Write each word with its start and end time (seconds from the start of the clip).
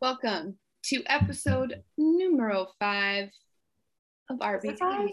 Welcome 0.00 0.58
to 0.84 1.02
episode 1.06 1.82
numero 1.96 2.68
five 2.78 3.30
of 4.30 4.38
RBT. 4.38 4.78
five? 4.78 5.08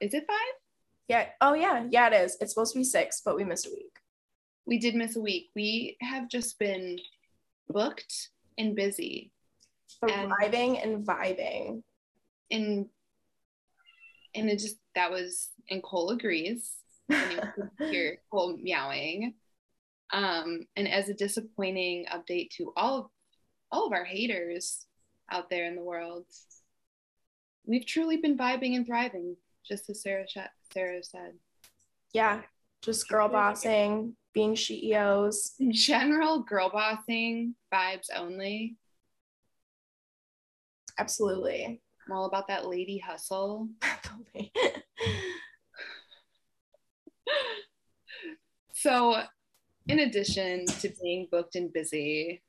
Is 0.00 0.14
it 0.14 0.24
five? 0.26 0.54
Yeah. 1.08 1.26
Oh 1.40 1.54
yeah. 1.54 1.86
Yeah, 1.90 2.08
it 2.08 2.24
is. 2.24 2.36
It's 2.40 2.52
supposed 2.52 2.74
to 2.74 2.78
be 2.80 2.84
six, 2.84 3.22
but 3.24 3.36
we 3.36 3.44
missed 3.44 3.66
a 3.66 3.70
week. 3.70 3.96
We 4.66 4.78
did 4.78 4.94
miss 4.94 5.16
a 5.16 5.20
week. 5.20 5.48
We 5.56 5.96
have 6.02 6.28
just 6.28 6.58
been 6.58 6.98
booked 7.68 8.30
and 8.58 8.76
busy. 8.76 9.32
And- 10.02 10.30
Thriving 10.38 10.78
and 10.78 11.06
vibing. 11.06 11.82
And 12.50 12.86
and 14.34 14.50
it 14.50 14.58
just 14.58 14.76
that 14.94 15.10
was 15.10 15.50
and 15.70 15.82
Cole 15.82 16.10
agrees. 16.10 16.72
And 17.08 17.32
you 17.32 17.40
can 17.40 17.70
hear 17.90 18.18
Cole 18.30 18.58
meowing. 18.60 19.34
Um, 20.12 20.66
and 20.76 20.88
as 20.88 21.08
a 21.10 21.14
disappointing 21.14 22.06
update 22.10 22.50
to 22.52 22.72
all 22.76 22.98
of 22.98 23.06
all 23.70 23.86
of 23.86 23.92
our 23.92 24.04
haters 24.04 24.86
out 25.30 25.50
there 25.50 25.66
in 25.66 25.76
the 25.76 25.82
world, 25.82 26.24
we've 27.66 27.86
truly 27.86 28.16
been 28.16 28.36
vibing 28.36 28.76
and 28.76 28.86
thriving, 28.86 29.36
just 29.66 29.90
as 29.90 30.02
Sarah 30.02 30.26
sh- 30.28 30.38
Sarah 30.72 31.02
said. 31.02 31.34
Yeah. 32.12 32.42
Just 32.80 33.08
girl 33.08 33.28
bossing, 33.28 34.14
being 34.32 34.54
CEOs. 34.56 35.54
In 35.58 35.72
general 35.72 36.40
girl 36.40 36.70
bossing 36.70 37.54
vibes 37.72 38.08
only. 38.14 38.76
Absolutely. 40.98 41.80
I'm 42.06 42.16
all 42.16 42.26
about 42.26 42.48
that 42.48 42.66
lady 42.66 42.98
hustle. 42.98 43.68
So, 48.80 49.20
in 49.88 49.98
addition 49.98 50.64
to 50.66 50.92
being 51.02 51.26
booked 51.32 51.56
and 51.56 51.72
busy, 51.72 52.42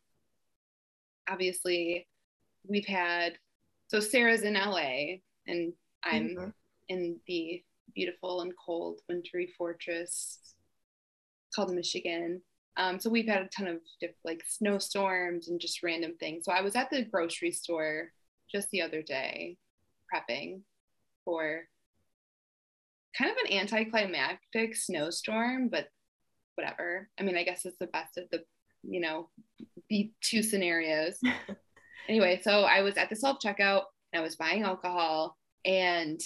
obviously, 1.30 2.08
we've 2.68 2.86
had 2.86 3.38
so 3.88 3.99
Sarah's 3.99 4.44
in 4.44 4.55
LA 4.55 5.22
and 5.48 5.74
I'm 6.04 6.30
Mhm. 6.36 6.54
in 6.90 7.21
the 7.26 7.63
beautiful 7.94 8.41
and 8.41 8.55
cold 8.58 9.02
wintry 9.08 9.48
fortress 9.58 10.55
called 11.55 11.74
Michigan. 11.74 12.44
Um, 12.77 12.99
so 12.99 13.10
we've 13.10 13.27
had 13.27 13.41
a 13.41 13.48
ton 13.49 13.68
of 13.68 13.82
diff- 13.99 14.16
like 14.24 14.44
snowstorms 14.46 15.49
and 15.49 15.60
just 15.60 15.82
random 15.84 16.16
things. 16.18 16.46
So 16.46 16.52
I 16.52 16.62
was 16.62 16.76
at 16.76 16.90
the 16.90 17.04
grocery 17.04 17.52
store 17.52 18.14
just 18.48 18.70
the 18.70 18.82
other 18.82 19.02
day 19.02 19.58
prepping 20.14 20.64
for 21.26 21.68
kind 23.18 23.32
of 23.32 23.38
an 23.38 23.52
anticlimactic 23.52 24.76
snowstorm, 24.76 25.70
but 25.70 25.91
whatever. 26.55 27.10
I 27.18 27.24
mean, 27.24 27.38
I 27.38 27.43
guess 27.43 27.66
it's 27.66 27.77
the 27.80 27.88
best 27.88 28.18
of 28.18 28.30
the, 28.30 28.46
you 28.84 28.99
know, 28.99 29.32
the 29.90 30.12
two 30.21 30.43
scenarios. 30.43 31.15
anyway, 32.09 32.40
so 32.43 32.63
I 32.63 32.82
was 32.82 32.98
at 32.98 33.09
the 33.09 33.15
self 33.15 33.40
checkout 33.43 33.84
and 34.12 34.20
I 34.20 34.23
was 34.23 34.35
buying 34.35 34.63
alcohol, 34.63 35.37
and 35.65 36.20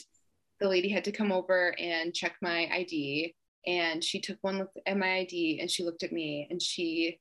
the 0.59 0.69
lady 0.69 0.89
had 0.89 1.03
to 1.05 1.11
come 1.11 1.31
over 1.31 1.75
and 1.79 2.13
check 2.13 2.35
my 2.41 2.69
ID. 2.71 3.35
And 3.65 4.03
she 4.03 4.19
took 4.19 4.37
one 4.41 4.59
look 4.59 4.71
at 4.85 4.97
my 4.97 5.19
ID 5.19 5.59
and 5.61 5.71
she 5.71 5.83
looked 5.83 6.03
at 6.03 6.11
me 6.11 6.47
and 6.49 6.61
she, 6.61 7.19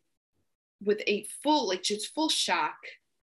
with 0.85 1.01
a 1.07 1.27
full, 1.43 1.69
like 1.69 1.83
just 1.83 2.13
full 2.15 2.29
shock 2.29 2.77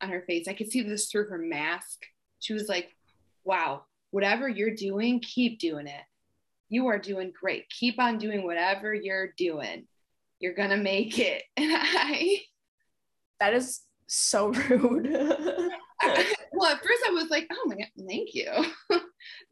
on 0.01 0.09
her 0.09 0.23
face, 0.27 0.47
I 0.47 0.53
could 0.53 0.71
see 0.71 0.83
this 0.83 1.09
through 1.09 1.29
her 1.29 1.37
mask. 1.37 2.05
She 2.39 2.53
was 2.53 2.69
like, 2.69 2.95
wow, 3.43 3.85
whatever 4.11 4.47
you're 4.47 4.75
doing, 4.75 5.19
keep 5.19 5.59
doing 5.59 5.87
it. 5.87 6.03
You 6.69 6.87
are 6.87 6.99
doing 6.99 7.31
great. 7.39 7.69
Keep 7.69 7.99
on 7.99 8.17
doing 8.17 8.43
whatever 8.43 8.93
you're 8.93 9.33
doing. 9.37 9.87
You're 10.39 10.53
going 10.53 10.69
to 10.69 10.77
make 10.77 11.17
it. 11.17 11.43
And 11.57 11.71
I, 11.73 12.41
That 13.39 13.53
is 13.53 13.81
so 14.07 14.47
rude. 14.69 15.07
well, 15.11 16.71
at 16.71 16.83
first 16.83 17.03
I 17.07 17.11
was 17.11 17.29
like, 17.29 17.47
oh 17.51 17.63
my 17.65 17.75
God, 17.75 18.07
thank 18.07 18.33
you. 18.33 18.49
Thanks. 18.89 19.01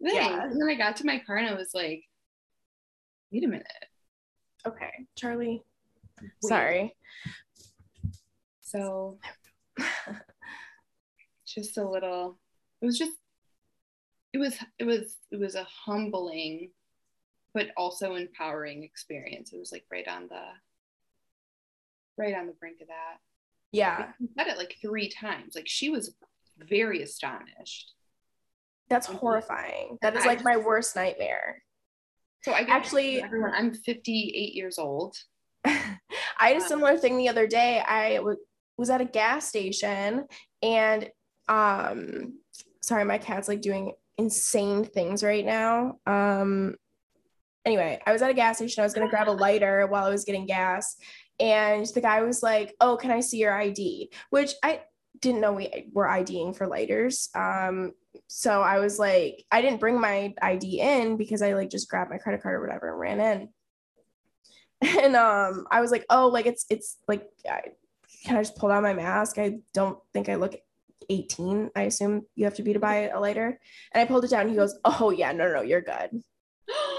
Yeah. 0.02 0.44
And 0.44 0.60
then 0.62 0.70
I 0.70 0.76
got 0.76 0.96
to 0.98 1.06
my 1.06 1.20
car 1.26 1.38
and 1.38 1.48
I 1.50 1.54
was 1.54 1.72
like, 1.74 2.04
wait 3.32 3.44
a 3.44 3.48
minute. 3.48 3.68
okay, 4.66 4.92
Charlie. 5.16 5.64
Wait. 6.22 6.32
Sorry. 6.44 6.96
So 8.62 9.20
just 11.48 11.78
a 11.78 11.88
little, 11.88 12.38
it 12.82 12.86
was 12.86 12.98
just, 12.98 13.14
it 14.34 14.38
was, 14.38 14.58
it 14.80 14.84
was, 14.86 15.18
it 15.32 15.40
was 15.40 15.56
a 15.56 15.68
humbling, 15.86 16.72
but 17.54 17.68
also 17.78 18.16
empowering 18.16 18.84
experience. 18.84 19.54
It 19.54 19.60
was 19.60 19.72
like 19.72 19.86
right 19.92 20.08
on 20.08 20.28
the, 20.28 20.42
right 22.18 22.36
on 22.36 22.48
the 22.48 22.54
brink 22.54 22.82
of 22.82 22.88
that. 22.88 23.18
Yeah. 23.76 24.08
I 24.38 24.44
said 24.44 24.48
it 24.54 24.58
like 24.58 24.76
three 24.82 25.10
times. 25.10 25.56
Like 25.56 25.68
she 25.68 25.90
was 25.90 26.16
very 26.58 27.02
astonished. 27.02 27.92
That's 28.90 29.08
horrifying. 29.08 29.98
That 30.02 30.16
is 30.16 30.26
like 30.26 30.44
my 30.44 30.58
worst 30.58 30.96
nightmare. 30.96 31.62
So 32.44 32.52
I 32.52 32.60
Actually- 32.68 33.24
everyone, 33.24 33.52
I'm 33.56 33.74
58 33.74 34.54
years 34.54 34.78
old. 34.78 35.16
I 35.66 35.98
had 36.40 36.58
a 36.58 36.62
similar 36.62 36.98
thing 36.98 37.18
the 37.18 37.30
other 37.30 37.48
day. 37.48 37.80
I 37.80 38.18
w- 38.18 38.38
was 38.78 38.90
at 38.92 39.02
a 39.02 39.06
gas 39.06 39.48
station 39.48 40.26
and 40.62 41.10
um 41.48 42.40
sorry, 42.82 43.04
my 43.06 43.18
cat's 43.18 43.48
like 43.48 43.62
doing 43.62 43.94
insane 44.18 44.84
things 44.86 45.24
right 45.24 45.46
now. 45.46 45.96
Um 46.06 46.76
anyway, 47.66 48.00
I 48.06 48.12
was 48.14 48.22
at 48.22 48.30
a 48.30 48.34
gas 48.36 48.58
station. 48.58 48.82
I 48.82 48.86
was 48.86 48.94
gonna 48.94 49.10
grab 49.10 49.28
a 49.28 49.32
lighter 49.32 49.88
while 49.88 50.06
I 50.06 50.10
was 50.12 50.26
getting 50.26 50.46
gas, 50.46 50.96
and 51.40 51.86
the 51.88 52.02
guy 52.02 52.22
was 52.22 52.42
like, 52.42 52.76
Oh, 52.80 52.98
can 52.98 53.12
I 53.12 53.20
see 53.20 53.38
your 53.38 53.54
ID? 53.54 54.12
Which 54.30 54.54
I 54.64 54.82
didn't 55.20 55.42
know 55.42 55.54
we 55.54 55.90
were 55.94 56.08
IDing 56.08 56.54
for 56.54 56.68
lighters. 56.68 57.30
Um, 57.36 57.94
so 58.28 58.62
I 58.62 58.80
was 58.80 59.00
like, 59.00 59.44
I 59.52 59.62
didn't 59.62 59.80
bring 59.80 60.00
my 60.00 60.34
ID 60.42 60.80
in 60.80 61.18
because 61.18 61.42
I 61.42 61.54
like 61.54 61.70
just 61.70 61.90
grabbed 61.90 62.12
my 62.12 62.18
credit 62.18 62.42
card 62.42 62.56
or 62.56 62.62
whatever 62.62 62.90
and 62.90 63.00
ran 63.00 63.20
in. 63.20 63.50
And 65.00 65.16
um 65.16 65.66
i 65.72 65.80
was 65.80 65.90
like 65.90 66.06
oh 66.10 66.28
like 66.28 66.46
it's 66.46 66.66
it's 66.70 66.98
like 67.08 67.26
I, 67.50 67.62
can 68.26 68.36
i 68.36 68.42
just 68.42 68.58
pull 68.58 68.70
down 68.70 68.84
my 68.84 68.94
mask? 68.94 69.40
I 69.40 69.60
don't 69.74 69.98
think 70.14 70.28
i 70.28 70.36
look 70.36 70.56
18 71.10 71.72
i 71.76 71.84
assume 71.84 72.24
you 72.36 72.44
have 72.46 72.56
to 72.56 72.64
be 72.64 72.74
to 72.74 72.80
buy 72.80 73.08
a 73.08 73.20
lighter. 73.20 73.60
And 73.94 74.02
i 74.02 74.06
pulled 74.06 74.26
it 74.26 74.32
down. 74.32 74.50
He 74.50 74.56
goes 74.56 74.78
oh 74.84 75.12
yeah 75.12 75.32
no 75.32 75.48
no, 75.48 75.56
no 75.56 75.62
you're 75.62 75.82
good 75.82 76.22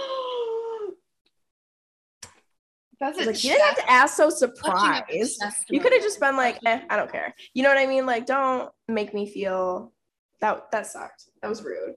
That's 2.99 3.19
I 3.19 3.27
was 3.27 3.27
a 3.27 3.31
like 3.31 3.45
you 3.45 3.51
didn't 3.51 3.67
have 3.67 3.77
to 3.77 3.91
ask 3.91 4.17
so 4.17 4.31
clutching 4.49 4.91
at 4.91 5.07
the 5.09 5.25
surprised. 5.25 5.65
you 5.69 5.81
could 5.81 5.93
have 5.93 6.03
just 6.03 6.19
been 6.19 6.37
like 6.37 6.59
eh, 6.65 6.81
i 6.89 6.97
don't 6.97 7.13
care. 7.13 7.35
You 7.53 7.63
know 7.63 7.69
what 7.69 7.79
i 7.79 7.87
mean? 7.87 8.07
Like 8.07 8.27
don't 8.27 8.71
make 8.89 9.13
me 9.13 9.31
feel 9.31 9.93
that 10.41 10.71
that 10.73 10.87
sucked. 10.87 11.25
That 11.43 11.49
was 11.49 11.63
rude. 11.63 11.97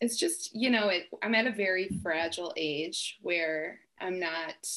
It's 0.00 0.16
just 0.16 0.54
you 0.54 0.70
know 0.70 0.88
it, 0.88 1.04
i'm 1.22 1.34
at 1.34 1.46
a 1.46 1.52
very 1.52 1.88
fragile 2.02 2.52
age 2.56 3.18
where 3.22 3.80
i'm 4.00 4.20
not 4.20 4.68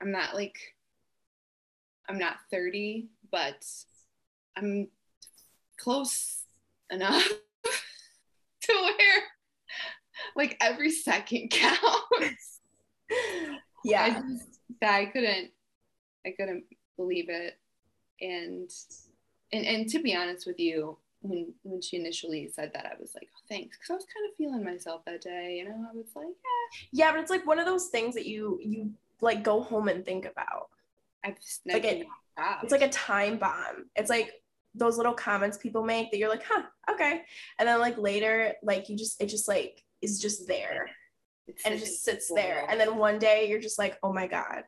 i'm 0.00 0.12
not 0.12 0.34
like 0.34 0.56
i'm 2.08 2.18
not 2.18 2.36
30 2.50 3.08
but 3.30 3.64
i'm 4.56 4.88
close 5.78 6.44
enough 6.90 7.26
to 8.62 8.72
where 8.72 9.22
like 10.36 10.56
every 10.60 10.90
second 10.90 11.48
counts 11.50 12.51
I 13.52 13.58
yeah 13.84 14.20
just, 14.20 14.60
I 14.82 15.06
couldn't 15.06 15.50
I 16.26 16.30
couldn't 16.30 16.64
believe 16.96 17.28
it. 17.28 17.58
And 18.20 18.70
and 19.52 19.66
and 19.66 19.88
to 19.90 20.02
be 20.02 20.14
honest 20.14 20.46
with 20.46 20.58
you 20.58 20.98
when 21.20 21.52
when 21.62 21.80
she 21.80 21.96
initially 21.96 22.48
said 22.52 22.72
that 22.74 22.86
I 22.86 22.94
was 23.00 23.14
like 23.14 23.28
oh, 23.34 23.40
thanks 23.48 23.76
because 23.76 23.90
I 23.90 23.94
was 23.94 24.06
kind 24.06 24.28
of 24.30 24.36
feeling 24.36 24.64
myself 24.64 25.04
that 25.06 25.20
day 25.22 25.56
you 25.58 25.68
know? 25.68 25.86
I 25.92 25.96
was 25.96 26.06
like 26.14 26.26
yeah. 26.92 27.06
Yeah 27.06 27.12
but 27.12 27.20
it's 27.20 27.30
like 27.30 27.46
one 27.46 27.58
of 27.58 27.66
those 27.66 27.88
things 27.88 28.14
that 28.14 28.26
you 28.26 28.58
you 28.62 28.90
like 29.20 29.42
go 29.44 29.60
home 29.62 29.88
and 29.88 30.04
think 30.04 30.24
about. 30.26 30.68
I've 31.24 31.36
Like 31.66 31.84
it- 31.84 32.06
it's 32.62 32.72
like 32.72 32.82
a 32.82 32.88
time 32.88 33.38
bomb. 33.38 33.86
It's 33.94 34.10
like 34.10 34.32
those 34.74 34.96
little 34.96 35.12
comments 35.12 35.58
people 35.58 35.84
make 35.84 36.10
that 36.10 36.16
you're 36.18 36.30
like, 36.30 36.42
huh, 36.48 36.62
okay. 36.90 37.22
And 37.58 37.68
then 37.68 37.78
like 37.78 37.98
later, 37.98 38.54
like 38.62 38.88
you 38.88 38.96
just 38.96 39.20
it 39.20 39.26
just 39.26 39.46
like 39.48 39.84
is 40.00 40.18
just 40.18 40.48
there 40.48 40.90
It's 41.46 41.64
and 41.64 41.74
it 41.74 41.78
just 41.78 42.04
sits 42.04 42.28
cool 42.28 42.36
there. 42.36 42.64
And 42.68 42.78
then 42.78 42.96
one 42.96 43.18
day 43.18 43.48
you're 43.48 43.60
just 43.60 43.78
like, 43.78 43.98
oh 44.02 44.12
my 44.12 44.26
God. 44.26 44.62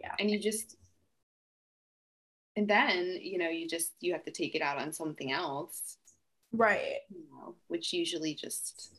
Yeah. 0.00 0.14
And 0.18 0.30
you 0.30 0.38
just 0.38 0.76
and 2.56 2.66
then 2.66 3.18
you 3.20 3.38
know 3.38 3.48
you 3.48 3.68
just 3.68 3.92
you 4.00 4.12
have 4.12 4.24
to 4.24 4.30
take 4.30 4.54
it 4.54 4.62
out 4.62 4.78
on 4.78 4.92
something 4.92 5.30
else 5.30 5.96
Right. 6.52 6.96
you 7.08 7.24
know, 7.30 7.54
which 7.68 7.92
usually 7.92 8.34
just 8.34 8.92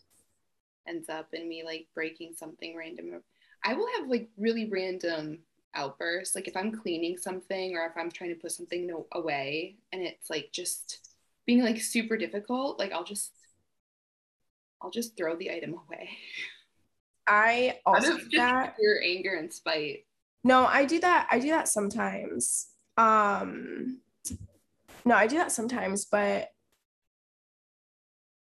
ends 0.87 1.09
up 1.09 1.27
in 1.33 1.47
me 1.47 1.63
like 1.63 1.87
breaking 1.93 2.33
something 2.35 2.75
random. 2.75 3.21
I 3.63 3.73
will 3.73 3.87
have 3.99 4.09
like 4.09 4.29
really 4.37 4.69
random 4.69 5.39
outbursts, 5.75 6.35
like 6.35 6.47
if 6.47 6.55
I'm 6.57 6.71
cleaning 6.71 7.17
something 7.17 7.75
or 7.75 7.85
if 7.85 7.93
I'm 7.97 8.11
trying 8.11 8.31
to 8.31 8.39
put 8.39 8.51
something 8.51 8.87
no- 8.87 9.07
away 9.11 9.75
and 9.91 10.01
it's 10.01 10.29
like 10.29 10.49
just 10.51 11.09
being 11.45 11.63
like 11.63 11.81
super 11.81 12.17
difficult, 12.17 12.79
like 12.79 12.91
I'll 12.91 13.03
just 13.03 13.31
I'll 14.81 14.91
just 14.91 15.15
throw 15.15 15.35
the 15.35 15.51
item 15.51 15.75
away. 15.87 16.09
I 17.27 17.79
also 17.85 18.15
of 18.15 18.29
do 18.29 18.37
that. 18.37 18.75
pure 18.77 19.01
anger 19.03 19.35
and 19.35 19.51
spite. 19.53 20.05
No, 20.43 20.65
I 20.65 20.85
do 20.85 20.99
that. 20.99 21.27
I 21.29 21.39
do 21.39 21.49
that 21.49 21.67
sometimes. 21.67 22.67
Um, 22.97 24.01
no, 25.05 25.15
I 25.15 25.27
do 25.27 25.37
that 25.37 25.51
sometimes, 25.51 26.05
but 26.05 26.49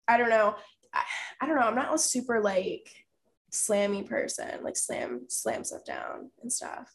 I 0.09 0.17
don't 0.17 0.31
know. 0.31 0.57
I, 0.93 1.03
I 1.41 1.47
don't 1.47 1.57
know. 1.57 1.63
I'm 1.63 1.75
not 1.75 1.95
a 1.95 1.99
super 1.99 2.41
like 2.41 2.91
slammy 3.53 4.07
person, 4.09 4.63
like 4.63 4.77
slam 4.77 5.23
slam 5.29 5.65
stuff 5.65 5.85
down 5.85 6.31
and 6.43 6.53
stuff. 6.53 6.93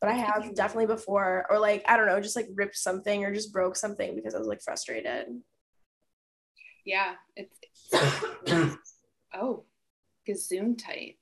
But 0.00 0.10
I 0.10 0.14
have 0.14 0.54
definitely 0.54 0.86
before, 0.86 1.46
or 1.50 1.58
like 1.58 1.84
I 1.88 1.96
don't 1.96 2.06
know, 2.06 2.20
just 2.20 2.36
like 2.36 2.48
ripped 2.54 2.76
something 2.76 3.24
or 3.24 3.34
just 3.34 3.52
broke 3.52 3.76
something 3.76 4.14
because 4.14 4.34
I 4.34 4.38
was 4.38 4.48
like 4.48 4.62
frustrated. 4.62 5.28
Yeah, 6.84 7.14
it's, 7.36 7.58
oh, 9.34 9.64
gazoon 10.28 10.76
tight. 10.76 11.18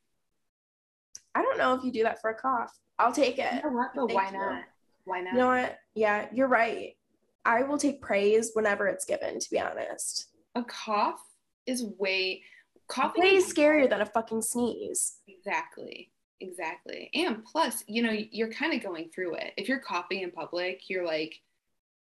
I 1.35 1.43
don't 1.43 1.59
know 1.59 1.75
if 1.75 1.85
you 1.85 1.93
do 1.93 2.03
that 2.05 2.21
for 2.21 2.31
a 2.31 2.35
cough. 2.35 2.77
I'll 2.99 3.13
take 3.13 3.39
it. 3.39 3.53
You 3.55 3.71
know 3.71 3.77
what? 3.77 3.91
But 3.95 4.13
why 4.13 4.31
not? 4.31 4.63
Why 5.05 5.21
not? 5.21 5.33
You 5.33 5.39
know 5.39 5.49
what? 5.49 5.79
Yeah, 5.95 6.27
you're 6.33 6.49
right. 6.49 6.97
I 7.45 7.63
will 7.63 7.79
take 7.79 8.03
praise 8.03 8.51
whenever 8.55 8.87
it's 8.87 9.05
given, 9.05 9.39
to 9.39 9.51
be 9.51 9.59
honest. 9.59 10.29
A 10.55 10.65
cough 10.65 11.23
is 11.67 11.85
way 11.99 12.43
coughing 12.89 13.23
way 13.23 13.37
scarier 13.37 13.89
than 13.89 14.01
a 14.01 14.07
fucking 14.07 14.43
sneeze. 14.43 15.19
Exactly. 15.29 16.11
Exactly. 16.41 17.11
And 17.15 17.45
plus, 17.45 17.85
you 17.87 18.03
know, 18.03 18.17
you're 18.31 18.53
kind 18.53 18.75
of 18.75 18.83
going 18.83 19.11
through 19.15 19.37
it. 19.37 19.53
If 19.57 19.69
you're 19.69 19.79
coughing 19.79 20.23
in 20.23 20.31
public, 20.31 20.89
you're 20.89 21.07
like 21.07 21.41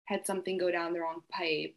had 0.05 0.25
something 0.25 0.57
go 0.57 0.71
down 0.71 0.93
the 0.93 1.01
wrong 1.01 1.21
pipe 1.29 1.75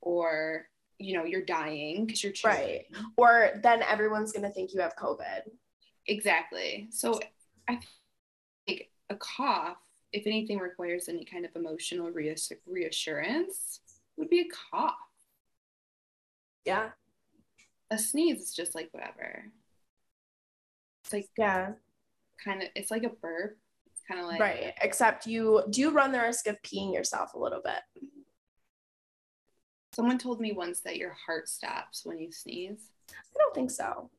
or 0.00 0.66
you 1.00 1.16
know, 1.16 1.24
you're 1.24 1.44
dying 1.44 2.06
because 2.06 2.22
you're 2.22 2.32
right. 2.44 2.84
Or 3.16 3.52
then 3.62 3.82
everyone's 3.82 4.32
gonna 4.32 4.50
think 4.50 4.72
you 4.74 4.80
have 4.80 4.94
COVID. 4.96 5.42
Exactly. 6.06 6.88
So 6.90 7.18
I 7.68 7.80
think 8.66 8.90
a 9.08 9.16
cough, 9.16 9.78
if 10.12 10.26
anything 10.26 10.58
requires 10.58 11.08
any 11.08 11.24
kind 11.24 11.44
of 11.44 11.56
emotional 11.56 12.10
reassurance, 12.66 13.80
would 14.16 14.28
be 14.28 14.40
a 14.40 14.48
cough. 14.70 14.94
Yeah. 16.64 16.90
A 17.90 17.98
sneeze 17.98 18.42
is 18.42 18.54
just 18.54 18.74
like 18.74 18.88
whatever. 18.92 19.44
It's 21.02 21.12
like 21.12 21.28
yeah, 21.36 21.72
kind 22.44 22.62
of. 22.62 22.68
It's 22.76 22.90
like 22.90 23.04
a 23.04 23.08
burp. 23.08 23.56
It's 23.86 24.02
kind 24.06 24.20
of 24.20 24.26
like 24.26 24.40
right. 24.40 24.74
Except 24.82 25.26
you 25.26 25.62
do 25.70 25.90
run 25.90 26.12
the 26.12 26.20
risk 26.20 26.46
of 26.46 26.60
peeing 26.62 26.94
yourself 26.94 27.34
a 27.34 27.38
little 27.38 27.62
bit. 27.64 27.80
Someone 29.92 30.18
told 30.18 30.40
me 30.40 30.52
once 30.52 30.80
that 30.80 30.96
your 30.96 31.16
heart 31.26 31.48
stops 31.48 32.02
when 32.04 32.18
you 32.18 32.30
sneeze. 32.30 32.90
I 33.10 33.38
don't 33.38 33.54
think 33.54 33.70
so. 33.70 34.10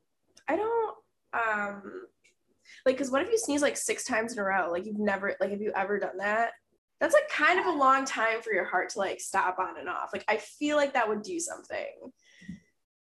I 0.48 0.56
don't 0.56 0.98
um 1.34 2.08
like 2.86 2.96
because 2.96 3.12
what 3.12 3.22
if 3.22 3.32
you 3.32 3.38
sneeze 3.38 3.62
like 3.62 3.78
six 3.78 4.04
times 4.04 4.34
in 4.34 4.40
a 4.40 4.44
row? 4.44 4.70
Like 4.72 4.86
you've 4.86 5.00
never 5.00 5.36
like 5.40 5.52
have 5.52 5.62
you 5.62 5.72
ever 5.76 6.00
done 6.00 6.18
that? 6.18 6.52
That's 7.00 7.14
like 7.14 7.30
kind 7.30 7.60
of 7.60 7.66
a 7.66 7.72
long 7.72 8.06
time 8.06 8.42
for 8.42 8.54
your 8.54 8.66
heart 8.66 8.90
to 8.90 9.00
like 9.00 9.20
stop 9.20 9.60
on 9.60 9.80
and 9.80 9.90
off. 9.90 10.12
Like 10.14 10.26
I 10.28 10.38
feel 10.38 10.78
like 10.78 10.94
that 10.94 11.08
would 11.08 11.24
do 11.24 11.40
something. 11.40 12.12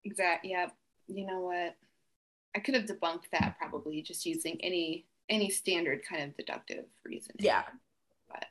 Exact. 0.04 0.46
Yeah. 0.46 0.68
You 1.08 1.26
know 1.26 1.42
what? 1.42 1.76
I 2.56 2.60
could 2.60 2.76
have 2.76 2.86
debunked 2.86 3.30
that 3.32 3.56
probably 3.60 4.02
just 4.02 4.26
using 4.26 4.60
any 4.62 5.06
any 5.30 5.50
standard 5.50 6.02
kind 6.08 6.24
of 6.24 6.36
deductive 6.36 6.86
reasoning. 7.06 7.38
Yeah. 7.40 7.64
But 8.30 8.46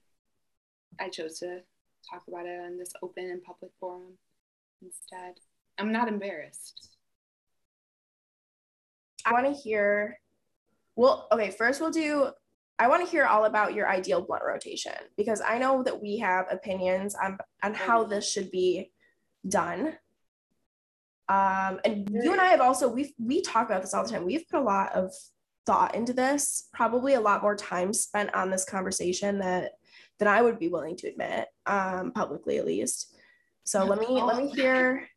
I 1.01 1.09
chose 1.09 1.39
to 1.41 1.63
talk 2.11 2.23
about 2.29 2.47
it 2.47 2.61
on 2.61 2.79
this 2.79 2.93
open 3.03 3.31
and 3.31 3.43
public 3.43 3.73
forum 3.79 4.19
instead. 4.83 5.35
I'm 5.79 5.93
not 5.93 6.09
embarrassed. 6.09 6.91
I 9.25 9.33
want 9.33 9.47
to 9.47 9.53
hear. 9.53 10.19
Well, 10.97 11.29
okay, 11.33 11.51
first 11.51 11.81
we'll 11.81 11.91
do. 11.91 12.31
I 12.79 12.89
want 12.89 13.05
to 13.05 13.11
hear 13.11 13.27
all 13.27 13.45
about 13.45 13.75
your 13.75 13.89
ideal 13.89 14.23
blunt 14.23 14.43
rotation 14.45 14.93
because 15.17 15.41
I 15.41 15.59
know 15.59 15.83
that 15.83 16.03
we 16.03 16.19
have 16.19 16.47
opinions 16.51 17.15
on, 17.15 17.39
on 17.63 17.75
how 17.75 18.05
this 18.05 18.31
should 18.31 18.51
be 18.51 18.91
done. 19.49 19.95
Um, 21.29 21.81
and 21.85 22.11
you 22.11 22.33
and 22.33 22.41
I 22.41 22.47
have 22.47 22.61
also 22.61 22.89
we 22.89 23.15
we 23.19 23.41
talk 23.41 23.67
about 23.67 23.83
this 23.83 23.95
all 23.95 24.05
the 24.05 24.11
time. 24.11 24.27
We've 24.27 24.49
put 24.49 24.61
a 24.61 24.65
lot 24.65 24.93
of 24.95 25.13
thought 25.65 25.95
into 25.95 26.13
this, 26.13 26.69
probably 26.75 27.15
a 27.15 27.21
lot 27.21 27.43
more 27.43 27.55
time 27.57 27.93
spent 27.93 28.35
on 28.35 28.51
this 28.51 28.65
conversation 28.65 29.39
that 29.39 29.73
than 30.19 30.29
I 30.29 30.43
would 30.43 30.59
be 30.59 30.69
willing 30.69 30.97
to 30.99 31.09
admit, 31.09 31.49
um, 31.67 32.13
publicly 32.13 32.59
at 32.59 32.67
least. 32.67 33.15
So 33.65 33.85
let 33.85 33.99
me 33.99 34.07
let 34.09 34.37
me 34.37 34.49
hear. 34.51 35.09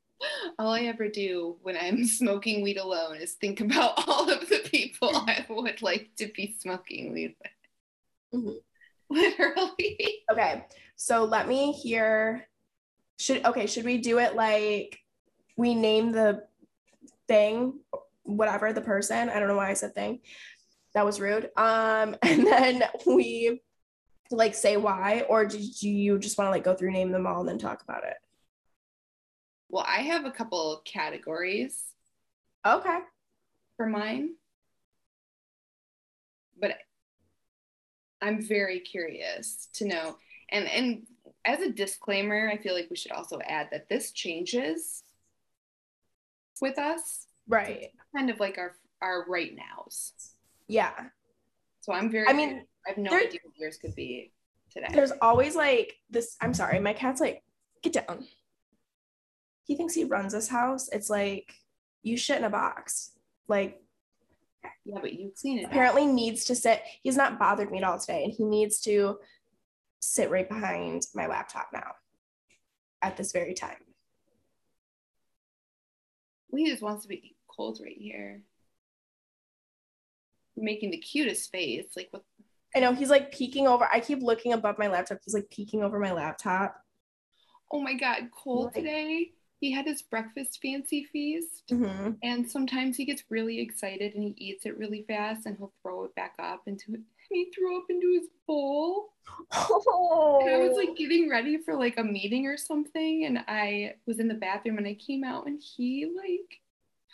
All 0.57 0.71
I 0.71 0.83
ever 0.83 1.09
do 1.09 1.57
when 1.61 1.75
I'm 1.75 2.05
smoking 2.05 2.61
weed 2.61 2.77
alone 2.77 3.17
is 3.17 3.33
think 3.33 3.59
about 3.59 3.93
all 4.07 4.29
of 4.29 4.47
the 4.47 4.59
people 4.65 5.09
I 5.13 5.45
would 5.49 5.81
like 5.81 6.09
to 6.17 6.27
be 6.27 6.55
smoking 6.59 7.13
weed 7.13 7.35
with. 7.41 8.41
Mm-hmm. 8.41 9.15
Literally. 9.15 10.23
Okay, 10.31 10.65
so 10.95 11.25
let 11.25 11.47
me 11.47 11.73
hear. 11.73 12.47
Should 13.17 13.45
okay? 13.45 13.65
Should 13.65 13.85
we 13.85 13.97
do 13.97 14.19
it 14.19 14.35
like 14.35 14.99
we 15.57 15.73
name 15.73 16.11
the 16.11 16.43
thing, 17.27 17.79
whatever 18.23 18.73
the 18.73 18.81
person. 18.81 19.29
I 19.29 19.39
don't 19.39 19.47
know 19.47 19.55
why 19.55 19.69
I 19.69 19.73
said 19.73 19.95
thing. 19.95 20.19
That 20.93 21.05
was 21.05 21.19
rude. 21.19 21.49
Um, 21.57 22.15
and 22.21 22.45
then 22.45 22.83
we 23.05 23.61
like 24.31 24.55
say 24.55 24.77
why, 24.77 25.25
or 25.29 25.45
did 25.45 25.81
you 25.81 26.17
just 26.19 26.37
want 26.37 26.47
to 26.47 26.51
like 26.51 26.63
go 26.63 26.75
through 26.75 26.91
name 26.91 27.11
them 27.11 27.27
all 27.27 27.41
and 27.41 27.49
then 27.49 27.57
talk 27.57 27.83
about 27.83 28.03
it? 28.03 28.17
Well, 29.69 29.85
I 29.87 30.01
have 30.01 30.25
a 30.25 30.31
couple 30.31 30.81
categories. 30.85 31.83
Okay. 32.65 32.99
For 33.77 33.85
mine. 33.85 34.35
But 36.59 36.77
I'm 38.21 38.41
very 38.41 38.79
curious 38.79 39.67
to 39.73 39.85
know. 39.85 40.17
And 40.49 40.67
and 40.67 41.03
as 41.43 41.59
a 41.59 41.71
disclaimer, 41.71 42.49
I 42.49 42.57
feel 42.57 42.73
like 42.73 42.89
we 42.89 42.95
should 42.95 43.11
also 43.11 43.39
add 43.45 43.67
that 43.71 43.89
this 43.89 44.11
changes 44.11 45.03
with 46.61 46.79
us. 46.79 47.27
Right. 47.47 47.91
Kind 48.15 48.29
of 48.29 48.39
like 48.39 48.57
our 48.57 48.75
our 49.01 49.25
right 49.27 49.53
nows. 49.55 50.13
Yeah. 50.67 50.93
So 51.81 51.93
I'm 51.93 52.09
very 52.09 52.27
I 52.27 52.33
mean 52.33 52.65
I 52.85 52.91
have 52.91 52.97
no 52.97 53.09
there, 53.09 53.21
idea 53.21 53.39
what 53.43 53.57
yours 53.57 53.77
could 53.77 53.95
be 53.95 54.31
today. 54.71 54.87
There's 54.93 55.13
always 55.21 55.55
like 55.55 55.95
this 56.09 56.35
I'm 56.41 56.53
sorry, 56.53 56.79
my 56.79 56.93
cat's 56.93 57.21
like, 57.21 57.43
get 57.81 57.93
down. 57.93 58.25
He 59.65 59.75
thinks 59.75 59.93
he 59.95 60.03
runs 60.03 60.33
this 60.33 60.47
house. 60.47 60.89
It's 60.89 61.09
like 61.09 61.53
you 62.03 62.17
shit 62.17 62.37
in 62.37 62.43
a 62.43 62.49
box. 62.49 63.11
Like 63.47 63.81
yeah, 64.83 64.99
but 65.01 65.13
you've 65.13 65.37
seen 65.37 65.59
it. 65.59 65.65
Apparently 65.65 66.05
needs 66.05 66.45
to 66.45 66.55
sit. 66.55 66.81
He's 67.03 67.17
not 67.17 67.39
bothered 67.39 67.71
me 67.71 67.79
at 67.79 67.83
all 67.83 67.99
today, 67.99 68.23
and 68.23 68.33
he 68.33 68.43
needs 68.43 68.79
to 68.81 69.17
sit 69.99 70.29
right 70.29 70.47
behind 70.47 71.03
my 71.15 71.27
laptop 71.27 71.69
now 71.73 71.93
at 73.01 73.17
this 73.17 73.31
very 73.31 73.53
time. 73.53 73.77
he 76.55 76.69
just 76.69 76.81
wants 76.81 77.03
to 77.03 77.09
be 77.09 77.35
cold 77.47 77.79
right 77.83 77.97
here. 77.97 78.41
Making 80.55 80.91
the 80.91 80.97
cutest 80.97 81.51
face. 81.51 81.87
Like 81.95 82.07
what 82.11 82.23
I 82.75 82.79
know 82.79 82.93
he's 82.93 83.09
like 83.09 83.31
peeking 83.31 83.67
over. 83.67 83.87
I 83.91 83.99
keep 83.99 84.21
looking 84.21 84.53
above 84.53 84.77
my 84.77 84.87
laptop. 84.87 85.19
He's 85.23 85.33
like 85.33 85.49
peeking 85.49 85.81
over 85.81 85.97
my 85.99 86.11
laptop. 86.11 86.75
Oh 87.71 87.79
my 87.79 87.93
god, 87.93 88.29
Cole 88.31 88.65
like, 88.65 88.73
today. 88.73 89.31
He 89.61 89.71
had 89.71 89.85
his 89.85 90.01
breakfast 90.01 90.59
fancy 90.61 91.05
feast, 91.05 91.63
mm-hmm. 91.71 92.11
and 92.21 92.49
sometimes 92.49 92.97
he 92.97 93.05
gets 93.05 93.23
really 93.29 93.61
excited 93.61 94.13
and 94.13 94.23
he 94.23 94.35
eats 94.37 94.65
it 94.65 94.77
really 94.77 95.03
fast, 95.07 95.45
and 95.45 95.57
he'll 95.57 95.71
throw 95.81 96.03
it 96.03 96.13
back 96.15 96.35
up 96.37 96.63
into 96.67 96.93
it. 96.93 96.99
He 97.29 97.51
threw 97.55 97.77
up 97.77 97.85
into 97.89 98.19
his 98.19 98.27
bowl. 98.45 99.13
Oh. 99.53 100.41
And 100.45 100.53
I 100.53 100.67
was 100.67 100.77
like 100.77 100.95
getting 100.95 101.29
ready 101.29 101.57
for 101.57 101.75
like 101.75 101.97
a 101.97 102.03
meeting 102.03 102.45
or 102.45 102.57
something, 102.57 103.25
and 103.25 103.39
I 103.47 103.95
was 104.05 104.19
in 104.19 104.27
the 104.27 104.35
bathroom 104.35 104.77
and 104.77 104.85
I 104.85 104.93
came 104.95 105.23
out 105.23 105.47
and 105.47 105.59
he 105.59 106.05
like 106.05 106.59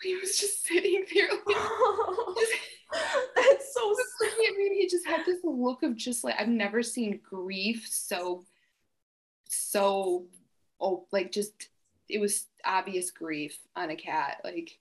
he 0.03 0.15
was 0.15 0.37
just 0.37 0.65
sitting 0.65 1.05
there. 1.13 1.29
Like, 1.29 1.55
just, 2.39 2.53
That's 3.35 3.73
so 3.73 3.95
sweet. 4.17 4.31
I 4.31 4.57
mean, 4.57 4.73
he 4.73 4.87
just 4.87 5.07
had 5.07 5.25
this 5.25 5.39
look 5.43 5.83
of 5.83 5.95
just 5.95 6.23
like 6.23 6.35
I've 6.37 6.47
never 6.47 6.83
seen 6.83 7.19
grief 7.23 7.87
so 7.89 8.45
so 9.47 10.25
oh 10.79 11.05
like 11.11 11.31
just 11.31 11.69
it 12.09 12.19
was 12.19 12.47
obvious 12.65 13.11
grief 13.11 13.57
on 13.75 13.89
a 13.89 13.95
cat 13.95 14.37
like 14.43 14.77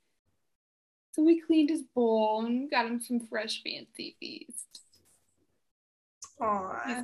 so 1.13 1.23
we 1.23 1.41
cleaned 1.41 1.71
his 1.71 1.83
bowl 1.83 2.45
and 2.47 2.71
got 2.71 2.87
him 2.87 3.01
some 3.01 3.21
fresh 3.21 3.63
fancy 3.63 4.17
feast 4.21 4.81
Aww. 6.41 7.03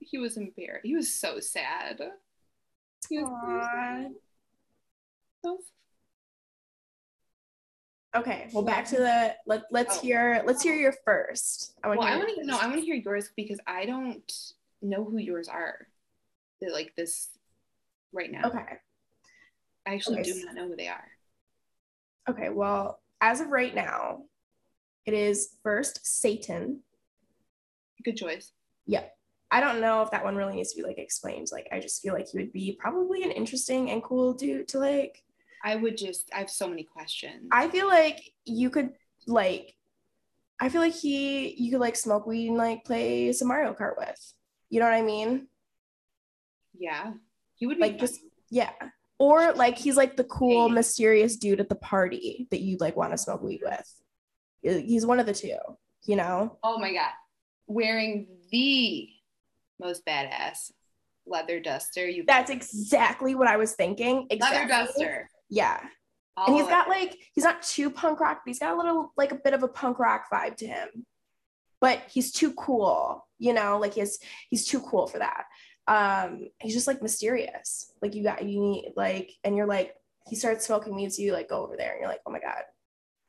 he 0.00 0.18
was 0.18 0.36
embarrassed. 0.36 0.86
He 0.86 0.94
was 0.94 1.12
so 1.14 1.38
sad. 1.40 2.00
He 3.08 3.18
was 3.18 3.28
Aww. 3.28 4.08
So 5.44 5.58
Okay, 8.14 8.48
well, 8.52 8.64
back 8.64 8.86
to 8.86 8.96
the 8.96 9.36
let 9.46 9.64
let's 9.70 9.98
oh. 9.98 10.00
hear 10.00 10.42
let's 10.44 10.62
hear 10.62 10.74
your 10.74 10.94
first. 11.04 11.74
I 11.84 11.88
want. 11.88 12.00
Well, 12.00 12.08
I 12.08 12.16
want 12.16 12.30
to 12.36 12.44
know. 12.44 12.58
I 12.60 12.66
want 12.66 12.80
to 12.80 12.84
hear 12.84 12.96
yours 12.96 13.30
because 13.36 13.60
I 13.66 13.86
don't 13.86 14.32
know 14.82 15.04
who 15.04 15.18
yours 15.18 15.48
are. 15.48 15.86
They're 16.60 16.72
like 16.72 16.94
this 16.96 17.28
right 18.12 18.30
now. 18.30 18.42
Okay. 18.46 18.78
I 19.86 19.94
actually 19.94 20.20
okay. 20.20 20.32
do 20.32 20.44
not 20.44 20.54
know 20.54 20.68
who 20.68 20.76
they 20.76 20.88
are. 20.88 21.08
Okay, 22.28 22.48
well, 22.50 23.00
as 23.20 23.40
of 23.40 23.48
right 23.48 23.74
now, 23.74 24.22
it 25.06 25.14
is 25.14 25.56
first 25.62 26.00
Satan. 26.04 26.80
Good 28.04 28.16
choice. 28.16 28.52
Yep. 28.86 29.16
I 29.50 29.60
don't 29.60 29.80
know 29.80 30.02
if 30.02 30.10
that 30.10 30.24
one 30.24 30.36
really 30.36 30.54
needs 30.54 30.72
to 30.72 30.76
be 30.76 30.86
like 30.86 30.98
explained. 30.98 31.48
Like 31.52 31.68
I 31.72 31.80
just 31.80 32.02
feel 32.02 32.14
like 32.14 32.28
he 32.28 32.38
would 32.38 32.52
be 32.52 32.76
probably 32.78 33.22
an 33.22 33.30
interesting 33.30 33.90
and 33.90 34.02
cool 34.02 34.32
dude 34.32 34.68
to 34.68 34.78
like. 34.78 35.22
I 35.62 35.76
would 35.76 35.96
just 35.96 36.30
I 36.34 36.38
have 36.38 36.50
so 36.50 36.68
many 36.68 36.84
questions. 36.84 37.48
I 37.52 37.68
feel 37.68 37.86
like 37.88 38.20
you 38.44 38.70
could 38.70 38.90
like 39.26 39.74
I 40.60 40.68
feel 40.68 40.80
like 40.80 40.94
he 40.94 41.54
you 41.56 41.70
could 41.72 41.80
like 41.80 41.96
smoke 41.96 42.26
weed 42.26 42.48
and 42.48 42.56
like 42.56 42.84
play 42.84 43.32
some 43.32 43.48
Mario 43.48 43.74
Kart 43.74 43.96
with. 43.98 44.34
You 44.68 44.80
know 44.80 44.86
what 44.86 44.94
I 44.94 45.02
mean? 45.02 45.48
Yeah. 46.78 47.12
He 47.56 47.66
would 47.66 47.78
like 47.78 47.98
just 47.98 48.20
yeah. 48.50 48.70
Or 49.18 49.52
like 49.52 49.76
he's 49.76 49.96
like 49.96 50.16
the 50.16 50.24
cool, 50.24 50.68
Hey. 50.68 50.74
mysterious 50.74 51.36
dude 51.36 51.60
at 51.60 51.68
the 51.68 51.74
party 51.74 52.46
that 52.50 52.60
you 52.60 52.78
like 52.80 52.96
want 52.96 53.12
to 53.12 53.18
smoke 53.18 53.42
weed 53.42 53.60
with. 53.62 53.94
He's 54.62 55.04
one 55.04 55.20
of 55.20 55.26
the 55.26 55.34
two, 55.34 55.56
you 56.04 56.16
know? 56.16 56.58
Oh 56.62 56.78
my 56.78 56.92
god. 56.92 57.12
Wearing 57.66 58.28
the 58.50 59.08
most 59.78 60.04
badass 60.06 60.72
leather 61.26 61.60
duster 61.60 62.08
you 62.08 62.24
That's 62.26 62.50
exactly 62.50 63.34
what 63.34 63.46
I 63.46 63.56
was 63.56 63.74
thinking. 63.74 64.26
Exactly. 64.30 64.58
leather 64.58 64.68
duster. 64.68 65.30
Yeah. 65.50 65.80
All 66.36 66.46
and 66.46 66.56
he's 66.56 66.66
got 66.66 66.88
like 66.88 67.18
he's 67.34 67.44
not 67.44 67.62
too 67.62 67.90
punk 67.90 68.20
rock, 68.20 68.42
but 68.44 68.50
he's 68.50 68.60
got 68.60 68.74
a 68.74 68.76
little 68.76 69.12
like 69.16 69.32
a 69.32 69.36
bit 69.42 69.52
of 69.52 69.62
a 69.62 69.68
punk 69.68 69.98
rock 69.98 70.26
vibe 70.32 70.56
to 70.56 70.66
him. 70.66 70.88
But 71.80 72.02
he's 72.08 72.32
too 72.32 72.52
cool, 72.52 73.26
you 73.38 73.52
know, 73.52 73.78
like 73.78 73.94
he's 73.94 74.18
he's 74.48 74.66
too 74.66 74.80
cool 74.80 75.06
for 75.06 75.18
that. 75.18 75.44
Um, 75.86 76.48
he's 76.60 76.74
just 76.74 76.86
like 76.86 77.02
mysterious. 77.02 77.92
Like 78.00 78.14
you 78.14 78.22
got 78.22 78.44
you 78.44 78.60
need 78.60 78.92
like, 78.96 79.32
and 79.44 79.56
you're 79.56 79.66
like, 79.66 79.94
he 80.28 80.36
starts 80.36 80.66
smoking 80.66 80.94
weed, 80.94 81.12
so 81.12 81.22
you 81.22 81.32
like 81.32 81.48
go 81.48 81.64
over 81.64 81.76
there 81.76 81.92
and 81.92 82.00
you're 82.00 82.08
like, 82.08 82.20
oh 82.26 82.30
my 82.30 82.40
god, 82.40 82.62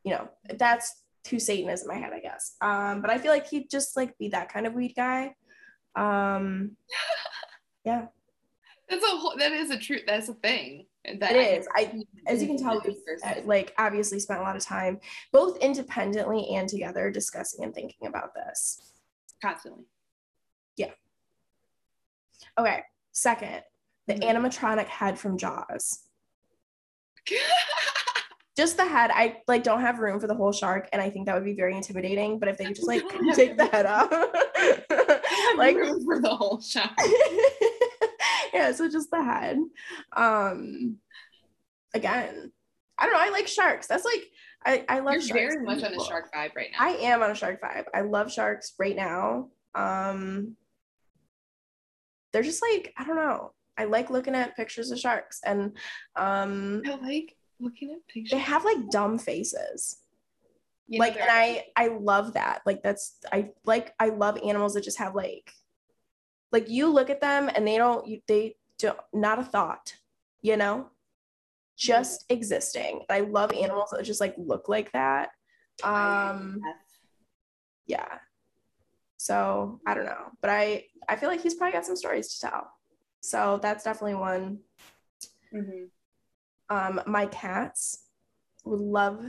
you 0.03 0.11
know, 0.11 0.29
that's 0.57 1.01
too 1.23 1.39
Satanism 1.39 1.89
in 1.89 1.95
my 1.95 2.01
head, 2.01 2.13
I 2.13 2.19
guess. 2.19 2.55
Um, 2.61 3.01
but 3.01 3.09
I 3.09 3.17
feel 3.17 3.31
like 3.31 3.47
he'd 3.47 3.69
just 3.69 3.97
like 3.97 4.17
be 4.17 4.29
that 4.29 4.53
kind 4.53 4.67
of 4.67 4.73
weed 4.73 4.93
guy. 4.95 5.35
Um, 5.95 6.77
yeah, 7.85 8.07
That's 8.89 9.03
a 9.03 9.17
whole 9.17 9.35
that 9.37 9.51
is 9.51 9.71
a 9.71 9.77
truth. 9.77 10.03
That's 10.05 10.29
a 10.29 10.33
thing. 10.33 10.85
That 11.19 11.35
it 11.35 11.59
is. 11.59 11.67
I 11.75 11.99
as 12.27 12.41
you 12.41 12.47
can 12.47 12.57
tell, 12.57 12.77
uh, 13.25 13.33
like 13.45 13.73
obviously 13.79 14.19
spent 14.19 14.39
a 14.39 14.43
lot 14.43 14.55
of 14.55 14.63
time 14.63 14.99
both 15.31 15.57
independently 15.57 16.47
and 16.53 16.69
together 16.69 17.09
discussing 17.09 17.63
and 17.63 17.73
thinking 17.73 18.07
about 18.07 18.33
this. 18.35 18.93
constantly. 19.41 19.85
Yeah. 20.77 20.91
Okay, 22.59 22.83
second, 23.11 23.63
the 24.05 24.13
Mhm. 24.13 24.21
animatronic 24.23 24.85
head 24.85 25.17
from 25.17 25.37
Jaws. 25.39 26.03
Just 28.55 28.77
the 28.77 28.85
head. 28.85 29.09
I 29.11 29.41
like 29.47 29.63
don't 29.63 29.81
have 29.81 29.97
room 29.99 30.19
for 30.19 30.27
the 30.27 30.35
whole 30.35 30.51
shark, 30.51 30.87
and 30.93 31.01
I 31.01 31.09
think 31.09 31.25
that 31.25 31.33
would 31.35 31.45
be 31.45 31.53
very 31.53 31.75
intimidating. 31.75 32.37
But 32.37 32.49
if 32.49 32.57
they 32.57 32.65
could 32.65 32.75
just 32.75 32.87
like 32.87 33.01
take 33.33 33.57
the 33.57 33.65
head 33.65 33.85
off, 33.87 34.11
like 35.57 35.75
room 35.77 36.03
for 36.05 36.19
the 36.19 36.35
whole 36.35 36.61
shop. 36.61 36.91
Yeah, 38.53 38.71
so 38.73 38.89
just 38.89 39.11
the 39.11 39.23
head. 39.23 39.59
Um, 40.15 40.97
again, 41.93 42.51
I 42.97 43.05
don't 43.05 43.13
know. 43.13 43.19
I 43.19 43.29
like 43.29 43.47
sharks. 43.47 43.87
That's 43.87 44.05
like 44.05 44.23
I 44.65 44.85
I 44.87 44.99
love. 44.99 45.13
You're 45.13 45.21
sharks 45.21 45.55
very 45.55 45.65
much 45.65 45.83
on 45.83 45.93
a 45.93 46.03
shark 46.03 46.31
vibe 46.33 46.55
right 46.55 46.69
now. 46.71 46.85
I 46.85 46.89
am 46.91 47.23
on 47.23 47.31
a 47.31 47.35
shark 47.35 47.61
vibe. 47.61 47.85
I 47.93 48.01
love 48.01 48.31
sharks 48.31 48.73
right 48.79 48.95
now. 48.95 49.49
Um, 49.73 50.55
they're 52.31 52.43
just 52.43 52.61
like 52.61 52.93
I 52.97 53.03
don't 53.03 53.15
know. 53.15 53.53
I 53.77 53.85
like 53.85 54.09
looking 54.09 54.35
at 54.35 54.55
pictures 54.55 54.91
of 54.91 54.99
sharks, 54.99 55.41
and 55.45 55.75
um, 56.15 56.83
I 56.85 56.95
like 56.95 57.35
looking 57.59 57.91
at 57.91 58.07
pictures. 58.07 58.31
they 58.31 58.43
have 58.43 58.65
like 58.65 58.89
dumb 58.89 59.17
faces. 59.17 59.97
You 60.87 60.99
know, 60.99 61.05
like, 61.05 61.19
and 61.19 61.29
I 61.29 61.65
I 61.75 61.87
love 61.87 62.33
that. 62.33 62.61
Like 62.65 62.83
that's 62.83 63.17
I 63.31 63.49
like 63.65 63.93
I 63.99 64.09
love 64.09 64.37
animals 64.43 64.73
that 64.73 64.83
just 64.83 64.99
have 64.99 65.15
like, 65.15 65.51
like 66.51 66.69
you 66.69 66.91
look 66.91 67.09
at 67.09 67.21
them 67.21 67.49
and 67.53 67.67
they 67.67 67.77
don't 67.77 68.07
you 68.07 68.21
they 68.27 68.55
don't 68.79 68.99
not 69.13 69.39
a 69.39 69.43
thought, 69.43 69.95
you 70.41 70.57
know, 70.57 70.89
just 71.77 72.25
existing. 72.29 73.03
I 73.09 73.21
love 73.21 73.51
animals 73.53 73.89
that 73.91 74.03
just 74.03 74.21
like 74.21 74.35
look 74.37 74.67
like 74.69 74.91
that. 74.91 75.29
Um. 75.83 76.59
yeah 77.87 78.19
so 79.17 79.79
i 79.85 79.93
don't 79.93 80.05
know 80.05 80.31
but 80.41 80.49
i 80.49 80.83
i 81.09 81.15
feel 81.15 81.29
like 81.29 81.41
he's 81.41 81.55
probably 81.55 81.73
got 81.73 81.85
some 81.85 81.95
stories 81.95 82.33
to 82.33 82.47
tell 82.47 82.71
so 83.21 83.59
that's 83.61 83.83
definitely 83.83 84.15
one 84.15 84.59
Mhm. 85.53 85.89
um 86.69 87.01
my 87.05 87.25
cats 87.27 88.05
would 88.63 88.79
love 88.79 89.19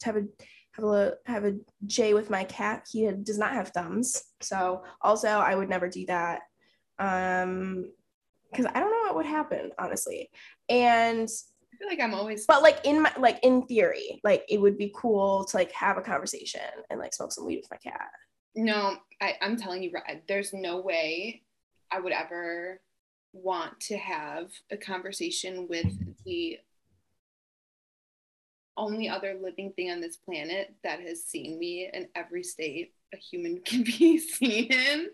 to 0.00 0.06
have 0.06 0.16
a 0.16 0.26
have 0.72 0.84
a 0.84 1.14
have 1.26 1.44
a 1.44 1.56
j 1.86 2.14
with 2.14 2.30
my 2.30 2.44
cat. 2.44 2.86
He 2.90 3.10
does 3.10 3.38
not 3.38 3.52
have 3.52 3.68
thumbs. 3.68 4.22
So 4.40 4.82
also 5.00 5.28
i 5.28 5.54
would 5.54 5.68
never 5.68 5.88
do 5.88 6.06
that. 6.06 6.42
Um 6.98 7.90
because 8.50 8.66
i 8.66 8.80
don't 8.80 8.90
know 8.90 9.02
what 9.02 9.16
would 9.16 9.26
happen 9.26 9.70
honestly. 9.78 10.30
And 10.68 11.28
I 11.28 11.76
feel 11.78 11.88
like 11.88 12.00
I'm 12.00 12.14
always 12.14 12.46
but 12.46 12.62
like 12.62 12.80
in 12.84 13.02
my 13.02 13.12
like 13.18 13.38
in 13.42 13.66
theory 13.66 14.20
like 14.24 14.44
it 14.48 14.60
would 14.60 14.78
be 14.78 14.92
cool 14.94 15.44
to 15.46 15.56
like 15.56 15.72
have 15.72 15.96
a 15.96 16.02
conversation 16.02 16.60
and 16.90 17.00
like 17.00 17.14
smoke 17.14 17.32
some 17.32 17.46
weed 17.46 17.56
with 17.56 17.70
my 17.70 17.78
cat. 17.78 18.10
No, 18.54 18.96
I, 19.20 19.36
I'm 19.40 19.56
telling 19.56 19.82
you, 19.82 19.92
there's 20.28 20.52
no 20.52 20.80
way 20.80 21.42
I 21.90 22.00
would 22.00 22.12
ever 22.12 22.80
want 23.32 23.80
to 23.80 23.96
have 23.96 24.50
a 24.70 24.76
conversation 24.76 25.66
with 25.68 25.86
the 26.24 26.58
only 28.76 29.08
other 29.08 29.36
living 29.40 29.72
thing 29.72 29.90
on 29.90 30.00
this 30.00 30.16
planet 30.16 30.74
that 30.82 31.00
has 31.00 31.24
seen 31.24 31.58
me 31.58 31.90
in 31.92 32.08
every 32.14 32.42
state 32.42 32.94
a 33.14 33.16
human 33.16 33.60
can 33.64 33.82
be 33.84 34.18
seen 34.18 34.72
in. 34.72 35.08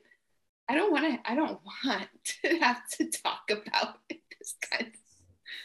I 0.68 0.74
don't 0.74 0.92
want 0.92 1.04
to. 1.06 1.30
I 1.30 1.34
don't 1.34 1.58
want 1.84 2.08
to 2.42 2.58
have 2.58 2.86
to 2.98 3.10
talk 3.10 3.50
about 3.50 3.96
this 4.10 4.54
kind. 4.70 4.86
Of, 4.86 4.94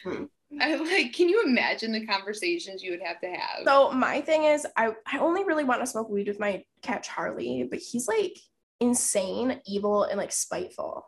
Hmm. 0.02 0.24
I 0.60 0.74
like. 0.76 1.12
Can 1.14 1.28
you 1.28 1.42
imagine 1.46 1.92
the 1.92 2.06
conversations 2.06 2.82
you 2.82 2.90
would 2.92 3.02
have 3.02 3.20
to 3.20 3.26
have? 3.28 3.64
so 3.66 3.90
my 3.92 4.20
thing 4.20 4.44
is 4.44 4.66
i 4.76 4.92
i 5.06 5.18
only 5.18 5.44
really 5.44 5.64
want 5.64 5.80
to 5.80 5.86
smoke 5.86 6.08
weed 6.10 6.26
with 6.28 6.38
my 6.40 6.62
cat 6.82 7.02
charlie 7.02 7.66
but 7.68 7.78
he's 7.78 8.06
like 8.08 8.36
insane 8.80 9.60
evil 9.66 10.04
and 10.04 10.18
like 10.18 10.32
spiteful 10.32 11.06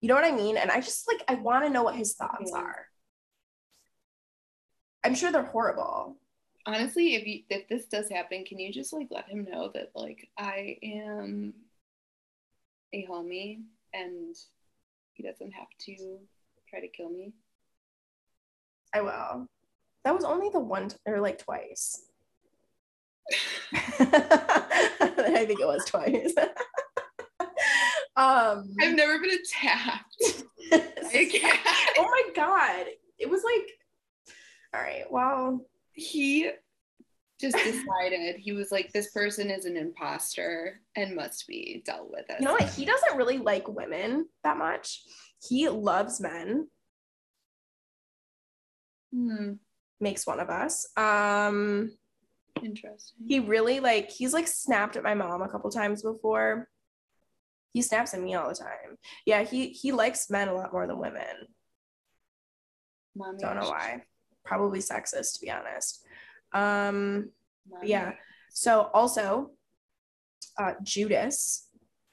you 0.00 0.08
know 0.08 0.14
what 0.14 0.24
i 0.24 0.30
mean 0.32 0.56
and 0.56 0.70
i 0.70 0.80
just 0.80 1.06
like 1.08 1.22
i 1.28 1.34
want 1.34 1.64
to 1.64 1.70
know 1.70 1.82
what 1.82 1.96
his 1.96 2.14
thoughts 2.14 2.50
Yeah. 2.54 2.60
are 2.60 2.86
i'm 5.04 5.14
sure 5.14 5.32
they're 5.32 5.42
horrible. 5.44 6.16
Honestly 6.64 7.16
if 7.16 7.26
you 7.26 7.42
if 7.50 7.68
this 7.68 7.86
does 7.86 8.08
happen 8.08 8.44
can 8.44 8.58
you 8.58 8.72
just 8.72 8.92
like 8.92 9.08
let 9.10 9.28
him 9.28 9.46
know 9.50 9.70
that 9.74 9.90
like 9.94 10.28
i 10.38 10.76
am 10.82 11.52
a 12.92 13.06
homie 13.10 13.62
and 13.94 14.36
he 15.14 15.22
doesn't 15.22 15.52
have 15.52 15.68
to 15.80 16.18
try 16.68 16.80
to 16.80 16.88
kill 16.88 17.10
me? 17.10 17.32
I 18.94 19.00
will. 19.00 19.46
That 20.04 20.14
was 20.14 20.24
only 20.24 20.50
the 20.50 20.60
one 20.60 20.88
t- 20.88 20.96
or 21.06 21.20
like 21.20 21.38
twice. 21.38 22.02
I 23.72 25.44
think 25.46 25.60
it 25.60 25.66
was 25.66 25.84
twice. 25.84 26.34
Um 28.14 28.76
i've 28.78 28.94
never 28.94 29.18
been 29.20 29.30
attacked. 29.30 30.44
By 30.70 31.10
a 31.14 31.26
cat. 31.26 31.60
oh 31.96 32.02
my 32.04 32.22
god. 32.34 32.86
It 33.18 33.30
was 33.30 33.42
like 33.42 33.70
all 34.74 34.80
right 34.80 35.10
well 35.10 35.60
he 35.92 36.50
just 37.42 37.56
decided 37.56 38.36
he 38.36 38.52
was 38.52 38.70
like 38.70 38.92
this 38.92 39.10
person 39.10 39.50
is 39.50 39.64
an 39.64 39.76
imposter 39.76 40.80
and 40.96 41.16
must 41.16 41.46
be 41.48 41.82
dealt 41.84 42.08
with 42.10 42.24
you 42.38 42.46
know 42.46 42.52
what? 42.52 42.70
he 42.70 42.84
doesn't 42.84 43.16
really 43.16 43.38
like 43.38 43.66
women 43.66 44.26
that 44.44 44.56
much. 44.56 45.02
He 45.42 45.68
loves 45.68 46.20
men. 46.20 46.68
Hmm, 49.12 49.54
makes 50.00 50.24
one 50.24 50.38
of 50.38 50.50
us. 50.50 50.86
Um 50.96 51.96
interesting. 52.62 53.26
he 53.26 53.40
really 53.40 53.80
like 53.80 54.08
he's 54.08 54.32
like 54.32 54.46
snapped 54.46 54.94
at 54.94 55.02
my 55.02 55.14
mom 55.14 55.42
a 55.42 55.48
couple 55.48 55.68
times 55.70 56.02
before. 56.02 56.68
He 57.72 57.82
snaps 57.82 58.14
at 58.14 58.20
me 58.20 58.34
all 58.34 58.48
the 58.50 58.54
time. 58.54 58.98
Yeah 59.26 59.42
he 59.42 59.70
he 59.70 59.90
likes 59.90 60.30
men 60.30 60.46
a 60.46 60.54
lot 60.54 60.72
more 60.72 60.86
than 60.86 60.98
women. 60.98 61.48
Mommy, 63.16 63.38
don't 63.40 63.56
know 63.56 63.68
why 63.68 64.04
probably 64.44 64.80
sexist 64.80 65.34
to 65.34 65.40
be 65.40 65.50
honest. 65.50 66.04
Um 66.52 67.30
yeah. 67.82 68.12
so 68.50 68.90
also 68.94 69.50
uh 70.58 70.74
judas. 70.82 71.66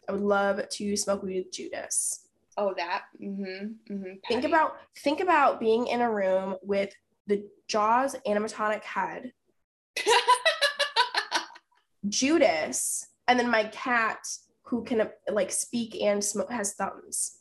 I 0.08 0.14
would 0.14 0.22
love 0.22 0.68
to 0.68 0.98
smoke 0.98 1.24
weed 1.24 1.46
with 1.46 1.54
judas. 1.54 2.28
Oh 2.58 2.74
that 2.76 3.04
mm-hmm, 3.22 3.94
mm-hmm. 3.94 4.14
think 4.28 4.44
about 4.44 4.78
think 4.98 5.22
about 5.22 5.60
being 5.60 5.88
in 5.88 6.02
a 6.02 6.12
room 6.12 6.56
with 6.62 6.94
the 7.28 7.46
jaws 7.68 8.16
animatronic 8.28 8.84
head. 8.84 9.32
Judas 12.10 13.08
and 13.28 13.40
then 13.40 13.50
my 13.50 13.66
cat 13.66 14.20
who 14.64 14.84
can 14.84 15.10
like 15.32 15.52
speak 15.52 16.02
and 16.02 16.24
smoke 16.24 16.52
has 16.52 16.74
thumbs. 16.74 17.38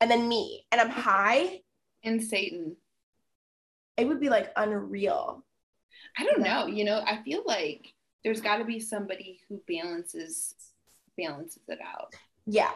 And 0.00 0.10
then 0.10 0.28
me 0.28 0.66
and 0.70 0.80
i'm 0.80 0.90
high 0.90 1.60
and 2.06 2.22
satan 2.22 2.74
it 3.98 4.06
would 4.06 4.20
be 4.20 4.30
like 4.30 4.50
unreal 4.56 5.44
I 6.18 6.24
don't 6.24 6.40
know. 6.40 6.66
You 6.66 6.84
know, 6.84 7.02
I 7.06 7.22
feel 7.22 7.42
like 7.46 7.92
there's 8.24 8.40
got 8.40 8.56
to 8.58 8.64
be 8.64 8.80
somebody 8.80 9.40
who 9.48 9.60
balances 9.68 10.54
balances 11.16 11.62
it 11.68 11.78
out. 11.84 12.12
Yeah. 12.46 12.72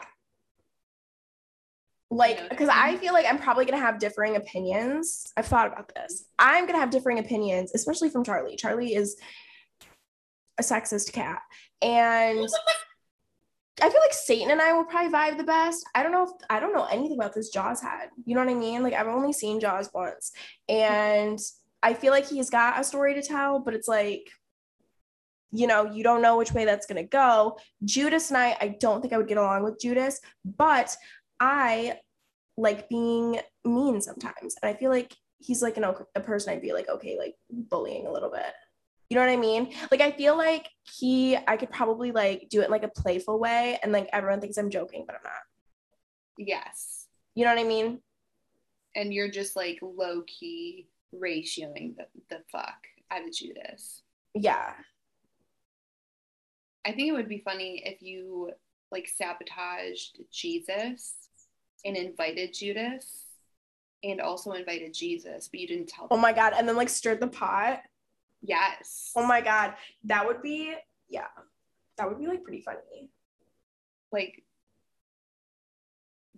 Like, 2.11 2.37
You 2.37 2.43
know, 2.43 2.49
because 2.51 2.69
I 2.69 2.97
feel 2.97 3.13
like 3.13 3.27
I'm 3.27 3.39
probably 3.39 3.65
gonna 3.65 3.79
have 3.79 3.99
differing 3.99 4.37
opinions. 4.37 5.33
I've 5.37 5.47
thought 5.47 5.69
about 5.69 5.93
this. 5.95 6.25
I'm 6.39 6.67
gonna 6.67 6.79
have 6.79 6.91
differing 6.91 7.19
opinions, 7.19 7.73
especially 7.75 8.11
from 8.11 8.25
Charlie. 8.25 8.57
Charlie 8.57 8.95
is 8.95 9.17
a 10.59 10.63
sexist 10.63 11.13
cat. 11.13 11.41
And 11.83 12.49
I 13.83 13.89
feel 13.89 14.01
like 14.01 14.13
Satan 14.13 14.51
and 14.51 14.61
I 14.61 14.73
will 14.73 14.85
probably 14.85 15.13
vibe 15.13 15.39
the 15.39 15.45
best. 15.45 15.87
I 15.95 16.03
don't 16.03 16.13
know 16.13 16.25
if 16.25 16.31
I 16.49 16.61
don't 16.61 16.75
know 16.75 16.87
anything 16.87 17.19
about 17.19 17.35
this 17.35 17.51
Jaws 17.51 17.81
head. 17.81 18.11
You 18.25 18.35
know 18.35 18.45
what 18.45 18.51
I 18.51 18.55
mean? 18.55 18.83
Like 18.83 18.95
I've 18.95 19.07
only 19.07 19.33
seen 19.33 19.61
Jaws 19.61 19.91
once. 19.95 20.33
And 20.69 21.39
I 21.83 21.95
feel 21.95 22.13
like 22.13 22.29
he's 22.29 22.51
got 22.51 22.79
a 22.79 22.85
story 22.85 23.15
to 23.15 23.23
tell, 23.23 23.59
but 23.59 23.75
it's 23.75 23.89
like, 23.89 24.29
you 25.53 25.67
know, 25.67 25.91
you 25.91 26.05
don't 26.05 26.23
know 26.23 26.37
which 26.37 26.53
way 26.53 26.65
that's 26.65 26.87
gonna 26.87 27.05
go. 27.05 27.59
Judas 27.85 28.31
and 28.31 28.39
I, 28.39 28.57
I 28.61 28.77
don't 28.81 29.01
think 29.01 29.13
I 29.13 29.17
would 29.17 29.29
get 29.29 29.39
along 29.39 29.65
with 29.65 29.81
Judas, 29.81 30.21
but 30.45 30.95
I 31.41 31.99
like 32.57 32.89
being 32.89 33.41
mean 33.65 34.01
sometimes. 34.01 34.57
And 34.63 34.75
I 34.75 34.79
feel 34.79 34.91
like 34.91 35.15
he's 35.39 35.63
like 35.63 35.79
an, 35.79 35.85
a 36.15 36.21
person 36.21 36.53
I'd 36.53 36.63
be 36.63 36.73
like, 36.73 36.89
okay, 36.89 37.17
like 37.19 37.35
bullying 37.51 38.07
a 38.07 38.13
little 38.13 38.31
bit. 38.31 38.53
You 39.11 39.17
know 39.17 39.23
what 39.23 39.33
I 39.33 39.37
mean? 39.37 39.75
Like 39.91 40.01
I 40.01 40.13
feel 40.13 40.37
like 40.39 40.69
he 40.85 41.37
I 41.37 41.57
could 41.57 41.71
probably 41.71 42.13
like 42.13 42.47
do 42.49 42.61
it 42.61 42.67
in 42.67 42.71
like 42.71 42.85
a 42.85 42.89
playful 42.89 43.41
way 43.41 43.77
and 43.83 43.91
like 43.91 44.09
everyone 44.13 44.41
thinks 44.41 44.57
I'm 44.57 44.71
joking, 44.71 45.03
but 45.05 45.17
I'm 45.17 45.23
not. 45.25 45.43
Yes. 46.39 47.09
You 47.35 47.45
know 47.45 47.51
what 47.51 47.61
I 47.61 47.65
mean? 47.65 48.01
And 48.95 49.13
you're 49.13 49.31
just 49.31 49.57
like 49.57 49.81
low 49.83 50.23
key 50.29 50.87
ratioing 51.13 51.97
the, 51.97 52.07
the 52.29 52.43
fuck 52.53 52.87
out 53.11 53.25
of 53.27 53.33
Judas. 53.33 54.03
Yeah. 54.35 54.75
I 56.85 56.93
think 56.93 57.09
it 57.09 57.13
would 57.13 57.29
be 57.29 57.43
funny 57.45 57.83
if 57.85 58.01
you 58.01 58.53
like 58.93 59.09
sabotaged 59.09 60.21
Jesus 60.33 61.15
and 61.85 61.97
invited 61.97 62.55
Judas 62.55 63.27
and 64.05 64.21
also 64.21 64.53
invited 64.53 64.95
Jesus, 64.95 65.49
but 65.49 65.61
you 65.61 65.67
didn't 65.67 65.89
tell 65.89 66.07
Oh 66.13 66.17
my 66.17 66.33
god. 66.33 66.55
And 66.57 66.69
then 66.69 66.77
like 66.77 66.89
stirred 66.89 67.21
the 67.21 67.27
pot. 67.27 67.81
Yes. 68.43 69.13
Oh 69.17 69.27
my 69.27 69.41
god. 69.41 69.75
That 70.05 70.27
would 70.27 70.43
be 70.43 70.75
yeah. 71.09 71.27
That 71.99 72.09
would 72.09 72.19
be 72.19 72.27
like 72.27 72.43
pretty 72.43 72.63
funny. 72.63 73.11
Like 74.13 74.45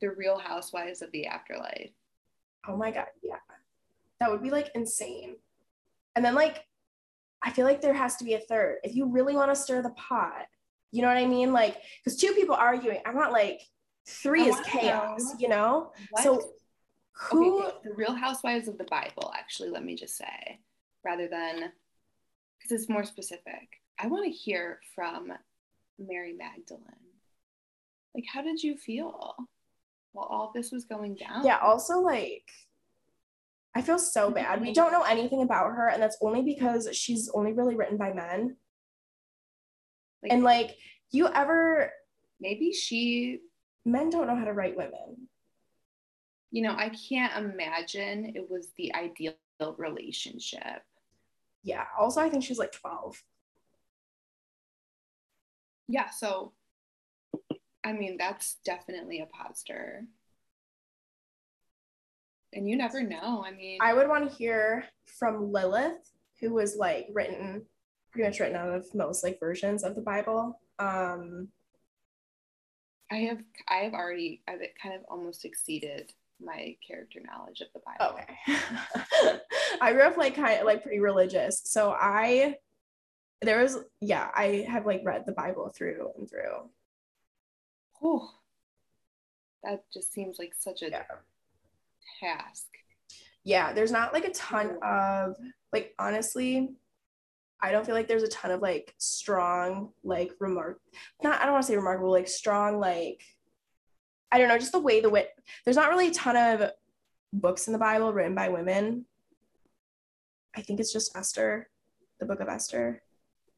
the 0.01 0.11
real 0.11 0.39
housewives 0.39 1.03
of 1.03 1.11
the 1.13 1.27
afterlife. 1.27 1.91
Oh 2.67 2.77
my 2.77 2.91
god, 2.91 3.07
yeah. 3.23 3.37
That 4.21 4.31
would 4.31 4.43
be 4.43 4.51
like 4.51 4.71
insane. 4.75 5.37
And 6.17 6.25
then 6.25 6.35
like 6.35 6.65
I 7.43 7.51
feel 7.51 7.67
like 7.67 7.81
there 7.81 7.95
has 7.95 8.17
to 8.17 8.25
be 8.25 8.35
a 8.35 8.41
third. 8.41 8.79
If 8.85 8.95
you 8.95 9.07
really 9.07 9.35
want 9.35 9.51
to 9.51 9.57
stir 9.61 9.83
the 9.83 9.91
pot, 9.91 10.47
you 10.91 11.03
know 11.03 11.09
what 11.09 11.17
I 11.17 11.27
mean? 11.27 11.53
Like 11.53 11.77
cuz 12.05 12.17
two 12.17 12.33
people 12.35 12.55
arguing, 12.55 13.01
I 13.07 13.13
want 13.15 13.33
like 13.33 13.61
three 14.07 14.45
I 14.45 14.49
is 14.49 14.61
chaos, 14.61 15.21
know. 15.21 15.39
you 15.39 15.49
know? 15.49 15.93
What? 16.11 16.25
So 16.25 16.53
who 17.13 17.63
okay, 17.63 17.77
the 17.85 17.95
real 17.95 18.15
housewives 18.15 18.69
of 18.69 18.79
the 18.79 18.85
Bible, 18.85 19.33
actually, 19.37 19.71
let 19.71 19.85
me 19.85 19.95
just 19.95 20.17
say, 20.17 20.61
rather 21.05 21.29
than 21.29 21.73
because 22.63 22.81
it's 22.81 22.89
more 22.91 23.05
specific. 23.05 23.69
I 23.99 24.07
want 24.07 24.25
to 24.25 24.31
hear 24.31 24.81
from 24.95 25.33
Mary 25.99 26.33
Magdalene. 26.35 26.85
Like, 28.15 28.25
how 28.33 28.43
did 28.43 28.63
you 28.63 28.77
feel 28.77 29.35
while 30.13 30.27
all 30.27 30.53
this 30.55 30.71
was 30.71 30.85
going 30.85 31.15
down? 31.15 31.45
Yeah, 31.47 31.59
also 31.59 32.01
like 32.01 32.51
I 33.75 33.81
feel 33.81 33.99
so 33.99 34.31
bad. 34.31 34.61
We 34.61 34.75
don't 34.75 34.93
know 34.93 35.03
anything 35.03 35.41
about 35.43 35.71
her 35.73 35.89
and 35.89 36.03
that's 36.03 36.19
only 36.21 36.43
because 36.43 36.89
she's 36.95 37.31
only 37.33 37.53
really 37.55 37.75
written 37.75 37.97
by 37.97 38.13
men. 38.13 38.57
Like, 40.23 40.33
And 40.33 40.43
like 40.45 40.77
you 41.11 41.27
ever 41.29 41.91
maybe 42.41 42.73
she, 42.73 43.39
men 43.87 44.11
don't 44.11 44.27
know 44.27 44.37
how 44.37 44.45
to 44.45 44.53
write 44.53 44.77
women. 44.77 45.29
you 46.51 46.61
know, 46.63 46.75
I 46.77 46.91
can't 47.09 47.33
imagine 47.53 48.33
it 48.35 48.51
was 48.51 48.69
the 48.77 48.95
ideal 48.95 49.35
relationship. 49.79 50.83
Yeah. 51.63 51.85
Also 51.99 52.21
I 52.21 52.29
think 52.29 52.45
she's 52.45 52.59
like 52.59 52.73
12. 52.73 53.23
Yeah, 55.89 56.11
so 56.11 56.53
I 57.85 57.93
mean, 57.93 58.17
that's 58.17 58.59
definitely 58.65 59.21
a 59.21 59.27
poster. 59.27 60.05
And 62.53 62.69
you 62.69 62.77
never 62.77 63.03
know. 63.03 63.45
I 63.47 63.51
mean, 63.51 63.79
I 63.81 63.95
would 63.95 64.09
want 64.09 64.29
to 64.31 64.37
hear 64.37 64.85
from 65.07 65.53
Lilith, 65.53 66.13
who 66.41 66.55
was 66.55 66.77
like 66.77 67.09
written 67.13 67.67
pretty 68.13 68.29
much 68.29 68.41
written 68.41 68.57
out 68.57 68.69
of 68.69 68.95
most 68.95 69.25
like 69.25 69.41
versions 69.41 69.85
of 69.85 69.95
the 69.95 70.03
Bible. 70.03 70.61
Um 70.79 71.49
I 73.11 73.17
have 73.17 73.43
I 73.69 73.77
have 73.77 73.95
already 73.95 74.43
I've 74.49 74.61
kind 74.81 74.95
of 74.95 75.03
almost 75.11 75.45
exceeded 75.45 76.13
my 76.45 76.77
character 76.87 77.21
knowledge 77.25 77.61
of 77.61 77.69
the 77.75 77.81
Bible. 77.87 78.19
okay. 78.19 79.39
I 79.81 79.93
grew 79.93 80.03
up 80.03 80.17
like 80.17 80.35
kind 80.35 80.59
of 80.61 80.67
like 80.67 80.83
pretty 80.83 81.01
religious. 81.01 81.61
So 81.65 81.91
I 81.99 82.57
there 83.41 83.61
was 83.61 83.79
yeah, 84.01 84.31
I 84.35 84.65
have 84.69 84.87
like 84.87 85.03
read 85.05 85.25
the 85.27 85.33
Bible 85.33 85.73
through 85.75 86.11
and 86.17 86.29
through. 86.29 86.69
Whew. 88.01 88.29
That 89.65 89.85
just 89.93 90.13
seems 90.13 90.39
like 90.39 90.55
such 90.59 90.83
a 90.83 90.91
Yeah. 90.91 91.05
task. 92.21 92.67
Yeah, 93.45 93.73
there's 93.73 93.93
not 93.93 94.13
like 94.13 94.25
a 94.25 94.33
ton 94.33 94.79
of 94.83 95.37
like 95.73 95.95
honestly, 95.99 96.75
I 97.61 97.71
don't 97.73 97.85
feel 97.87 97.95
like 97.95 98.09
there's 98.09 98.23
a 98.25 98.29
ton 98.29 98.51
of 98.51 98.61
like 98.61 98.95
strong 98.99 99.91
like 100.05 100.33
remark 100.41 100.81
not 101.23 101.41
I 101.41 101.45
don't 101.45 101.53
want 101.53 101.65
to 101.65 101.69
say 101.69 101.77
remarkable 101.77 102.11
like 102.11 102.29
strong 102.29 102.79
like 102.81 103.23
I 104.33 104.39
don't 104.39 104.49
know 104.49 104.59
just 104.59 104.73
the 104.73 104.81
way 104.81 105.01
the 105.01 105.11
way 105.11 105.27
there's 105.65 105.77
not 105.77 105.91
really 105.91 106.09
a 106.09 106.13
ton 106.13 106.37
of 106.37 106.71
books 107.33 107.67
in 107.67 107.73
the 107.73 107.79
Bible 107.79 108.13
written 108.13 108.35
by 108.35 108.49
women. 108.49 109.05
I 110.57 110.63
think 110.63 110.81
it's 110.81 110.93
just 110.93 111.17
Esther, 111.17 111.69
the 112.19 112.27
book 112.27 112.41
of 112.41 112.49
Esther. 112.49 113.03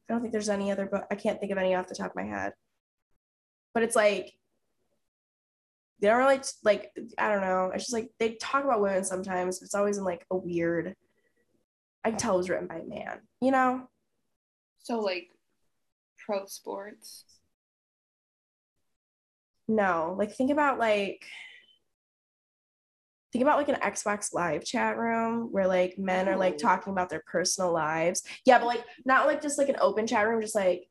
I 0.07 0.13
don't 0.13 0.21
think 0.21 0.33
there's 0.33 0.49
any 0.49 0.71
other 0.71 0.85
book. 0.85 1.05
I 1.09 1.15
can't 1.15 1.39
think 1.39 1.51
of 1.51 1.57
any 1.57 1.73
off 1.73 1.87
the 1.87 1.95
top 1.95 2.11
of 2.11 2.15
my 2.15 2.23
head. 2.23 2.53
But 3.73 3.83
it's 3.83 3.95
like 3.95 4.33
they 5.99 6.09
don't 6.09 6.19
really 6.19 6.41
like 6.63 6.91
I 7.17 7.31
don't 7.31 7.41
know. 7.41 7.71
It's 7.73 7.85
just 7.85 7.93
like 7.93 8.11
they 8.19 8.35
talk 8.35 8.63
about 8.63 8.81
women 8.81 9.03
sometimes. 9.03 9.59
But 9.59 9.65
it's 9.65 9.75
always 9.75 9.97
in 9.97 10.03
like 10.03 10.25
a 10.29 10.37
weird. 10.37 10.95
I 12.03 12.09
can 12.09 12.19
tell 12.19 12.35
it 12.35 12.37
was 12.37 12.49
written 12.49 12.67
by 12.67 12.79
a 12.79 12.85
man. 12.85 13.21
You 13.41 13.51
know? 13.51 13.87
So 14.79 14.99
like 14.99 15.29
pro 16.25 16.45
sports. 16.45 17.23
No. 19.67 20.15
Like 20.17 20.31
think 20.31 20.51
about 20.51 20.79
like 20.79 21.25
think 23.35 23.43
about 23.43 23.57
like 23.57 23.67
an 23.67 23.75
Xbox 23.75 24.33
Live 24.33 24.63
chat 24.63 24.97
room 24.97 25.49
where 25.51 25.67
like 25.67 25.97
men 25.97 26.29
are 26.29 26.37
like 26.37 26.57
talking 26.57 26.93
about 26.93 27.09
their 27.09 27.23
personal 27.27 27.73
lives. 27.73 28.23
Yeah, 28.45 28.59
but 28.59 28.67
like 28.67 28.85
not 29.03 29.27
like 29.27 29.41
just 29.41 29.57
like 29.57 29.67
an 29.67 29.75
open 29.81 30.07
chat 30.07 30.25
room, 30.27 30.41
just 30.41 30.55
like 30.55 30.87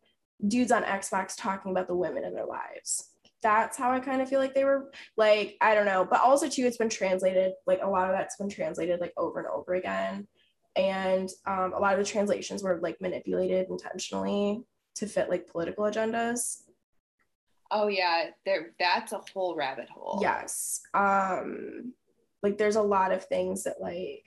dudes 0.47 0.73
on 0.73 0.83
Xbox 0.83 1.35
talking 1.37 1.71
about 1.71 1.89
the 1.89 1.97
women 1.97 2.23
in 2.23 2.35
their 2.35 2.45
lives. 2.45 3.11
That's 3.43 3.79
how 3.79 3.93
I 3.93 4.01
kind 4.01 4.21
of 4.21 4.29
feel 4.29 4.41
like 4.41 4.55
they 4.55 4.65
were 4.65 4.91
like, 5.17 5.57
I 5.61 5.75
don't 5.75 5.87
know. 5.87 6.07
But 6.09 6.21
also 6.21 6.49
too, 6.49 6.67
it's 6.67 6.77
been 6.77 6.89
translated, 6.89 7.53
like 7.67 7.81
a 7.83 7.89
lot 7.89 8.11
of 8.11 8.17
that's 8.17 8.37
been 8.37 8.49
translated 8.49 9.01
like 9.01 9.13
over 9.17 9.39
and 9.39 9.49
over 9.49 9.75
again. 9.75 10.27
And 10.77 11.31
um, 11.47 11.73
a 11.73 11.79
lot 11.79 11.93
of 11.93 11.99
the 11.99 12.11
translations 12.11 12.63
were 12.63 12.79
like 12.83 13.01
manipulated 13.01 13.69
intentionally 13.71 14.63
to 14.97 15.07
fit 15.07 15.31
like 15.31 15.47
political 15.47 15.85
agendas. 15.85 16.64
Oh 17.75 17.89
yeah, 17.89 18.31
there 18.47 18.71
that's 18.79 19.13
a 19.13 19.21
whole 19.35 19.57
rabbit 19.57 19.89
hole. 19.91 20.21
Yes. 20.23 20.81
Um 20.95 21.93
like 22.43 22.57
there's 22.57 22.77
a 22.77 22.83
lot 22.83 23.11
of 23.11 23.25
things 23.25 23.65
that 23.65 23.81
like 23.81 24.25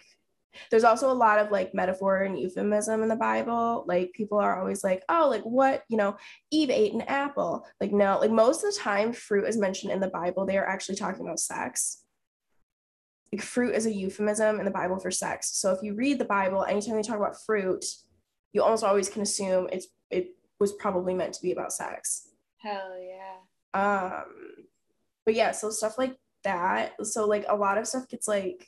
there's 0.70 0.84
also 0.84 1.12
a 1.12 1.14
lot 1.14 1.40
of 1.40 1.52
like 1.52 1.74
metaphor 1.74 2.24
and 2.24 2.38
euphemism 2.38 3.04
in 3.04 3.10
the 3.10 3.16
Bible. 3.16 3.86
Like 3.88 4.12
people 4.14 4.38
are 4.38 4.60
always 4.60 4.84
like, 4.84 5.04
oh, 5.08 5.28
like 5.30 5.44
what, 5.44 5.84
you 5.88 5.98
know, 5.98 6.18
Eve 6.52 6.70
ate 6.70 6.94
an 6.94 7.02
apple. 7.02 7.66
Like 7.80 7.94
no, 7.94 8.20
like 8.20 8.32
most 8.32 8.64
of 8.64 8.74
the 8.74 8.80
time 8.80 9.14
fruit 9.14 9.48
is 9.48 9.58
mentioned 9.58 9.94
in 9.94 10.02
the 10.02 10.10
Bible, 10.10 10.46
they 10.46 10.58
are 10.58 10.68
actually 10.68 10.96
talking 10.96 11.26
about 11.26 11.40
sex. 11.40 12.04
Like 13.32 13.42
fruit 13.42 13.76
is 13.76 13.86
a 13.86 13.94
euphemism 13.94 14.60
in 14.60 14.66
the 14.66 14.72
Bible 14.72 15.00
for 15.00 15.12
sex. 15.12 15.58
So 15.58 15.72
if 15.72 15.80
you 15.82 15.96
read 15.96 16.20
the 16.20 16.26
Bible, 16.26 16.66
anytime 16.66 16.96
they 16.96 17.02
talk 17.02 17.18
about 17.18 17.42
fruit, 17.46 17.86
you 18.52 18.64
almost 18.64 18.84
always 18.84 19.10
can 19.10 19.22
assume 19.22 19.70
it's 19.72 19.88
it 20.10 20.36
was 20.60 20.74
probably 20.74 21.14
meant 21.14 21.34
to 21.34 21.42
be 21.42 21.52
about 21.52 21.74
sex. 21.74 22.30
Hell 22.58 22.96
yeah. 23.00 23.38
Um, 23.74 24.26
but 25.26 25.36
yeah, 25.36 25.52
so 25.52 25.70
stuff 25.70 25.98
like 25.98 26.16
that. 26.44 26.94
So 27.06 27.26
like 27.28 27.46
a 27.48 27.56
lot 27.56 27.78
of 27.78 27.88
stuff 27.88 28.08
gets 28.10 28.28
like, 28.28 28.68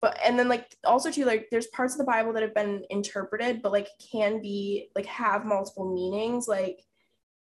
but 0.00 0.18
and 0.24 0.38
then 0.38 0.48
like 0.48 0.76
also 0.84 1.10
too 1.10 1.24
like 1.24 1.48
there's 1.50 1.66
parts 1.68 1.94
of 1.94 1.98
the 1.98 2.04
Bible 2.04 2.32
that 2.32 2.42
have 2.42 2.54
been 2.54 2.84
interpreted, 2.90 3.62
but 3.62 3.72
like 3.72 3.88
can 4.12 4.40
be 4.40 4.90
like 4.94 5.06
have 5.06 5.44
multiple 5.44 5.92
meanings, 5.92 6.46
like 6.48 6.80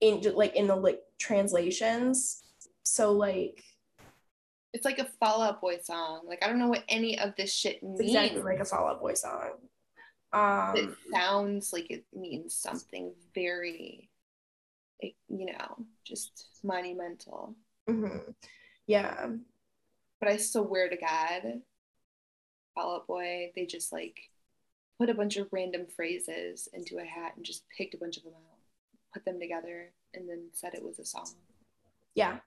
in 0.01 0.21
like 0.35 0.55
in 0.55 0.67
the 0.67 0.75
like 0.75 0.99
translations. 1.19 2.43
So 2.83 3.13
like 3.13 3.63
It's 4.73 4.85
like 4.85 4.99
a 4.99 5.05
Fall 5.19 5.41
Out 5.41 5.59
Boy 5.59 5.77
song. 5.83 6.21
Like 6.27 6.43
I 6.43 6.47
don't 6.47 6.59
know 6.59 6.67
what 6.69 6.83
any 6.87 7.17
of 7.17 7.35
this 7.35 7.53
shit 7.53 7.81
means. 7.81 7.99
exactly 8.01 8.41
like 8.43 8.59
a 8.59 8.65
Fall 8.65 8.87
Out 8.87 9.01
Boy 9.01 9.15
song. 9.15 9.51
it 10.33 10.37
Um, 10.37 10.97
sounds 11.11 11.73
like 11.73 11.89
it 11.89 12.05
means 12.13 12.53
something 12.53 13.13
very 13.33 14.09
you 15.01 15.45
know, 15.45 15.85
just 16.03 16.47
monumental. 16.63 17.55
Mm-hmm. 17.89 18.31
Yeah. 18.87 19.27
But 20.19 20.29
I 20.29 20.37
swear 20.37 20.89
to 20.89 20.97
God, 20.97 21.61
Fall 22.73 22.95
Out 22.95 23.07
Boy, 23.07 23.51
they 23.55 23.65
just 23.65 23.91
like 23.91 24.17
put 24.99 25.09
a 25.09 25.13
bunch 25.13 25.37
of 25.37 25.47
random 25.51 25.85
phrases 25.95 26.69
into 26.73 26.97
a 26.97 27.03
hat 27.03 27.33
and 27.35 27.45
just 27.45 27.63
picked 27.75 27.93
a 27.93 27.97
bunch 27.97 28.17
of 28.17 28.23
them 28.23 28.33
out, 28.33 28.59
put 29.13 29.25
them 29.25 29.39
together, 29.39 29.91
and 30.13 30.27
then 30.27 30.45
said 30.53 30.73
it 30.73 30.83
was 30.83 30.99
a 30.99 31.05
song. 31.05 31.29
Yeah. 32.13 32.37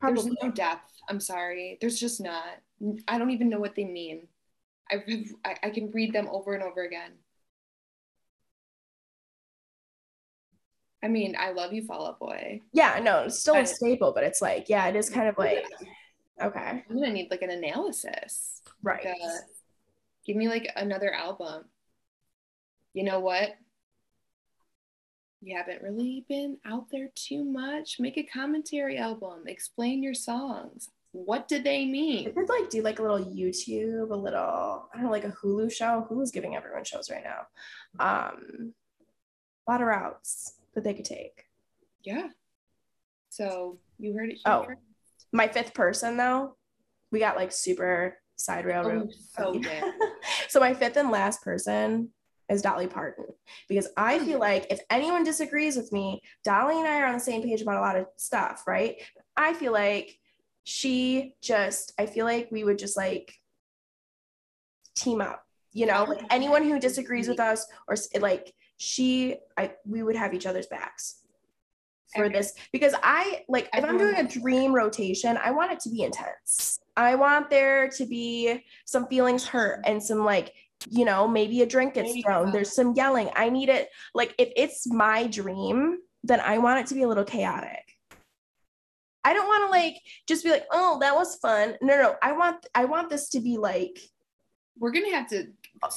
Probably. 0.00 0.22
There's 0.22 0.36
no 0.42 0.50
depth. 0.50 0.90
I'm 1.08 1.20
sorry. 1.20 1.78
There's 1.80 2.00
just 2.00 2.20
not. 2.20 2.58
I 3.06 3.18
don't 3.18 3.30
even 3.30 3.48
know 3.48 3.60
what 3.60 3.76
they 3.76 3.84
mean. 3.84 4.26
I, 4.90 5.24
I, 5.44 5.56
I 5.62 5.70
can 5.70 5.90
read 5.92 6.12
them 6.12 6.28
over 6.30 6.54
and 6.54 6.62
over 6.62 6.82
again. 6.82 7.12
I 11.02 11.08
mean, 11.08 11.34
I 11.38 11.50
love 11.50 11.72
you, 11.72 11.82
Fall 11.84 12.06
Out 12.06 12.20
Boy. 12.20 12.60
Yeah, 12.72 13.00
no, 13.02 13.24
it's 13.24 13.40
still 13.40 13.54
but, 13.54 13.64
a 13.64 13.66
staple, 13.66 14.12
but 14.12 14.22
it's 14.22 14.40
like, 14.40 14.68
yeah, 14.68 14.86
it 14.86 14.94
is 14.94 15.10
kind 15.10 15.28
of 15.28 15.36
like, 15.36 15.66
okay. 16.40 16.84
I'm 16.88 16.94
gonna 16.94 17.12
need 17.12 17.30
like 17.30 17.42
an 17.42 17.50
analysis. 17.50 18.60
Right. 18.82 19.04
Like 19.04 19.14
a, 19.14 19.38
give 20.24 20.36
me 20.36 20.48
like 20.48 20.70
another 20.76 21.12
album. 21.12 21.64
You 22.94 23.02
know 23.04 23.18
what? 23.18 23.56
You 25.40 25.56
haven't 25.56 25.82
really 25.82 26.24
been 26.28 26.58
out 26.64 26.86
there 26.92 27.08
too 27.16 27.44
much. 27.44 27.98
Make 27.98 28.16
a 28.16 28.22
commentary 28.22 28.96
album. 28.96 29.42
Explain 29.48 30.02
your 30.02 30.14
songs. 30.14 30.88
What 31.10 31.48
did 31.48 31.64
they 31.64 31.84
mean? 31.84 32.28
I 32.28 32.30
could 32.30 32.48
like 32.48 32.70
do 32.70 32.82
like 32.82 33.00
a 33.00 33.02
little 33.02 33.24
YouTube, 33.24 34.10
a 34.10 34.14
little, 34.14 34.88
I 34.92 34.94
don't 34.94 35.04
know, 35.04 35.10
like 35.10 35.24
a 35.24 35.32
Hulu 35.32 35.72
show. 35.72 36.06
Hulu's 36.08 36.30
giving 36.30 36.54
everyone 36.54 36.84
shows 36.84 37.10
right 37.10 37.24
now. 37.24 37.46
Um, 37.98 38.72
a 39.66 39.70
lot 39.70 39.80
of 39.80 39.88
routes 39.88 40.54
that 40.74 40.84
they 40.84 40.94
could 40.94 41.04
take. 41.04 41.44
Yeah. 42.02 42.28
So 43.28 43.78
you 43.98 44.14
heard 44.14 44.30
it. 44.30 44.40
Oh, 44.44 44.66
my 45.32 45.48
fifth 45.48 45.74
person 45.74 46.16
though, 46.16 46.56
we 47.10 47.18
got 47.18 47.36
like 47.36 47.52
super 47.52 48.18
side 48.36 48.64
railroad. 48.64 49.10
Oh, 49.38 49.60
so 49.62 49.62
so 50.48 50.60
my 50.60 50.74
fifth 50.74 50.96
and 50.96 51.10
last 51.10 51.42
person 51.42 52.10
is 52.48 52.62
Dolly 52.62 52.86
Parton 52.86 53.26
because 53.68 53.88
I 53.96 54.18
feel 54.18 54.36
hmm. 54.36 54.42
like 54.42 54.66
if 54.70 54.80
anyone 54.90 55.24
disagrees 55.24 55.76
with 55.76 55.92
me, 55.92 56.20
Dolly 56.44 56.78
and 56.78 56.88
I 56.88 57.00
are 57.00 57.06
on 57.06 57.14
the 57.14 57.20
same 57.20 57.42
page 57.42 57.62
about 57.62 57.78
a 57.78 57.80
lot 57.80 57.96
of 57.96 58.06
stuff, 58.16 58.64
right? 58.66 58.96
I 59.36 59.54
feel 59.54 59.72
like 59.72 60.18
she 60.64 61.34
just, 61.42 61.92
I 61.98 62.06
feel 62.06 62.26
like 62.26 62.48
we 62.50 62.64
would 62.64 62.78
just 62.78 62.96
like 62.96 63.34
team 64.94 65.20
up, 65.20 65.44
you 65.72 65.86
know, 65.86 66.04
like 66.04 66.24
anyone 66.30 66.64
who 66.64 66.78
disagrees 66.78 67.28
with 67.28 67.40
us 67.40 67.66
or 67.88 67.96
like 68.20 68.52
she 68.82 69.36
I 69.56 69.72
we 69.86 70.02
would 70.02 70.16
have 70.16 70.34
each 70.34 70.44
other's 70.44 70.66
backs 70.66 71.20
for 72.14 72.24
okay. 72.24 72.34
this 72.34 72.54
because 72.72 72.94
I 73.00 73.44
like 73.48 73.68
if 73.72 73.84
I'm 73.84 73.96
doing 73.96 74.16
a 74.16 74.24
dream 74.24 74.74
rotation, 74.74 75.38
I 75.42 75.52
want 75.52 75.70
it 75.70 75.80
to 75.80 75.90
be 75.90 76.02
intense. 76.02 76.80
I 76.96 77.14
want 77.14 77.48
there 77.48 77.88
to 77.88 78.04
be 78.04 78.64
some 78.84 79.06
feelings 79.06 79.46
hurt 79.46 79.82
and 79.86 80.02
some 80.02 80.24
like 80.24 80.52
you 80.90 81.04
know 81.04 81.28
maybe 81.28 81.62
a 81.62 81.66
drink 81.66 81.94
gets 81.94 82.20
thrown. 82.22 82.50
There's 82.50 82.74
some 82.74 82.92
yelling. 82.94 83.30
I 83.36 83.50
need 83.50 83.68
it 83.68 83.88
like 84.14 84.34
if 84.36 84.52
it's 84.56 84.92
my 84.92 85.28
dream, 85.28 85.98
then 86.24 86.40
I 86.40 86.58
want 86.58 86.80
it 86.80 86.86
to 86.88 86.94
be 86.94 87.02
a 87.02 87.08
little 87.08 87.24
chaotic. 87.24 87.84
I 89.24 89.32
don't 89.32 89.46
want 89.46 89.66
to 89.66 89.70
like 89.70 89.94
just 90.26 90.42
be 90.42 90.50
like, 90.50 90.66
oh, 90.72 90.98
that 91.00 91.14
was 91.14 91.36
fun. 91.36 91.76
No, 91.80 91.96
no, 91.96 92.16
I 92.20 92.32
want 92.32 92.66
I 92.74 92.86
want 92.86 93.10
this 93.10 93.28
to 93.30 93.40
be 93.40 93.58
like 93.58 94.00
we're 94.78 94.90
gonna 94.90 95.14
have 95.14 95.28
to 95.28 95.46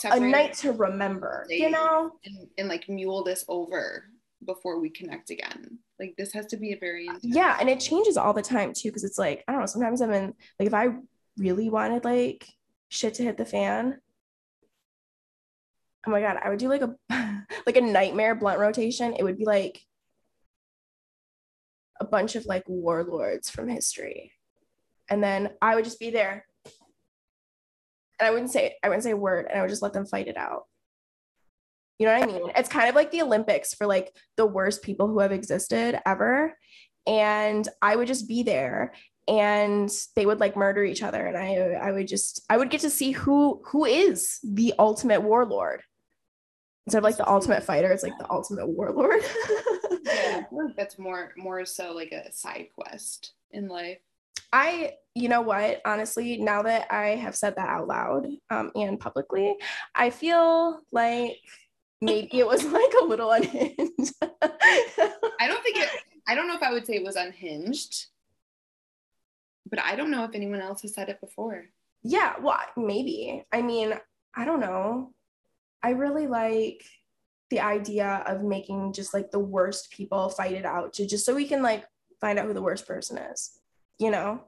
a 0.05 0.19
night 0.19 0.53
to 0.53 0.71
remember, 0.71 1.45
you 1.49 1.69
know, 1.69 2.11
and, 2.25 2.47
and, 2.57 2.67
like 2.67 2.89
mule 2.89 3.23
this 3.23 3.45
over 3.47 4.05
before 4.45 4.79
we 4.79 4.89
connect 4.89 5.29
again. 5.29 5.79
Like 5.99 6.15
this 6.17 6.33
has 6.33 6.45
to 6.47 6.57
be 6.57 6.73
a 6.73 6.77
very 6.77 7.07
uh, 7.07 7.15
intense- 7.15 7.35
yeah, 7.35 7.57
and 7.59 7.69
it 7.69 7.79
changes 7.79 8.17
all 8.17 8.33
the 8.33 8.41
time 8.41 8.73
too 8.73 8.89
because 8.89 9.03
it's 9.03 9.17
like 9.17 9.43
I 9.47 9.51
don't 9.51 9.61
know. 9.61 9.67
Sometimes 9.67 10.01
I'm 10.01 10.11
in 10.11 10.33
like 10.59 10.67
if 10.67 10.73
I 10.73 10.89
really 11.37 11.69
wanted 11.69 12.03
like 12.03 12.47
shit 12.89 13.15
to 13.15 13.23
hit 13.23 13.37
the 13.37 13.45
fan. 13.45 13.99
Oh 16.07 16.11
my 16.11 16.21
god, 16.21 16.37
I 16.43 16.49
would 16.49 16.59
do 16.59 16.69
like 16.69 16.81
a 16.81 16.95
like 17.65 17.77
a 17.77 17.81
nightmare 17.81 18.35
blunt 18.35 18.59
rotation. 18.59 19.13
It 19.17 19.23
would 19.23 19.37
be 19.37 19.45
like 19.45 19.81
a 21.99 22.05
bunch 22.05 22.35
of 22.35 22.45
like 22.45 22.63
warlords 22.67 23.49
from 23.49 23.69
history. 23.69 24.33
And 25.09 25.23
then 25.23 25.51
I 25.61 25.75
would 25.75 25.85
just 25.85 25.99
be 25.99 26.09
there 26.09 26.45
and 28.19 28.27
I 28.27 28.31
wouldn't 28.31 28.51
say 28.51 28.75
I 28.83 28.89
wouldn't 28.89 29.03
say 29.03 29.11
a 29.11 29.17
word 29.17 29.47
and 29.49 29.57
I 29.57 29.61
would 29.61 29.69
just 29.69 29.81
let 29.81 29.93
them 29.93 30.05
fight 30.05 30.27
it 30.27 30.37
out. 30.37 30.63
You 31.99 32.07
know 32.07 32.19
what 32.19 32.23
I 32.23 32.31
mean? 32.31 32.51
It's 32.55 32.69
kind 32.69 32.89
of 32.89 32.95
like 32.95 33.11
the 33.11 33.21
Olympics 33.21 33.73
for 33.73 33.87
like 33.87 34.13
the 34.35 34.45
worst 34.45 34.83
people 34.83 35.07
who 35.07 35.19
have 35.19 35.31
existed 35.31 35.99
ever. 36.05 36.57
And 37.07 37.67
I 37.81 37.95
would 37.95 38.07
just 38.07 38.27
be 38.27 38.43
there 38.43 38.93
and 39.27 39.89
they 40.15 40.25
would 40.25 40.39
like 40.39 40.55
murder 40.55 40.83
each 40.83 41.01
other 41.01 41.25
and 41.25 41.37
I 41.37 41.73
I 41.73 41.91
would 41.91 42.07
just 42.07 42.43
I 42.49 42.57
would 42.57 42.69
get 42.69 42.81
to 42.81 42.89
see 42.89 43.11
who 43.11 43.61
who 43.65 43.85
is 43.85 44.39
the 44.43 44.73
ultimate 44.77 45.21
warlord. 45.21 45.81
Instead 46.85 46.99
of 46.99 47.03
like 47.03 47.17
the 47.17 47.27
ultimate 47.27 47.63
fighter, 47.63 47.91
it's 47.91 48.03
like 48.03 48.17
the 48.19 48.31
ultimate 48.31 48.67
warlord. 48.67 49.23
yeah, 50.05 50.43
that's 50.77 50.99
more 50.99 51.33
more 51.37 51.65
so 51.65 51.93
like 51.93 52.11
a 52.11 52.31
side 52.31 52.67
quest 52.77 53.33
in 53.51 53.67
life. 53.67 53.97
I, 54.51 54.93
you 55.13 55.29
know 55.29 55.41
what, 55.41 55.81
honestly, 55.85 56.37
now 56.37 56.63
that 56.63 56.91
I 56.91 57.09
have 57.15 57.35
said 57.35 57.55
that 57.55 57.69
out 57.69 57.87
loud 57.87 58.27
um, 58.49 58.71
and 58.75 58.99
publicly, 58.99 59.55
I 59.93 60.09
feel 60.09 60.81
like 60.91 61.37
maybe 62.01 62.39
it 62.39 62.47
was 62.47 62.63
like 62.65 62.93
a 63.01 63.05
little 63.05 63.31
unhinged. 63.31 64.13
I 64.21 65.47
don't 65.47 65.63
think 65.63 65.77
it, 65.77 65.89
I 66.27 66.35
don't 66.35 66.47
know 66.47 66.55
if 66.55 66.63
I 66.63 66.71
would 66.71 66.85
say 66.85 66.95
it 66.95 67.03
was 67.03 67.15
unhinged, 67.15 68.07
but 69.69 69.79
I 69.79 69.95
don't 69.95 70.11
know 70.11 70.23
if 70.23 70.35
anyone 70.35 70.61
else 70.61 70.81
has 70.81 70.93
said 70.93 71.09
it 71.09 71.21
before. 71.21 71.65
Yeah, 72.03 72.35
well, 72.41 72.59
maybe. 72.77 73.43
I 73.51 73.61
mean, 73.61 73.93
I 74.35 74.45
don't 74.45 74.59
know. 74.59 75.13
I 75.81 75.89
really 75.91 76.27
like 76.27 76.83
the 77.49 77.59
idea 77.59 78.23
of 78.25 78.43
making 78.43 78.93
just 78.93 79.13
like 79.13 79.31
the 79.31 79.39
worst 79.39 79.91
people 79.91 80.29
fight 80.29 80.53
it 80.53 80.65
out 80.65 80.93
to 80.93 81.05
just 81.05 81.25
so 81.25 81.35
we 81.35 81.47
can 81.47 81.61
like 81.61 81.85
find 82.19 82.39
out 82.39 82.45
who 82.45 82.53
the 82.53 82.61
worst 82.61 82.87
person 82.87 83.17
is 83.17 83.59
you 83.99 84.11
know 84.11 84.41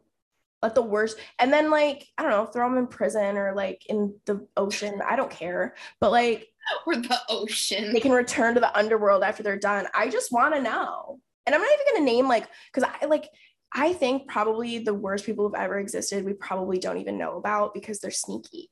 let 0.61 0.75
the 0.75 0.81
worst. 0.81 1.17
And 1.39 1.51
then 1.51 1.69
like 1.69 2.07
i 2.17 2.21
don't 2.21 2.31
know 2.31 2.45
throw 2.45 2.69
them 2.69 2.77
in 2.77 2.87
prison 2.87 3.37
or 3.37 3.53
like 3.53 3.83
in 3.87 4.15
the 4.25 4.47
ocean. 4.55 5.01
I 5.07 5.15
don't 5.15 5.31
care. 5.31 5.75
But 5.99 6.11
like 6.11 6.47
or 6.85 6.95
the 6.95 7.19
ocean. 7.29 7.93
they 7.93 7.99
can 7.99 8.11
return 8.11 8.53
to 8.55 8.59
the 8.59 8.77
underworld 8.77 9.23
after 9.23 9.43
they're 9.43 9.57
done. 9.57 9.87
I 9.93 10.09
just 10.09 10.31
want 10.31 10.53
to 10.55 10.61
know. 10.61 11.19
And 11.45 11.55
i'm 11.55 11.61
not 11.61 11.71
even 11.71 11.85
going 11.93 12.05
to 12.05 12.13
name 12.13 12.27
like 12.27 12.47
because 12.73 12.89
i 13.01 13.05
like 13.05 13.29
i 13.73 13.93
think 13.93 14.27
probably 14.27 14.79
the 14.79 14.93
worst 14.93 15.25
people 15.25 15.45
who've 15.45 15.55
ever 15.55 15.79
existed 15.79 16.25
we 16.25 16.33
probably 16.33 16.77
don't 16.77 16.97
even 16.97 17.17
know 17.17 17.37
about 17.37 17.73
because 17.73 17.99
they're 17.99 18.11
sneaky. 18.11 18.69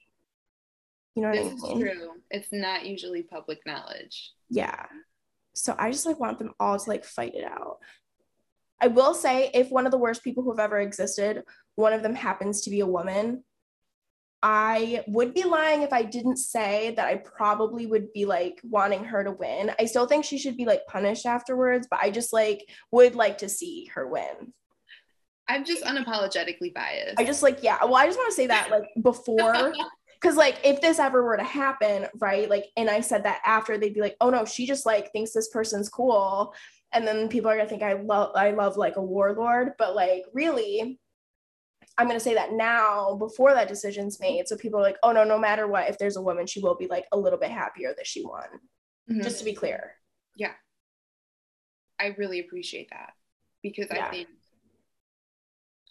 You 1.15 1.21
know 1.21 1.29
what 1.29 1.37
this 1.37 1.63
i 1.63 1.67
mean? 1.67 1.87
Is 1.87 1.93
true. 1.93 2.09
It's 2.29 2.49
not 2.51 2.85
usually 2.85 3.23
public 3.23 3.59
knowledge. 3.65 4.31
Yeah. 4.49 4.85
So 5.53 5.73
i 5.79 5.91
just 5.91 6.05
like 6.05 6.19
want 6.19 6.39
them 6.39 6.51
all 6.59 6.77
to 6.77 6.89
like 6.89 7.05
fight 7.05 7.35
it 7.35 7.45
out 7.45 7.77
I 8.81 8.87
will 8.87 9.13
say, 9.13 9.49
if 9.53 9.69
one 9.69 9.85
of 9.85 9.91
the 9.91 9.97
worst 9.97 10.23
people 10.23 10.43
who 10.43 10.51
have 10.51 10.59
ever 10.59 10.79
existed, 10.79 11.43
one 11.75 11.93
of 11.93 12.03
them 12.03 12.15
happens 12.15 12.61
to 12.61 12.69
be 12.69 12.81
a 12.81 12.87
woman, 12.87 13.43
I 14.43 15.03
would 15.07 15.33
be 15.33 15.43
lying 15.43 15.81
if 15.81 15.91
I 15.91 16.03
didn't 16.03 16.37
say 16.37 16.93
that 16.97 17.07
I 17.07 17.15
probably 17.15 17.87
would 17.87 18.13
be 18.13 18.25
like 18.25 18.61
wanting 18.63 19.03
her 19.05 19.23
to 19.23 19.31
win. 19.31 19.71
I 19.79 19.85
still 19.85 20.05
think 20.05 20.23
she 20.23 20.37
should 20.37 20.55
be 20.55 20.65
like 20.65 20.85
punished 20.87 21.25
afterwards, 21.25 21.87
but 21.89 21.99
I 21.99 22.11
just 22.11 22.31
like 22.31 22.69
would 22.91 23.15
like 23.15 23.39
to 23.39 23.49
see 23.49 23.89
her 23.95 24.07
win. 24.07 24.53
I'm 25.47 25.65
just 25.65 25.83
unapologetically 25.83 26.73
biased. 26.73 27.19
I 27.19 27.23
just 27.23 27.41
like, 27.41 27.63
yeah. 27.63 27.83
Well, 27.83 27.95
I 27.95 28.05
just 28.05 28.19
want 28.19 28.29
to 28.29 28.35
say 28.35 28.47
that 28.47 28.69
like 28.69 28.83
before, 29.01 29.73
because 30.21 30.37
like 30.37 30.59
if 30.63 30.79
this 30.81 30.99
ever 30.99 31.23
were 31.23 31.37
to 31.37 31.43
happen, 31.43 32.07
right? 32.19 32.49
Like, 32.49 32.65
and 32.77 32.89
I 32.89 33.01
said 33.01 33.23
that 33.23 33.41
after, 33.45 33.79
they'd 33.79 33.95
be 33.95 34.01
like, 34.01 34.15
oh 34.21 34.29
no, 34.29 34.45
she 34.45 34.67
just 34.67 34.85
like 34.85 35.11
thinks 35.11 35.33
this 35.33 35.49
person's 35.49 35.89
cool 35.89 36.53
and 36.93 37.05
then 37.07 37.29
people 37.29 37.49
are 37.49 37.57
gonna 37.57 37.69
think 37.69 37.83
I 37.83 37.93
love 37.93 38.31
I 38.35 38.51
love 38.51 38.77
like 38.77 38.95
a 38.95 39.01
warlord, 39.01 39.73
but 39.77 39.95
like 39.95 40.23
really, 40.33 40.99
I'm 41.97 42.07
gonna 42.07 42.19
say 42.19 42.33
that 42.33 42.53
now 42.53 43.15
before 43.15 43.53
that 43.53 43.67
decision's 43.67 44.19
made. 44.19 44.47
So 44.47 44.57
people 44.57 44.79
are 44.79 44.83
like, 44.83 44.97
oh 45.03 45.11
no, 45.11 45.23
no 45.23 45.37
matter 45.37 45.67
what, 45.67 45.89
if 45.89 45.97
there's 45.97 46.17
a 46.17 46.21
woman, 46.21 46.47
she 46.47 46.61
will 46.61 46.75
be 46.75 46.87
like 46.87 47.05
a 47.11 47.17
little 47.17 47.39
bit 47.39 47.51
happier 47.51 47.93
that 47.95 48.07
she 48.07 48.23
won. 48.23 48.43
Mm-hmm. 49.09 49.21
Just 49.21 49.39
to 49.39 49.45
be 49.45 49.53
clear. 49.53 49.93
Yeah. 50.35 50.53
I 51.99 52.15
really 52.17 52.39
appreciate 52.39 52.89
that 52.91 53.13
because 53.61 53.87
yeah. 53.91 54.07
I 54.07 54.09
think 54.09 54.27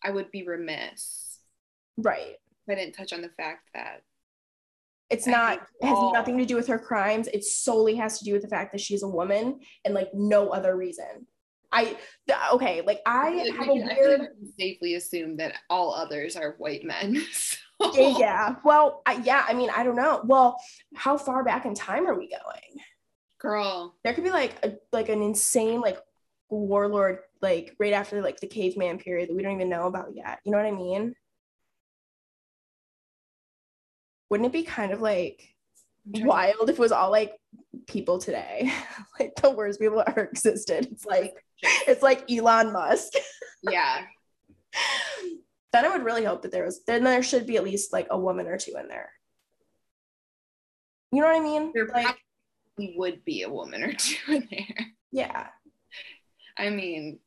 I 0.02 0.10
would 0.10 0.30
be 0.30 0.46
remiss. 0.46 1.38
Right. 1.96 2.36
If 2.66 2.72
I 2.72 2.74
didn't 2.74 2.94
touch 2.94 3.12
on 3.12 3.22
the 3.22 3.30
fact 3.30 3.70
that 3.74 4.02
it's 5.10 5.26
not 5.26 5.60
it 5.80 5.86
has 5.86 5.98
nothing 6.12 6.38
to 6.38 6.46
do 6.46 6.56
with 6.56 6.66
her 6.68 6.78
crimes. 6.78 7.28
It 7.28 7.44
solely 7.44 7.94
has 7.96 8.18
to 8.18 8.24
do 8.24 8.32
with 8.32 8.42
the 8.42 8.48
fact 8.48 8.72
that 8.72 8.80
she's 8.80 9.02
a 9.02 9.08
woman 9.08 9.60
and 9.84 9.94
like 9.94 10.08
no 10.14 10.50
other 10.50 10.76
reason. 10.76 11.26
I 11.70 11.96
okay, 12.52 12.82
like 12.82 13.00
I 13.04 13.50
have 13.56 13.68
a 13.68 13.74
weird 13.74 14.20
I 14.22 14.26
safely 14.58 14.94
assume 14.94 15.36
that 15.38 15.54
all 15.68 15.92
others 15.92 16.36
are 16.36 16.54
white 16.58 16.84
men. 16.84 17.22
So. 17.82 18.18
Yeah. 18.18 18.54
Well, 18.64 19.02
I, 19.04 19.14
yeah, 19.24 19.44
I 19.48 19.52
mean, 19.52 19.68
I 19.74 19.82
don't 19.82 19.96
know. 19.96 20.22
Well, 20.24 20.56
how 20.94 21.18
far 21.18 21.44
back 21.44 21.66
in 21.66 21.74
time 21.74 22.06
are 22.06 22.16
we 22.16 22.28
going? 22.28 22.84
Girl. 23.40 23.96
There 24.04 24.14
could 24.14 24.24
be 24.24 24.30
like 24.30 24.64
a 24.64 24.74
like 24.92 25.08
an 25.08 25.22
insane 25.22 25.80
like 25.80 25.98
warlord 26.48 27.18
like 27.42 27.74
right 27.78 27.92
after 27.92 28.22
like 28.22 28.38
the 28.38 28.46
caveman 28.46 28.98
period 28.98 29.28
that 29.28 29.34
we 29.34 29.42
don't 29.42 29.56
even 29.56 29.68
know 29.68 29.86
about 29.86 30.14
yet. 30.14 30.38
You 30.44 30.52
know 30.52 30.58
what 30.58 30.66
I 30.66 30.70
mean? 30.70 31.14
Wouldn't 34.34 34.48
it 34.48 34.58
be 34.58 34.64
kind 34.64 34.90
of 34.90 35.00
like 35.00 35.54
wild 36.12 36.68
if 36.68 36.74
it 36.74 36.80
was 36.80 36.90
all 36.90 37.12
like 37.12 37.34
people 37.86 38.18
today, 38.18 38.68
like 39.20 39.32
the 39.36 39.48
worst 39.48 39.78
people 39.78 39.98
that 39.98 40.08
ever 40.08 40.24
existed? 40.24 40.88
It's 40.90 41.06
like 41.06 41.36
it's 41.86 42.02
like 42.02 42.28
Elon 42.28 42.72
Musk. 42.72 43.12
Yeah. 43.70 44.02
then 45.72 45.84
I 45.84 45.88
would 45.88 46.04
really 46.04 46.24
hope 46.24 46.42
that 46.42 46.50
there 46.50 46.64
was 46.64 46.82
then 46.84 47.04
there 47.04 47.22
should 47.22 47.46
be 47.46 47.56
at 47.56 47.62
least 47.62 47.92
like 47.92 48.08
a 48.10 48.18
woman 48.18 48.48
or 48.48 48.58
two 48.58 48.72
in 48.76 48.88
there. 48.88 49.12
You 51.12 51.20
know 51.20 51.28
what 51.28 51.36
I 51.36 51.40
mean? 51.40 51.70
There 51.72 51.86
like, 51.86 52.18
probably 52.76 52.96
would 52.98 53.24
be 53.24 53.42
a 53.42 53.48
woman 53.48 53.84
or 53.84 53.92
two 53.96 54.32
in 54.32 54.48
there. 54.50 54.86
Yeah. 55.12 55.46
I 56.58 56.70
mean, 56.70 57.20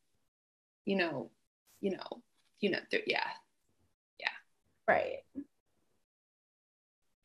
you 0.84 0.98
know, 0.98 1.32
you 1.80 1.92
know, 1.92 2.22
you 2.60 2.72
know, 2.72 2.80
yeah. 2.92 3.24
Yeah. 4.20 4.28
Right. 4.90 5.20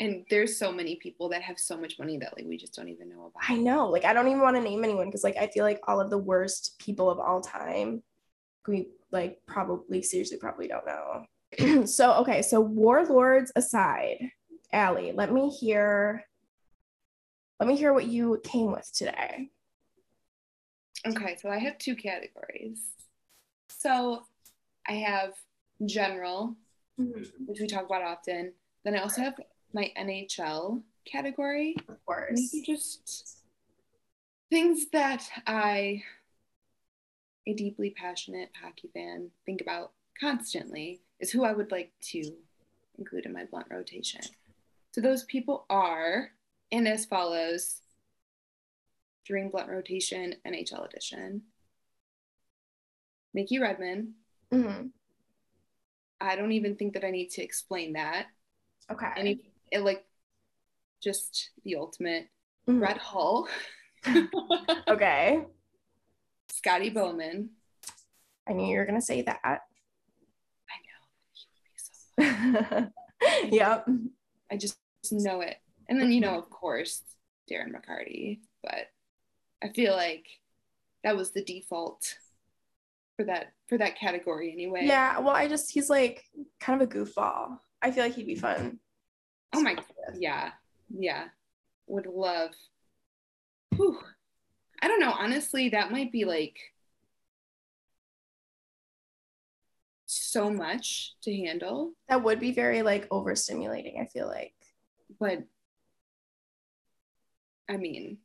And 0.02 0.24
there's 0.30 0.58
so 0.58 0.72
many 0.72 0.96
people 0.96 1.28
that 1.28 1.42
have 1.42 1.60
so 1.60 1.76
much 1.76 1.96
money 1.96 2.18
that 2.18 2.36
like 2.36 2.44
we 2.44 2.56
just 2.56 2.74
don't 2.74 2.88
even 2.88 3.08
know 3.08 3.26
about. 3.26 3.48
I 3.48 3.56
know. 3.56 3.88
Like 3.88 4.04
I 4.04 4.12
don't 4.12 4.26
even 4.26 4.40
want 4.40 4.56
to 4.56 4.62
name 4.62 4.82
anyone 4.82 5.06
because 5.06 5.22
like 5.22 5.36
I 5.36 5.46
feel 5.46 5.62
like 5.62 5.78
all 5.86 6.00
of 6.00 6.10
the 6.10 6.18
worst 6.18 6.76
people 6.80 7.08
of 7.08 7.20
all 7.20 7.40
time 7.40 8.02
we 8.66 8.88
like 9.12 9.38
probably 9.46 10.02
seriously 10.02 10.38
probably 10.38 10.66
don't 10.66 10.84
know. 10.84 11.86
so 11.86 12.14
okay, 12.14 12.42
so 12.42 12.60
warlords 12.60 13.52
aside, 13.54 14.32
Ally, 14.72 15.12
let 15.14 15.32
me 15.32 15.48
hear 15.50 16.24
let 17.60 17.68
me 17.68 17.76
hear 17.76 17.92
what 17.92 18.06
you 18.06 18.40
came 18.42 18.72
with 18.72 18.90
today. 18.92 19.50
Okay, 21.06 21.36
so 21.40 21.48
I 21.48 21.58
have 21.58 21.78
two 21.78 21.94
categories. 21.94 22.80
So 23.68 24.24
I 24.88 24.94
have 24.94 25.34
general, 25.86 26.56
mm-hmm. 27.00 27.22
which 27.46 27.60
we 27.60 27.68
talk 27.68 27.86
about 27.86 28.02
often. 28.02 28.52
Then 28.84 28.96
I 28.96 28.98
also 28.98 29.22
have 29.22 29.36
my 29.74 29.92
NHL 29.98 30.82
category. 31.04 31.76
Of 31.88 32.04
course. 32.04 32.50
Maybe 32.52 32.64
just 32.64 33.38
things 34.50 34.86
that 34.92 35.28
I, 35.46 36.02
a 37.46 37.54
deeply 37.54 37.90
passionate 37.90 38.50
hockey 38.60 38.90
fan, 38.92 39.30
think 39.46 39.60
about 39.60 39.92
constantly 40.20 41.00
is 41.20 41.30
who 41.30 41.44
I 41.44 41.52
would 41.52 41.70
like 41.70 41.92
to 42.10 42.32
include 42.98 43.26
in 43.26 43.32
my 43.32 43.44
blunt 43.44 43.66
rotation. 43.70 44.20
So 44.92 45.00
those 45.00 45.24
people 45.24 45.64
are, 45.70 46.30
and 46.70 46.86
as 46.86 47.06
follows 47.06 47.82
during 49.26 49.50
Blunt 49.50 49.68
Rotation 49.68 50.34
NHL 50.46 50.86
Edition. 50.86 51.42
Mickey 53.34 53.58
Redmond. 53.58 54.10
Mm-hmm. 54.52 54.88
I 56.20 56.36
don't 56.36 56.52
even 56.52 56.76
think 56.76 56.94
that 56.94 57.04
I 57.04 57.10
need 57.10 57.30
to 57.30 57.42
explain 57.42 57.94
that. 57.94 58.26
Okay. 58.90 59.08
Any, 59.16 59.40
it 59.72 59.80
like 59.80 60.04
just 61.02 61.50
the 61.64 61.76
ultimate. 61.76 62.28
Mm-hmm. 62.68 62.78
Brett 62.78 62.98
Hull. 62.98 63.48
okay. 64.88 65.44
Scotty 66.52 66.90
Bowman. 66.90 67.50
I 68.48 68.52
knew 68.52 68.70
you 68.70 68.78
were 68.78 68.86
gonna 68.86 69.00
say 69.00 69.22
that. 69.22 69.40
I 69.44 69.58
know. 72.20 72.88
So 73.18 73.46
yep. 73.50 73.88
I 74.50 74.56
just 74.56 74.76
know 75.10 75.40
it. 75.40 75.56
And 75.88 76.00
then, 76.00 76.12
you 76.12 76.20
know, 76.20 76.38
of 76.38 76.48
course, 76.50 77.02
Darren 77.50 77.72
McCarty, 77.72 78.40
but 78.62 78.88
I 79.62 79.68
feel 79.68 79.94
like 79.94 80.26
that 81.04 81.16
was 81.16 81.32
the 81.32 81.42
default 81.42 82.16
for 83.16 83.24
that 83.24 83.52
for 83.68 83.78
that 83.78 83.98
category 83.98 84.52
anyway. 84.52 84.82
Yeah, 84.84 85.18
well, 85.18 85.34
I 85.34 85.48
just 85.48 85.70
he's 85.70 85.90
like 85.90 86.24
kind 86.60 86.80
of 86.80 86.88
a 86.88 86.92
goofball. 86.92 87.58
I 87.80 87.90
feel 87.90 88.04
like 88.04 88.14
he'd 88.14 88.26
be 88.26 88.36
fun. 88.36 88.78
Oh 89.52 89.62
my 89.62 89.74
god. 89.74 89.84
Yeah. 90.18 90.50
Yeah. 90.96 91.24
Would 91.86 92.06
love. 92.06 92.50
Whew. 93.76 93.98
I 94.80 94.88
don't 94.88 95.00
know. 95.00 95.12
Honestly, 95.12 95.70
that 95.70 95.92
might 95.92 96.10
be 96.10 96.24
like 96.24 96.58
so 100.06 100.50
much 100.50 101.14
to 101.22 101.34
handle. 101.34 101.92
That 102.08 102.22
would 102.22 102.40
be 102.40 102.52
very 102.52 102.82
like 102.82 103.08
overstimulating, 103.08 104.00
I 104.00 104.06
feel 104.06 104.26
like. 104.26 104.54
But 105.18 105.44
I 107.68 107.76
mean, 107.76 108.18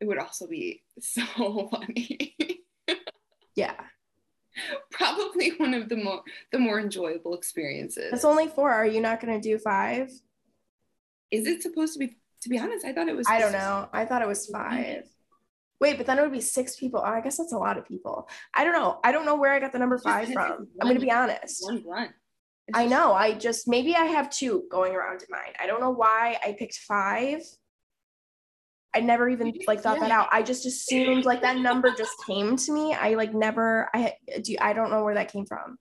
it 0.00 0.06
would 0.06 0.18
also 0.18 0.46
be 0.46 0.82
so 1.00 1.68
funny. 1.70 2.34
yeah. 3.54 3.74
Probably 4.90 5.50
one 5.56 5.74
of 5.74 5.88
the 5.88 5.96
more 5.96 6.22
the 6.50 6.58
more 6.58 6.78
enjoyable 6.78 7.34
experiences. 7.34 8.12
It's 8.12 8.24
only 8.24 8.48
four. 8.48 8.70
Are 8.70 8.86
you 8.86 9.00
not 9.00 9.20
going 9.20 9.40
to 9.40 9.40
do 9.40 9.58
five? 9.58 10.10
Is 11.32 11.46
it 11.46 11.62
supposed 11.62 11.94
to 11.94 11.98
be? 11.98 12.16
To 12.42 12.48
be 12.48 12.58
honest, 12.58 12.84
I 12.84 12.92
thought 12.92 13.08
it 13.08 13.16
was. 13.16 13.26
I 13.28 13.40
don't 13.40 13.52
know. 13.52 13.88
I 13.92 14.04
thought 14.04 14.22
it 14.22 14.28
was 14.28 14.46
five. 14.46 15.04
Wait, 15.80 15.96
but 15.96 16.06
then 16.06 16.18
it 16.18 16.22
would 16.22 16.32
be 16.32 16.40
six 16.40 16.76
people. 16.76 17.00
Oh, 17.04 17.08
I 17.08 17.20
guess 17.20 17.38
that's 17.38 17.52
a 17.52 17.58
lot 17.58 17.76
of 17.76 17.88
people. 17.88 18.28
I 18.54 18.62
don't 18.62 18.72
know. 18.72 19.00
I 19.02 19.10
don't 19.10 19.26
know 19.26 19.34
where 19.34 19.52
I 19.52 19.58
got 19.58 19.72
the 19.72 19.80
number 19.80 19.98
five 19.98 20.32
from. 20.32 20.68
I'm 20.80 20.86
going 20.86 20.94
to 20.94 21.00
be 21.00 21.10
honest. 21.10 21.64
One 21.64 21.80
blunt. 21.80 22.12
I 22.72 22.86
know. 22.86 23.12
I 23.12 23.34
just 23.34 23.66
maybe 23.66 23.96
I 23.96 24.04
have 24.04 24.30
two 24.30 24.64
going 24.70 24.94
around 24.94 25.22
in 25.22 25.28
mine. 25.30 25.52
I 25.60 25.66
don't 25.66 25.80
know 25.80 25.90
why 25.90 26.38
I 26.44 26.52
picked 26.52 26.76
five. 26.76 27.42
I 28.94 29.00
never 29.00 29.28
even 29.28 29.54
like 29.66 29.80
thought 29.80 29.96
yeah. 29.96 30.08
that 30.08 30.10
out. 30.12 30.28
I 30.30 30.42
just 30.42 30.66
assumed 30.66 31.24
like 31.24 31.40
that 31.42 31.56
number 31.56 31.92
just 31.96 32.12
came 32.26 32.56
to 32.56 32.72
me. 32.72 32.94
I 32.94 33.14
like 33.14 33.34
never 33.34 33.88
I 33.94 34.14
do 34.42 34.54
I 34.60 34.74
don't 34.74 34.90
know 34.90 35.02
where 35.02 35.14
that 35.14 35.32
came 35.32 35.46
from. 35.46 35.78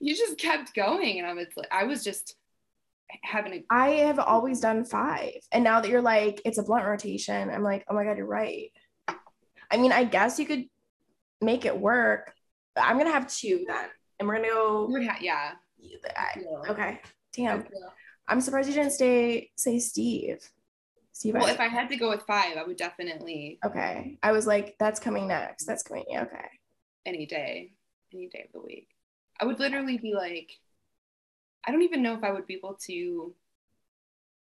You 0.00 0.16
just 0.16 0.38
kept 0.38 0.74
going 0.74 1.18
and 1.18 1.26
I 1.26 1.34
was 1.34 1.48
like 1.56 1.68
I 1.70 1.84
was 1.84 2.02
just 2.02 2.34
having 3.22 3.52
a 3.54 3.64
I 3.70 3.90
have 3.90 4.18
always 4.18 4.60
done 4.60 4.84
5. 4.84 5.30
And 5.52 5.64
now 5.64 5.80
that 5.80 5.88
you're 5.90 6.02
like 6.02 6.42
it's 6.44 6.58
a 6.58 6.62
blunt 6.62 6.84
rotation, 6.84 7.50
I'm 7.50 7.62
like, 7.62 7.84
"Oh 7.88 7.94
my 7.94 8.04
god, 8.04 8.16
you're 8.16 8.26
right." 8.26 8.70
I 9.70 9.76
mean, 9.76 9.92
I 9.92 10.04
guess 10.04 10.38
you 10.38 10.46
could 10.46 10.64
make 11.40 11.64
it 11.64 11.78
work. 11.78 12.32
I'm 12.76 12.96
going 12.96 13.06
to 13.06 13.12
have 13.12 13.32
two 13.32 13.64
then. 13.66 13.86
And 14.18 14.28
we're 14.28 14.36
to 14.36 14.48
go 14.48 14.88
Yeah. 15.20 15.52
I, 16.16 16.70
okay. 16.70 17.00
Damn. 17.32 17.64
I'm 18.26 18.40
surprised 18.40 18.68
you 18.68 18.74
didn't 18.74 18.92
stay 18.92 19.50
say 19.56 19.78
Steve. 19.78 20.38
Steve. 21.12 21.34
Well, 21.34 21.46
if 21.46 21.60
I 21.60 21.68
had 21.68 21.88
to 21.88 21.96
go 21.96 22.10
with 22.10 22.22
five, 22.22 22.56
I 22.56 22.64
would 22.64 22.76
definitely. 22.76 23.58
Okay. 23.64 24.18
I 24.22 24.32
was 24.32 24.46
like, 24.46 24.76
that's 24.78 25.00
coming 25.00 25.28
next. 25.28 25.64
That's 25.64 25.82
coming. 25.82 26.04
Yeah, 26.08 26.22
okay. 26.22 26.46
Any 27.06 27.26
day, 27.26 27.72
any 28.12 28.28
day 28.28 28.44
of 28.46 28.52
the 28.52 28.64
week. 28.64 28.88
I 29.40 29.44
would 29.44 29.58
literally 29.58 29.98
be 29.98 30.14
like, 30.14 30.52
I 31.66 31.72
don't 31.72 31.82
even 31.82 32.02
know 32.02 32.14
if 32.14 32.24
I 32.24 32.32
would 32.32 32.46
be 32.46 32.54
able 32.54 32.78
to. 32.86 33.34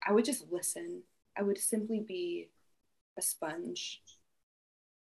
I 0.07 0.13
would 0.13 0.25
just 0.25 0.51
listen. 0.51 1.03
I 1.37 1.43
would 1.43 1.57
simply 1.57 2.03
be 2.07 2.49
a 3.17 3.21
sponge. 3.21 4.01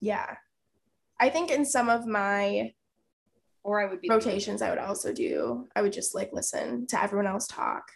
Yeah. 0.01 0.37
I 1.21 1.31
think 1.31 1.51
in 1.51 1.65
some 1.65 1.89
of 1.89 2.07
my 2.07 2.73
or 3.65 3.81
I 3.81 3.87
would 3.87 4.01
be 4.01 4.09
rotations, 4.09 4.63
I 4.63 4.71
would 4.71 4.79
also 4.79 5.13
do. 5.13 5.69
I 5.77 5.83
would 5.83 5.93
just 5.93 6.15
like 6.15 6.31
listen 6.33 6.87
to 6.89 7.03
everyone 7.03 7.27
else 7.27 7.47
talk 7.47 7.91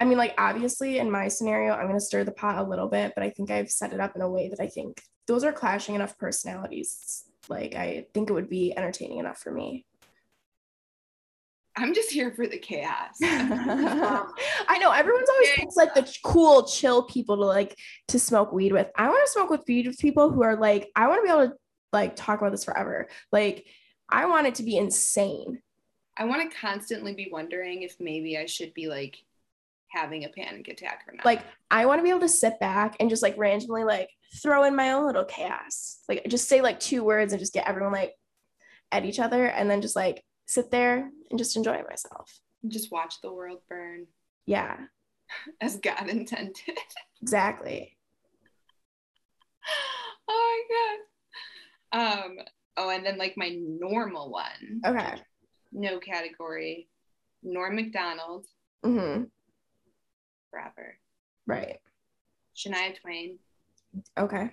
I 0.00 0.04
mean, 0.04 0.18
like, 0.18 0.34
obviously, 0.38 0.98
in 0.98 1.10
my 1.10 1.26
scenario, 1.28 1.72
I'm 1.72 1.86
going 1.86 1.98
to 1.98 2.04
stir 2.04 2.22
the 2.22 2.30
pot 2.30 2.58
a 2.58 2.68
little 2.68 2.86
bit, 2.86 3.12
but 3.16 3.24
I 3.24 3.30
think 3.30 3.50
I've 3.50 3.70
set 3.70 3.92
it 3.92 4.00
up 4.00 4.14
in 4.14 4.22
a 4.22 4.30
way 4.30 4.48
that 4.48 4.60
I 4.60 4.68
think 4.68 5.02
those 5.26 5.42
are 5.42 5.52
clashing 5.52 5.96
enough 5.96 6.16
personalities. 6.18 7.24
Like, 7.48 7.74
I 7.74 8.06
think 8.14 8.30
it 8.30 8.32
would 8.32 8.48
be 8.48 8.76
entertaining 8.76 9.18
enough 9.18 9.38
for 9.38 9.50
me. 9.50 9.86
I'm 11.78 11.94
just 11.94 12.10
here 12.10 12.32
for 12.32 12.46
the 12.46 12.58
chaos. 12.58 13.16
Um, 14.08 14.32
I 14.68 14.78
know 14.78 14.90
everyone's 14.90 15.28
always 15.28 15.50
thinks 15.52 15.76
like 15.76 15.94
the 15.94 16.10
cool, 16.24 16.66
chill 16.66 17.02
people 17.04 17.36
to 17.36 17.44
like 17.44 17.76
to 18.08 18.18
smoke 18.18 18.52
weed 18.52 18.72
with. 18.72 18.88
I 18.96 19.08
want 19.08 19.24
to 19.24 19.32
smoke 19.32 19.50
with 19.50 19.64
people 19.64 20.30
who 20.30 20.42
are 20.42 20.56
like, 20.56 20.90
I 20.96 21.08
want 21.08 21.20
to 21.20 21.22
be 21.24 21.30
able 21.30 21.48
to 21.48 21.54
like 21.92 22.16
talk 22.16 22.40
about 22.40 22.52
this 22.52 22.64
forever. 22.64 23.08
Like, 23.32 23.66
I 24.08 24.26
want 24.26 24.46
it 24.46 24.56
to 24.56 24.62
be 24.62 24.76
insane. 24.76 25.60
I 26.16 26.24
want 26.24 26.50
to 26.50 26.56
constantly 26.58 27.14
be 27.14 27.28
wondering 27.30 27.82
if 27.82 27.96
maybe 28.00 28.38
I 28.38 28.46
should 28.46 28.74
be 28.74 28.88
like 28.88 29.16
having 29.88 30.24
a 30.24 30.28
panic 30.28 30.68
attack 30.68 31.04
or 31.06 31.14
not. 31.14 31.24
Like 31.24 31.42
I 31.70 31.86
want 31.86 31.98
to 31.98 32.02
be 32.02 32.10
able 32.10 32.20
to 32.20 32.28
sit 32.28 32.58
back 32.60 32.96
and 33.00 33.10
just 33.10 33.22
like 33.22 33.36
randomly 33.38 33.84
like 33.84 34.08
throw 34.42 34.64
in 34.64 34.76
my 34.76 34.92
own 34.92 35.06
little 35.06 35.24
chaos. 35.24 35.98
Like 36.08 36.26
just 36.28 36.48
say 36.48 36.60
like 36.60 36.80
two 36.80 37.04
words 37.04 37.32
and 37.32 37.40
just 37.40 37.52
get 37.52 37.68
everyone 37.68 37.92
like 37.92 38.14
at 38.90 39.04
each 39.04 39.20
other 39.20 39.46
and 39.46 39.70
then 39.70 39.80
just 39.80 39.96
like 39.96 40.22
sit 40.48 40.70
there 40.72 41.10
and 41.30 41.38
just 41.38 41.56
enjoy 41.56 41.82
myself. 41.88 42.40
Just 42.66 42.90
watch 42.90 43.20
the 43.22 43.32
world 43.32 43.60
burn. 43.68 44.06
Yeah. 44.46 44.76
As 45.60 45.76
God 45.76 46.08
intended. 46.08 46.78
Exactly. 47.22 47.96
oh 50.28 50.64
my 51.92 52.00
god. 52.00 52.24
Um 52.24 52.38
oh 52.76 52.90
and 52.90 53.06
then 53.06 53.18
like 53.18 53.36
my 53.36 53.56
normal 53.60 54.30
one. 54.30 54.80
Okay. 54.84 55.14
No 55.70 56.00
category. 56.00 56.88
Norm 57.44 57.76
Macdonald. 57.76 58.46
Mm-hmm 58.84 59.24
forever. 60.50 60.98
Right. 61.46 61.78
Shania 62.56 62.98
Twain. 63.00 63.38
Okay. 64.18 64.50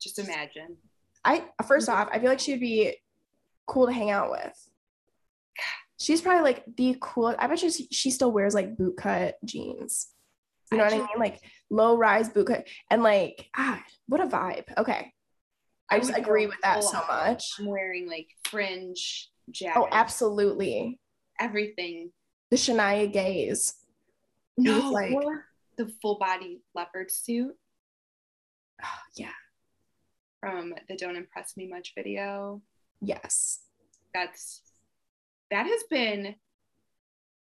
Just 0.00 0.18
imagine. 0.18 0.76
I 1.24 1.44
first 1.66 1.88
off, 1.88 2.08
I 2.12 2.18
feel 2.18 2.28
like 2.28 2.40
she'd 2.40 2.60
be 2.60 2.96
cool 3.66 3.86
to 3.86 3.92
hang 3.92 4.10
out 4.10 4.30
with. 4.30 4.68
She's 5.98 6.20
probably 6.20 6.42
like 6.42 6.64
the 6.76 6.96
coolest. 7.00 7.38
I 7.40 7.46
bet 7.46 7.62
you 7.62 7.70
she, 7.70 7.86
she 7.90 8.10
still 8.10 8.32
wears 8.32 8.54
like 8.54 8.76
bootcut 8.76 9.34
jeans. 9.44 10.08
You 10.70 10.78
know 10.78 10.84
what 10.84 10.92
I 10.92 10.98
mean? 10.98 11.06
Like 11.18 11.40
low 11.70 11.96
rise 11.96 12.28
bootcut 12.28 12.66
and 12.90 13.02
like 13.02 13.48
ah, 13.56 13.82
what 14.08 14.20
a 14.20 14.26
vibe. 14.26 14.64
Okay. 14.76 15.12
I 15.90 15.98
just 15.98 16.16
agree 16.16 16.46
with 16.46 16.56
that 16.62 16.82
so 16.82 17.00
much. 17.08 17.52
I'm 17.58 17.66
wearing 17.66 18.08
like 18.08 18.28
fringe 18.44 19.30
jacket. 19.50 19.78
Oh, 19.78 19.88
absolutely. 19.90 20.98
Everything. 21.38 22.10
The 22.50 22.56
Shania 22.56 23.12
gaze. 23.12 23.74
No, 24.56 24.90
like- 24.90 25.12
or 25.12 25.44
the 25.76 25.92
full 26.00 26.18
body 26.18 26.62
leopard 26.74 27.10
suit 27.10 27.54
Oh, 28.82 28.86
yeah. 29.16 29.32
from 30.40 30.74
the 30.88 30.96
Don't 30.96 31.16
Impress 31.16 31.56
Me 31.56 31.68
Much 31.68 31.92
video. 31.96 32.62
Yes. 33.00 33.60
That's 34.12 34.62
that 35.50 35.66
has 35.66 35.82
been 35.90 36.34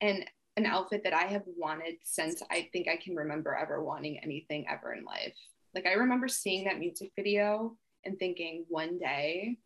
an 0.01 0.25
an 0.57 0.67
outfit 0.67 1.03
that 1.05 1.13
I 1.13 1.25
have 1.25 1.43
wanted 1.47 1.97
since 2.03 2.43
I 2.51 2.69
think 2.73 2.89
I 2.89 2.97
can 2.97 3.15
remember 3.15 3.55
ever 3.55 3.83
wanting 3.83 4.19
anything 4.23 4.67
ever 4.69 4.95
in 4.95 5.05
life. 5.05 5.35
Like 5.75 5.87
I 5.87 5.93
remember 5.93 6.29
seeing 6.29 6.65
that 6.65 6.79
music 6.79 7.13
video 7.15 7.77
and 8.05 8.19
thinking 8.19 8.65
one 8.69 8.99
day 8.99 9.59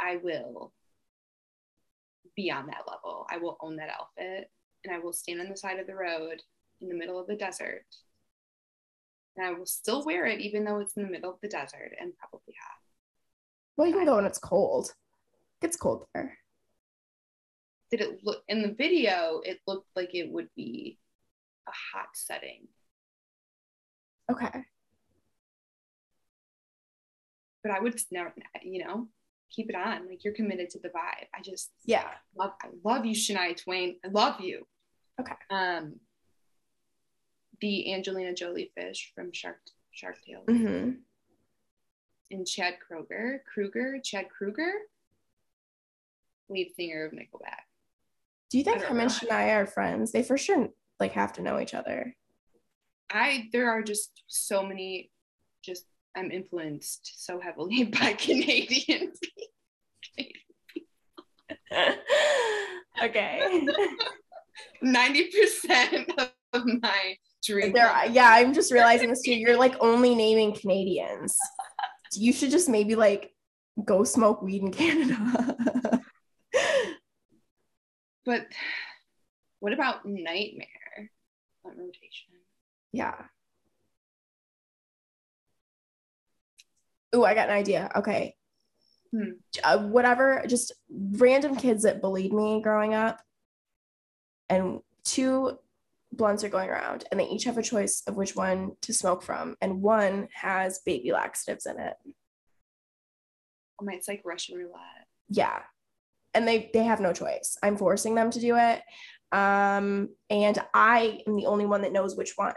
I 0.00 0.16
will 0.16 0.72
be 2.34 2.50
on 2.50 2.66
that 2.66 2.84
level. 2.88 3.26
I 3.30 3.36
will 3.36 3.58
own 3.60 3.76
that 3.76 3.90
outfit 3.90 4.50
and 4.84 4.94
I 4.94 4.98
will 4.98 5.12
stand 5.12 5.40
on 5.40 5.48
the 5.50 5.56
side 5.56 5.78
of 5.78 5.86
the 5.86 5.94
road 5.94 6.40
in 6.80 6.88
the 6.88 6.94
middle 6.94 7.20
of 7.20 7.26
the 7.26 7.36
desert. 7.36 7.84
And 9.36 9.46
I 9.46 9.52
will 9.52 9.66
still 9.66 10.04
wear 10.04 10.24
it 10.26 10.40
even 10.40 10.64
though 10.64 10.78
it's 10.78 10.96
in 10.96 11.02
the 11.02 11.10
middle 11.10 11.30
of 11.30 11.40
the 11.42 11.48
desert 11.48 11.92
and 12.00 12.12
probably 12.16 12.54
hot. 12.62 12.77
Well, 13.78 13.86
you 13.86 13.94
can 13.94 14.04
go 14.06 14.16
when 14.16 14.24
it's 14.26 14.40
cold. 14.40 14.92
It's 15.62 15.76
cold 15.76 16.04
there. 16.12 16.36
Did 17.92 18.00
it 18.00 18.18
look 18.24 18.42
in 18.48 18.60
the 18.60 18.74
video? 18.76 19.40
It 19.44 19.60
looked 19.68 19.88
like 19.94 20.14
it 20.14 20.30
would 20.30 20.48
be 20.56 20.98
a 21.66 21.70
hot 21.70 22.08
setting, 22.14 22.66
Okay. 24.30 24.64
but 27.62 27.72
I 27.72 27.80
would 27.80 28.00
never, 28.10 28.34
you 28.62 28.84
know, 28.84 29.08
keep 29.50 29.68
it 29.70 29.76
on. 29.76 30.08
Like 30.08 30.24
you're 30.24 30.34
committed 30.34 30.70
to 30.70 30.80
the 30.80 30.88
vibe. 30.88 31.26
I 31.34 31.40
just 31.40 31.70
Yeah. 31.84 32.08
love, 32.34 32.52
I 32.62 32.68
love 32.84 33.06
you, 33.06 33.14
Shania 33.14 33.56
Twain. 33.56 33.96
I 34.04 34.08
love 34.08 34.40
you. 34.40 34.66
Okay. 35.20 35.34
Um, 35.50 36.00
the 37.60 37.92
Angelina 37.94 38.34
Jolie 38.34 38.72
fish 38.76 39.12
from 39.14 39.32
Shark 39.32 39.60
Shark 39.92 40.16
Tale 40.26 40.44
hmm 40.48 40.90
and 42.30 42.46
Chad 42.46 42.74
Kroger, 42.78 43.38
Kroeger, 43.54 44.02
Chad 44.02 44.26
Kroeger, 44.28 44.72
lead 46.48 46.72
singer 46.74 47.06
of 47.06 47.12
Nickelback. 47.12 47.64
Do 48.50 48.58
you 48.58 48.64
think 48.64 48.78
I 48.78 48.88
don't 48.88 48.98
and. 48.98 49.10
Shania 49.10 49.56
are 49.56 49.66
friends? 49.66 50.12
They 50.12 50.22
for 50.22 50.38
sure 50.38 50.68
like 51.00 51.12
have 51.12 51.32
to 51.34 51.42
know 51.42 51.60
each 51.60 51.74
other. 51.74 52.16
I 53.10 53.48
there 53.52 53.70
are 53.70 53.82
just 53.82 54.22
so 54.26 54.62
many 54.62 55.10
just 55.62 55.84
I'm 56.16 56.30
influenced 56.30 57.24
so 57.24 57.40
heavily 57.40 57.84
by 58.00 58.14
Canadian 58.14 59.12
okay. 63.02 63.66
90% 64.84 66.28
of 66.52 66.64
my 66.82 67.16
dream. 67.44 67.72
There, 67.72 68.06
yeah, 68.10 68.30
I'm 68.32 68.52
just 68.52 68.72
realizing 68.72 69.10
this 69.10 69.22
too. 69.22 69.34
You're 69.34 69.56
like 69.56 69.76
only 69.80 70.14
naming 70.14 70.54
Canadians. 70.54 71.36
You 72.14 72.32
should 72.32 72.50
just 72.50 72.68
maybe 72.68 72.94
like 72.94 73.32
go 73.84 74.04
smoke 74.04 74.42
weed 74.42 74.62
in 74.62 74.72
Canada. 74.72 76.02
But 78.24 78.46
what 79.60 79.72
about 79.72 80.04
Nightmare 80.04 81.10
on 81.64 81.78
rotation? 81.78 82.34
yeah. 82.92 83.14
Oh, 87.10 87.24
I 87.24 87.32
got 87.34 87.48
an 87.48 87.56
idea. 87.56 87.90
Okay. 87.96 88.36
Hmm. 89.12 89.30
Uh, 89.64 89.78
whatever, 89.78 90.44
just 90.46 90.72
random 90.90 91.56
kids 91.56 91.84
that 91.84 92.02
bullied 92.02 92.34
me 92.34 92.60
growing 92.60 92.92
up. 92.92 93.22
And 94.50 94.80
two 95.04 95.58
blunts 96.12 96.42
are 96.44 96.48
going 96.48 96.70
around, 96.70 97.04
and 97.10 97.18
they 97.20 97.26
each 97.28 97.44
have 97.44 97.58
a 97.58 97.62
choice 97.62 98.02
of 98.06 98.16
which 98.16 98.34
one 98.36 98.72
to 98.82 98.92
smoke 98.92 99.22
from. 99.22 99.56
And 99.60 99.82
one 99.82 100.28
has 100.34 100.80
baby 100.84 101.12
laxatives 101.12 101.66
in 101.66 101.78
it. 101.78 101.94
Oh 103.80 103.84
my, 103.84 103.92
it's 103.94 104.08
like 104.08 104.22
Russian 104.24 104.56
roulette. 104.58 105.06
yeah 105.28 105.60
and 106.34 106.46
they 106.46 106.68
they 106.74 106.84
have 106.84 107.00
no 107.00 107.12
choice 107.12 107.56
i'm 107.62 107.76
forcing 107.76 108.14
them 108.14 108.30
to 108.30 108.38
do 108.40 108.56
it 108.56 108.82
um 109.32 110.08
and 110.28 110.58
i 110.74 111.20
am 111.26 111.36
the 111.36 111.46
only 111.46 111.64
one 111.64 111.80
that 111.82 111.92
knows 111.92 112.16
which 112.16 112.32
one 112.36 112.52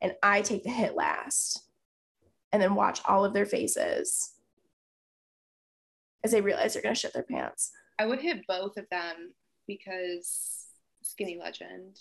and 0.00 0.14
i 0.22 0.40
take 0.40 0.64
the 0.64 0.70
hit 0.70 0.96
last 0.96 1.62
and 2.52 2.60
then 2.60 2.74
watch 2.74 3.00
all 3.04 3.24
of 3.24 3.32
their 3.34 3.46
faces 3.46 4.32
as 6.24 6.32
they 6.32 6.40
realize 6.40 6.72
they're 6.72 6.82
going 6.82 6.94
to 6.94 7.00
shit 7.00 7.12
their 7.12 7.22
pants 7.22 7.70
I 8.00 8.06
would 8.06 8.20
hit 8.20 8.46
both 8.48 8.76
of 8.76 8.86
them 8.90 9.32
because 9.66 10.66
skinny 11.02 11.38
legend. 11.40 11.98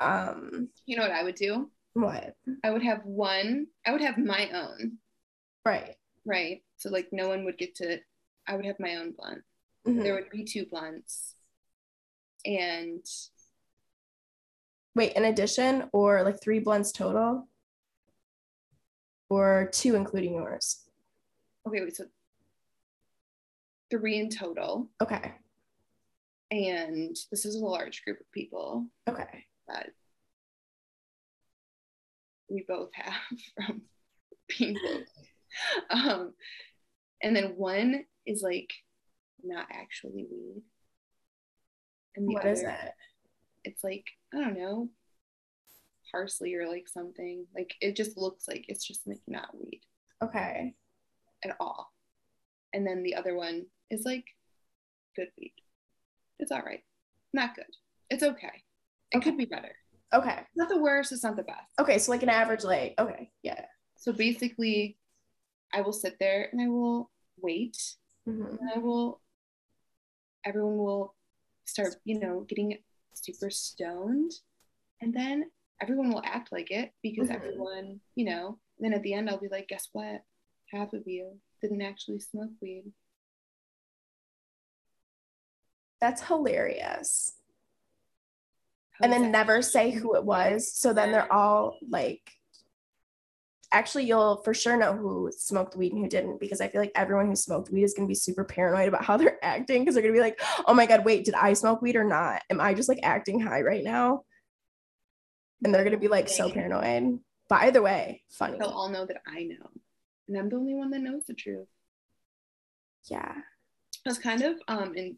Um 0.00 0.68
You 0.86 0.96
know 0.96 1.02
what 1.02 1.12
I 1.12 1.22
would 1.24 1.34
do? 1.36 1.70
what 1.94 2.34
I 2.64 2.70
would 2.70 2.82
have 2.82 3.04
one, 3.04 3.68
I 3.86 3.92
would 3.92 4.00
have 4.00 4.18
my 4.18 4.50
own, 4.50 4.98
right 5.64 5.96
right? 6.26 6.62
So 6.78 6.88
like 6.90 7.08
no 7.12 7.28
one 7.28 7.44
would 7.44 7.58
get 7.58 7.74
to 7.76 7.98
I 8.46 8.56
would 8.56 8.64
have 8.66 8.80
my 8.80 8.96
own 8.96 9.12
blunt. 9.12 9.42
Mhm. 9.86 10.02
There 10.02 10.14
would 10.14 10.30
be 10.30 10.44
two 10.44 10.66
blunts. 10.66 11.34
And 12.44 13.04
wait 14.94 15.12
in 15.14 15.24
addition 15.24 15.88
or 15.92 16.22
like 16.22 16.40
three 16.42 16.58
blunts 16.58 16.92
total 16.92 17.48
or 19.30 19.68
two 19.72 19.94
including 19.94 20.34
yours 20.34 20.80
okay, 21.66 21.80
wait, 21.80 21.96
so 21.96 22.04
three 23.90 24.18
in 24.18 24.28
total. 24.28 24.90
okay 25.02 25.32
And 26.50 27.16
this 27.30 27.44
is 27.46 27.54
a 27.54 27.64
large 27.64 28.04
group 28.04 28.20
of 28.20 28.30
people 28.32 28.86
okay 29.08 29.46
that 29.68 29.90
we 32.48 32.64
both 32.66 32.90
have 32.94 33.14
from 33.66 33.82
being 34.48 34.76
bullied. 34.82 35.06
Um, 35.90 36.34
and 37.22 37.34
then 37.34 37.54
one 37.56 38.04
is 38.26 38.42
like 38.42 38.72
not 39.42 39.66
actually 39.70 40.26
weed. 40.30 40.62
And 42.16 42.28
the 42.28 42.34
what 42.34 42.42
other, 42.42 42.52
is 42.52 42.62
it 42.62 42.94
It's 43.64 43.84
like, 43.84 44.06
I 44.32 44.38
don't 44.38 44.58
know, 44.58 44.88
parsley 46.10 46.54
or 46.54 46.68
like 46.68 46.88
something. 46.88 47.46
Like 47.54 47.74
it 47.80 47.96
just 47.96 48.16
looks 48.16 48.46
like 48.48 48.64
it's 48.68 48.86
just 48.86 49.06
like 49.06 49.20
not 49.26 49.48
weed 49.54 49.80
okay 50.24 50.74
at 51.44 51.56
all. 51.60 51.92
And 52.72 52.86
then 52.86 53.02
the 53.02 53.14
other 53.14 53.34
one 53.36 53.66
is 53.90 54.04
like 54.04 54.24
good 55.14 55.28
weed. 55.38 55.54
It's 56.38 56.50
all 56.50 56.62
right. 56.62 56.82
Not 57.32 57.54
good. 57.54 57.66
It's 58.10 58.22
okay. 58.22 58.62
It 59.14 59.22
could 59.22 59.38
be 59.38 59.44
better. 59.46 59.72
okay 60.12 60.38
It's 60.40 60.56
not 60.56 60.68
the 60.68 60.80
worst, 60.80 61.12
it's 61.12 61.22
not 61.24 61.36
the 61.36 61.42
best. 61.44 61.70
okay 61.80 61.98
so 61.98 62.10
like 62.12 62.22
an 62.22 62.28
average 62.28 62.64
like 62.64 62.94
okay 62.98 63.30
yeah 63.42 63.64
So 63.96 64.12
basically, 64.12 64.98
I 65.72 65.80
will 65.80 65.94
sit 65.96 66.18
there 66.20 66.48
and 66.52 66.60
I 66.60 66.68
will 66.68 67.10
wait 67.40 67.76
Mhm. 68.28 68.58
and 68.60 68.68
I 68.74 68.78
will, 68.78 69.20
everyone 70.44 70.76
will 70.76 71.14
start, 71.64 71.96
you 72.04 72.20
know, 72.20 72.44
getting 72.48 72.76
super 73.14 73.48
stoned. 73.50 74.32
And 75.00 75.14
then 75.14 75.50
everyone 75.80 76.10
will 76.12 76.22
act 76.24 76.52
like 76.52 76.70
it 76.70 76.92
because 77.02 77.28
Mhm. 77.30 77.34
everyone, 77.34 78.00
you 78.14 78.26
know, 78.28 78.58
then 78.78 78.92
at 78.92 79.02
the 79.02 79.14
end, 79.14 79.30
I'll 79.30 79.40
be 79.40 79.48
like, 79.48 79.68
guess 79.68 79.88
what? 79.92 80.20
Half 80.70 80.92
of 80.92 81.06
you 81.06 81.40
didn't 81.62 81.82
actually 81.82 82.20
smoke 82.20 82.52
weed. 82.60 82.92
That's 86.00 86.22
hilarious. 86.22 87.40
And 89.02 89.12
then 89.12 89.32
never 89.32 89.60
say 89.60 89.90
who 89.90 90.16
it 90.16 90.24
was. 90.24 90.72
So 90.72 90.92
then 90.92 91.10
they're 91.10 91.32
all 91.32 91.78
like, 91.88 92.30
actually, 93.72 94.04
you'll 94.04 94.36
for 94.42 94.54
sure 94.54 94.76
know 94.76 94.94
who 94.94 95.30
smoked 95.36 95.76
weed 95.76 95.92
and 95.92 96.02
who 96.02 96.08
didn't 96.08 96.38
because 96.38 96.60
I 96.60 96.68
feel 96.68 96.80
like 96.80 96.92
everyone 96.94 97.26
who 97.26 97.34
smoked 97.34 97.70
weed 97.70 97.82
is 97.82 97.94
going 97.94 98.06
to 98.06 98.10
be 98.10 98.14
super 98.14 98.44
paranoid 98.44 98.88
about 98.88 99.04
how 99.04 99.16
they're 99.18 99.44
acting 99.44 99.82
because 99.82 99.94
they're 99.94 100.02
going 100.02 100.14
to 100.14 100.18
be 100.18 100.22
like, 100.22 100.40
oh 100.66 100.74
my 100.74 100.86
God, 100.86 101.04
wait, 101.04 101.24
did 101.24 101.34
I 101.34 101.54
smoke 101.54 101.82
weed 101.82 101.96
or 101.96 102.04
not? 102.04 102.42
Am 102.50 102.60
I 102.60 102.74
just 102.74 102.88
like 102.88 103.00
acting 103.02 103.40
high 103.40 103.62
right 103.62 103.84
now? 103.84 104.22
And 105.64 105.74
they're 105.74 105.84
going 105.84 105.92
to 105.92 105.98
be 105.98 106.08
like 106.08 106.28
so 106.28 106.50
paranoid. 106.50 107.18
But 107.48 107.62
either 107.62 107.82
way, 107.82 108.22
funny. 108.30 108.58
They'll 108.58 108.68
all 108.68 108.88
know 108.88 109.06
that 109.06 109.22
I 109.26 109.42
know. 109.44 109.70
And 110.28 110.38
I'm 110.38 110.48
the 110.48 110.56
only 110.56 110.74
one 110.74 110.90
that 110.90 111.00
knows 111.00 111.24
the 111.26 111.34
truth. 111.34 111.68
Yeah. 113.10 113.34
That's 114.04 114.18
kind 114.18 114.42
of 114.42 114.56
um 114.68 114.94
in 114.94 115.16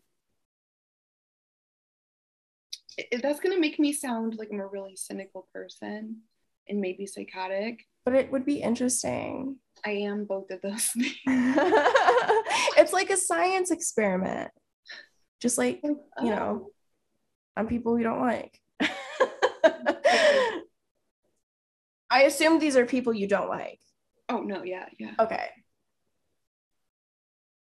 it, 2.97 3.23
that's 3.23 3.41
gonna 3.41 3.59
make 3.59 3.79
me 3.79 3.93
sound 3.93 4.37
like 4.39 4.49
I'm 4.53 4.61
a 4.61 4.67
really 4.67 4.97
cynical 4.97 5.49
person 5.53 6.23
and 6.69 6.81
maybe 6.81 7.07
psychotic. 7.07 7.87
but 8.05 8.15
it 8.15 8.31
would 8.33 8.45
be 8.45 8.61
interesting. 8.63 9.57
I 9.85 9.91
am 9.91 10.25
both 10.25 10.51
of 10.51 10.63
those 10.63 10.87
things. 10.87 11.15
it's 11.27 12.93
like 12.93 13.11
a 13.11 13.17
science 13.17 13.71
experiment, 13.71 14.51
just 15.41 15.59
like 15.59 15.81
oh, 15.85 16.01
you 16.23 16.31
know, 16.31 16.69
oh. 16.69 16.73
on 17.57 17.69
people 17.69 17.95
we 17.95 18.03
don't 18.03 18.21
like. 18.21 18.61
I 22.11 22.23
assume 22.23 22.59
these 22.59 22.77
are 22.77 22.87
people 22.87 23.13
you 23.13 23.29
don't 23.29 23.49
like. 23.49 23.81
Oh 24.29 24.41
no, 24.41 24.63
yeah, 24.65 24.87
yeah. 24.99 25.13
Okay. 25.21 25.51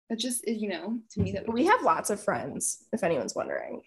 That 0.09 0.19
just 0.19 0.47
you 0.47 0.69
know, 0.69 1.01
to 1.11 1.21
me 1.21 1.33
that 1.33 1.53
we 1.53 1.67
have 1.67 1.83
lots 1.83 2.11
of 2.11 2.23
friends, 2.23 2.85
if 2.93 3.03
anyone's 3.03 3.35
wondering. 3.35 3.83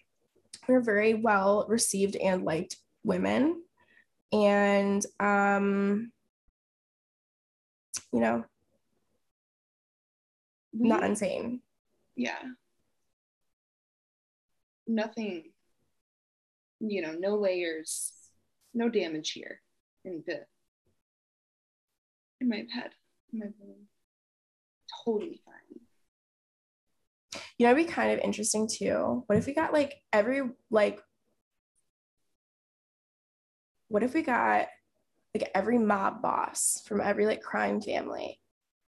We're 0.68 0.80
very 0.80 1.14
well 1.14 1.64
received 1.68 2.16
and 2.16 2.44
liked 2.44 2.76
women. 3.04 3.62
And 4.32 5.04
um 5.18 6.12
you 8.12 8.20
know, 8.20 8.44
we, 10.72 10.88
not 10.88 11.04
insane. 11.04 11.60
Yeah. 12.16 12.38
Nothing, 14.86 15.44
you 16.80 17.02
know, 17.02 17.12
no 17.12 17.36
layers, 17.36 18.12
no 18.74 18.88
damage 18.88 19.32
here 19.32 19.60
in 20.04 20.22
the 20.26 20.40
in 22.40 22.48
my 22.48 22.64
head, 22.72 22.90
in 23.32 23.38
my 23.40 23.46
brain. 23.46 23.86
Totally. 25.04 25.42
You 27.58 27.66
know, 27.66 27.72
it'd 27.72 27.86
be 27.86 27.92
kind 27.92 28.12
of 28.12 28.20
interesting 28.20 28.68
too. 28.68 29.24
What 29.26 29.38
if 29.38 29.46
we 29.46 29.54
got 29.54 29.72
like 29.72 30.00
every 30.12 30.42
like 30.70 31.00
what 33.88 34.02
if 34.02 34.14
we 34.14 34.22
got 34.22 34.68
like 35.34 35.50
every 35.54 35.78
mob 35.78 36.22
boss 36.22 36.82
from 36.86 37.00
every 37.00 37.26
like 37.26 37.42
crime 37.42 37.80
family 37.80 38.40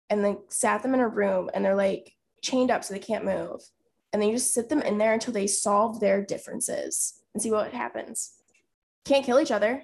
and 0.10 0.24
then 0.24 0.38
sat 0.50 0.84
them 0.84 0.94
in 0.94 1.00
a 1.00 1.08
room 1.08 1.50
and 1.54 1.64
they're 1.64 1.76
like 1.76 2.14
chained 2.42 2.72
up 2.72 2.84
so 2.84 2.94
they 2.94 3.00
can't 3.00 3.26
move? 3.26 3.62
And 4.12 4.22
then 4.22 4.30
you 4.30 4.36
just 4.36 4.54
sit 4.54 4.70
them 4.70 4.82
in 4.82 4.98
there 4.98 5.14
until 5.14 5.34
they 5.34 5.48
solve 5.48 6.00
their 6.00 6.24
differences 6.24 7.22
and 7.34 7.44
see 7.44 7.52
what 7.52 7.74
happens. 7.74 8.34
Can't 9.06 9.26
kill 9.26 9.40
each 9.40 9.52
other. 9.52 9.84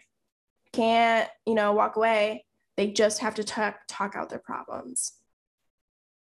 Can't 0.71 1.29
you 1.45 1.55
know 1.55 1.73
walk 1.73 1.95
away. 1.95 2.45
They 2.77 2.91
just 2.91 3.19
have 3.19 3.35
to 3.35 3.43
talk 3.43 3.79
talk 3.87 4.15
out 4.15 4.29
their 4.29 4.39
problems. 4.39 5.13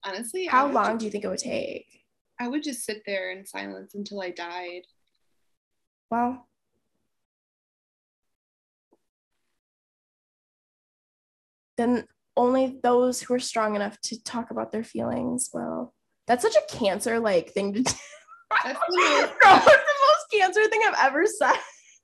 Honestly 0.04 0.46
how 0.46 0.66
long 0.66 0.86
just, 0.86 0.98
do 0.98 1.04
you 1.06 1.10
think 1.10 1.24
it 1.24 1.28
would 1.28 1.38
take 1.38 2.01
i 2.42 2.48
would 2.48 2.62
just 2.62 2.84
sit 2.84 3.02
there 3.06 3.30
in 3.30 3.46
silence 3.46 3.94
until 3.94 4.20
i 4.20 4.30
died 4.30 4.82
well 6.10 6.46
then 11.76 12.06
only 12.36 12.78
those 12.82 13.20
who 13.20 13.34
are 13.34 13.40
strong 13.40 13.76
enough 13.76 14.00
to 14.00 14.22
talk 14.22 14.50
about 14.50 14.72
their 14.72 14.84
feelings 14.84 15.50
will. 15.52 15.92
That's 16.26 16.42
such 16.42 16.56
a 16.56 16.76
cancer 16.76 17.18
like 17.18 17.50
thing 17.50 17.72
to 17.74 17.82
do. 17.82 17.92
That's 18.64 18.78
the 18.88 19.30
most 19.44 20.26
cancer 20.32 20.66
thing 20.68 20.82
I've 20.86 21.08
ever 21.08 21.26
said. 21.26 21.56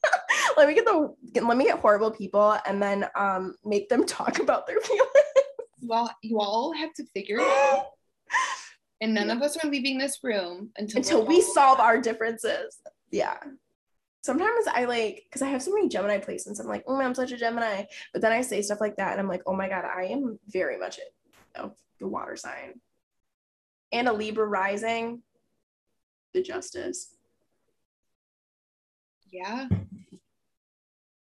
let 0.57 0.68
me 0.68 0.74
get 0.74 0.84
the 0.84 1.14
let 1.41 1.57
me 1.57 1.64
get 1.64 1.80
horrible 1.80 2.11
people 2.11 2.57
and 2.66 2.80
then 2.80 3.07
um 3.16 3.55
make 3.64 3.89
them 3.89 4.07
talk 4.07 4.39
about 4.39 4.66
their 4.66 4.80
feelings. 4.82 5.09
Well, 5.82 6.14
you 6.22 6.39
all 6.41 6.72
have 6.72 6.93
to 6.95 7.05
figure 7.14 7.39
it 7.39 7.47
out. 7.47 7.86
And 9.01 9.15
none 9.15 9.31
of 9.31 9.43
us 9.43 9.57
are 9.63 9.71
leaving 9.71 9.97
this 9.97 10.19
room 10.23 10.71
until 10.77 10.99
until 10.99 11.25
we 11.25 11.41
solve 11.41 11.79
our 11.79 12.01
differences. 12.01 12.79
Yeah 13.11 13.37
sometimes 14.21 14.67
I 14.67 14.85
like 14.85 15.23
because 15.25 15.41
I 15.41 15.49
have 15.49 15.63
so 15.63 15.73
many 15.73 15.89
Gemini 15.89 16.19
placements. 16.19 16.61
I'm 16.61 16.67
like, 16.67 16.85
oh, 16.87 17.01
I'm 17.01 17.15
such 17.15 17.33
a 17.33 17.37
Gemini. 17.39 17.85
But 18.13 18.21
then 18.21 18.33
I 18.33 18.43
say 18.43 18.61
stuff 18.61 18.81
like 18.81 18.97
that, 18.97 19.13
and 19.13 19.21
I'm 19.21 19.29
like, 19.29 19.43
oh 19.47 19.55
my 19.55 19.69
god, 19.71 19.87
I 19.87 20.07
am 20.07 20.39
very 20.49 20.77
much 20.77 20.99
it. 20.99 21.15
Know, 21.57 21.75
the 21.99 22.07
water 22.07 22.37
sign 22.37 22.81
and 23.93 24.09
a 24.09 24.13
Libra 24.13 24.47
rising. 24.47 25.23
The 26.35 26.43
justice. 26.43 27.15
Yeah, 29.31 29.69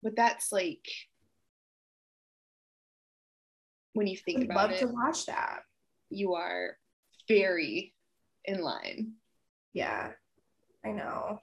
but 0.03 0.17
that's 0.17 0.51
like 0.51 0.87
when 3.93 4.07
you 4.07 4.17
think 4.17 4.41
I'd 4.41 4.51
about 4.51 4.71
love 4.71 4.71
it. 4.73 4.81
to 4.81 4.87
watch 4.87 5.27
that. 5.27 5.61
You 6.11 6.35
are 6.35 6.77
very 7.29 7.95
in 8.45 8.63
line. 8.63 9.15
Yeah, 9.73 10.13
I 10.85 10.91
know 10.91 11.41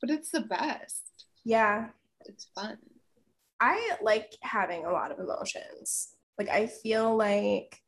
but 0.00 0.10
it's 0.10 0.30
the 0.30 0.40
best. 0.40 1.26
Yeah. 1.44 1.88
It's 2.26 2.48
fun. 2.54 2.78
I 3.60 3.96
like 4.02 4.32
having 4.42 4.84
a 4.84 4.92
lot 4.92 5.10
of 5.10 5.18
emotions. 5.18 6.10
Like, 6.38 6.48
I 6.48 6.66
feel 6.66 7.16
like 7.16 7.80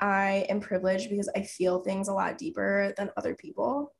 I 0.00 0.46
am 0.48 0.60
privileged 0.60 1.10
because 1.10 1.30
I 1.36 1.42
feel 1.42 1.80
things 1.80 2.08
a 2.08 2.14
lot 2.14 2.38
deeper 2.38 2.94
than 2.96 3.10
other 3.16 3.34
people, 3.34 3.94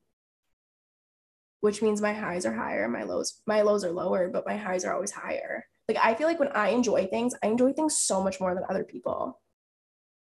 which 1.61 1.83
means 1.83 2.01
my 2.01 2.15
highs 2.15 2.47
are 2.47 2.55
higher, 2.55 2.89
my 2.89 3.03
lows, 3.03 3.43
my 3.47 3.63
lows 3.63 3.85
are 3.85 3.91
lower, 3.91 4.29
but 4.29 4.47
my 4.47 4.57
highs 4.57 4.85
are 4.85 4.95
always 4.95 5.11
higher. 5.11 5.65
Like, 5.89 5.99
I 5.99 6.15
feel 6.15 6.27
like 6.27 6.41
when 6.41 6.53
I 6.53 6.69
enjoy 6.71 7.07
things, 7.07 7.35
I 7.43 7.49
enjoy 7.49 7.73
things 7.73 7.99
so 7.99 8.23
much 8.23 8.41
more 8.41 8.55
than 8.55 8.65
other 8.71 8.85
people. 8.85 9.41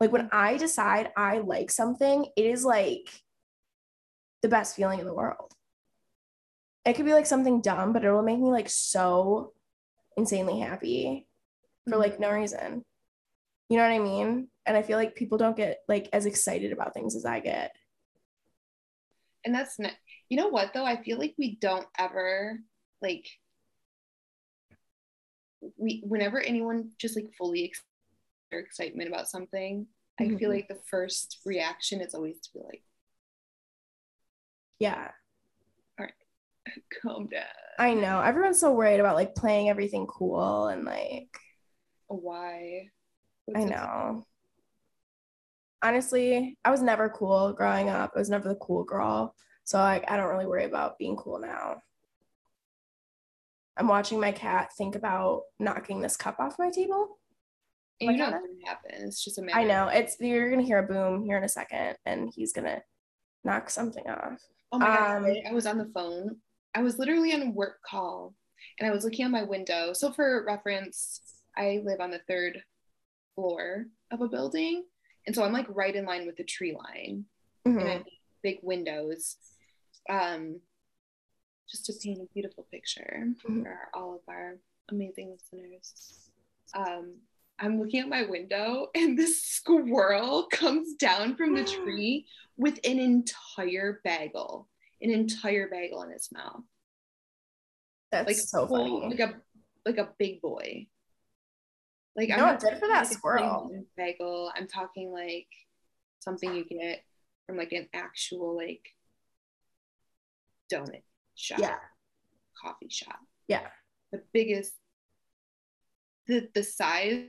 Like, 0.00 0.12
when 0.12 0.22
mm. 0.22 0.30
I 0.32 0.56
decide 0.56 1.10
I 1.16 1.38
like 1.38 1.70
something, 1.70 2.26
it 2.36 2.46
is 2.46 2.64
like 2.64 3.08
the 4.42 4.48
best 4.48 4.74
feeling 4.74 4.98
in 4.98 5.06
the 5.06 5.14
world 5.14 5.54
it 6.84 6.94
could 6.94 7.04
be 7.04 7.12
like 7.12 7.26
something 7.26 7.60
dumb, 7.60 7.92
but 7.92 8.04
it 8.04 8.10
will 8.10 8.22
make 8.22 8.38
me 8.38 8.50
like 8.50 8.68
so 8.68 9.52
insanely 10.16 10.60
happy 10.60 11.26
for 11.88 11.96
mm. 11.96 12.00
like 12.00 12.18
no 12.18 12.30
reason. 12.30 12.84
You 13.68 13.76
know 13.76 13.84
what 13.84 13.92
I 13.92 13.98
mean? 13.98 14.48
And 14.66 14.76
I 14.76 14.82
feel 14.82 14.98
like 14.98 15.14
people 15.14 15.38
don't 15.38 15.56
get 15.56 15.78
like 15.88 16.08
as 16.12 16.26
excited 16.26 16.72
about 16.72 16.94
things 16.94 17.14
as 17.14 17.24
I 17.24 17.40
get. 17.40 17.72
And 19.44 19.54
that's 19.54 19.78
not, 19.78 19.92
you 20.28 20.36
know 20.36 20.48
what 20.48 20.72
though? 20.74 20.84
I 20.84 21.02
feel 21.02 21.18
like 21.18 21.34
we 21.38 21.56
don't 21.56 21.86
ever 21.98 22.58
like, 23.00 23.28
we, 25.76 26.02
whenever 26.04 26.40
anyone 26.40 26.90
just 26.98 27.16
like 27.16 27.30
fully 27.36 27.64
excitement 28.58 29.08
about 29.08 29.28
something, 29.28 29.86
mm-hmm. 30.20 30.34
I 30.34 30.38
feel 30.38 30.50
like 30.50 30.68
the 30.68 30.80
first 30.86 31.38
reaction 31.44 32.00
is 32.00 32.14
always 32.14 32.40
to 32.40 32.48
be 32.54 32.60
like, 32.64 32.82
yeah, 34.78 35.10
All 35.98 36.06
right, 36.06 36.12
calm 37.02 37.28
down. 37.28 37.44
I 37.78 37.94
know. 37.94 38.20
Everyone's 38.20 38.60
so 38.60 38.72
worried 38.72 39.00
about 39.00 39.16
like 39.16 39.34
playing 39.34 39.68
everything 39.68 40.06
cool 40.06 40.66
and 40.66 40.84
like 40.84 41.28
why? 42.08 42.88
What's 43.46 43.60
I 43.60 43.64
know. 43.64 44.24
Honestly, 45.82 46.58
I 46.64 46.70
was 46.70 46.82
never 46.82 47.08
cool 47.08 47.52
growing 47.52 47.88
up. 47.88 48.12
I 48.14 48.18
was 48.18 48.28
never 48.28 48.48
the 48.48 48.56
cool 48.56 48.84
girl. 48.84 49.34
So 49.64 49.78
like 49.78 50.10
I 50.10 50.16
don't 50.16 50.28
really 50.28 50.46
worry 50.46 50.64
about 50.64 50.98
being 50.98 51.16
cool 51.16 51.38
now. 51.38 51.82
I'm 53.76 53.88
watching 53.88 54.20
my 54.20 54.32
cat 54.32 54.70
think 54.76 54.94
about 54.94 55.42
knocking 55.58 56.00
this 56.00 56.16
cup 56.16 56.38
off 56.38 56.58
my 56.58 56.70
table. 56.70 57.18
You 58.00 58.16
know 58.16 58.30
what's 58.30 58.46
gonna 58.46 58.66
happen. 58.66 59.06
It's 59.06 59.22
just 59.22 59.38
a 59.38 59.42
matter. 59.42 59.58
I 59.58 59.64
know. 59.64 59.88
It's 59.88 60.16
you're 60.20 60.50
gonna 60.50 60.62
hear 60.62 60.78
a 60.78 60.86
boom 60.86 61.24
here 61.24 61.36
in 61.36 61.44
a 61.44 61.48
second, 61.48 61.96
and 62.06 62.30
he's 62.34 62.52
gonna 62.52 62.82
knock 63.44 63.70
something 63.70 64.08
off. 64.08 64.40
Oh 64.72 64.78
my 64.78 65.16
um, 65.16 65.24
god! 65.24 65.36
I 65.48 65.52
was 65.52 65.66
on 65.66 65.78
the 65.78 65.90
phone 65.92 66.36
I 66.74 66.82
was 66.82 66.98
literally 66.98 67.32
on 67.32 67.42
a 67.42 67.50
work 67.50 67.80
call 67.82 68.34
and 68.78 68.88
I 68.88 68.92
was 68.92 69.04
looking 69.04 69.24
out 69.24 69.30
my 69.30 69.42
window. 69.42 69.92
So, 69.92 70.12
for 70.12 70.44
reference, 70.44 71.20
I 71.56 71.80
live 71.84 72.00
on 72.00 72.10
the 72.10 72.20
third 72.28 72.62
floor 73.34 73.86
of 74.10 74.20
a 74.20 74.28
building. 74.28 74.84
And 75.26 75.34
so 75.34 75.44
I'm 75.44 75.52
like 75.52 75.66
right 75.68 75.94
in 75.94 76.06
line 76.06 76.26
with 76.26 76.36
the 76.36 76.44
tree 76.44 76.76
line 76.76 77.24
mm-hmm. 77.66 77.78
and 77.78 78.04
big 78.42 78.58
windows. 78.62 79.36
Um, 80.08 80.60
just 81.68 81.86
to 81.86 81.92
paint 82.02 82.20
a 82.20 82.32
beautiful 82.34 82.66
picture 82.70 83.24
mm-hmm. 83.24 83.62
for 83.62 83.78
all 83.94 84.14
of 84.14 84.20
our 84.28 84.56
amazing 84.90 85.36
listeners. 85.36 86.30
Um, 86.74 87.16
I'm 87.60 87.78
looking 87.78 88.00
at 88.00 88.08
my 88.08 88.24
window 88.24 88.88
and 88.94 89.18
this 89.18 89.42
squirrel 89.42 90.48
comes 90.50 90.94
down 90.94 91.36
from 91.36 91.54
the 91.54 91.64
tree 91.84 92.26
with 92.56 92.78
an 92.84 92.98
entire 92.98 94.00
bagel 94.04 94.68
an 95.02 95.10
entire 95.10 95.68
bagel 95.68 96.02
in 96.02 96.10
its 96.10 96.32
mouth. 96.32 96.62
That's 98.12 98.26
like 98.26 98.36
so 98.36 98.66
funny. 98.66 99.00
Like 99.08 99.20
a 99.20 99.34
like 99.86 99.98
a 99.98 100.10
big 100.18 100.40
boy. 100.42 100.86
Like 102.16 102.28
no, 102.28 102.34
I'm 102.34 102.40
not 102.40 102.60
good 102.60 102.78
for 102.78 102.88
that 102.88 103.06
squirrel. 103.06 103.70
Bagel. 103.96 104.52
I'm 104.54 104.66
talking 104.66 105.12
like 105.12 105.46
something 106.18 106.54
you 106.54 106.64
get 106.64 107.02
from 107.46 107.56
like 107.56 107.72
an 107.72 107.88
actual 107.94 108.56
like 108.56 108.88
donut 110.72 111.02
shop. 111.34 111.60
Yeah. 111.60 111.76
Coffee 112.60 112.90
shop. 112.90 113.20
Yeah. 113.48 113.66
The 114.12 114.22
biggest 114.32 114.72
the 116.26 116.48
the 116.52 116.62
size 116.62 117.26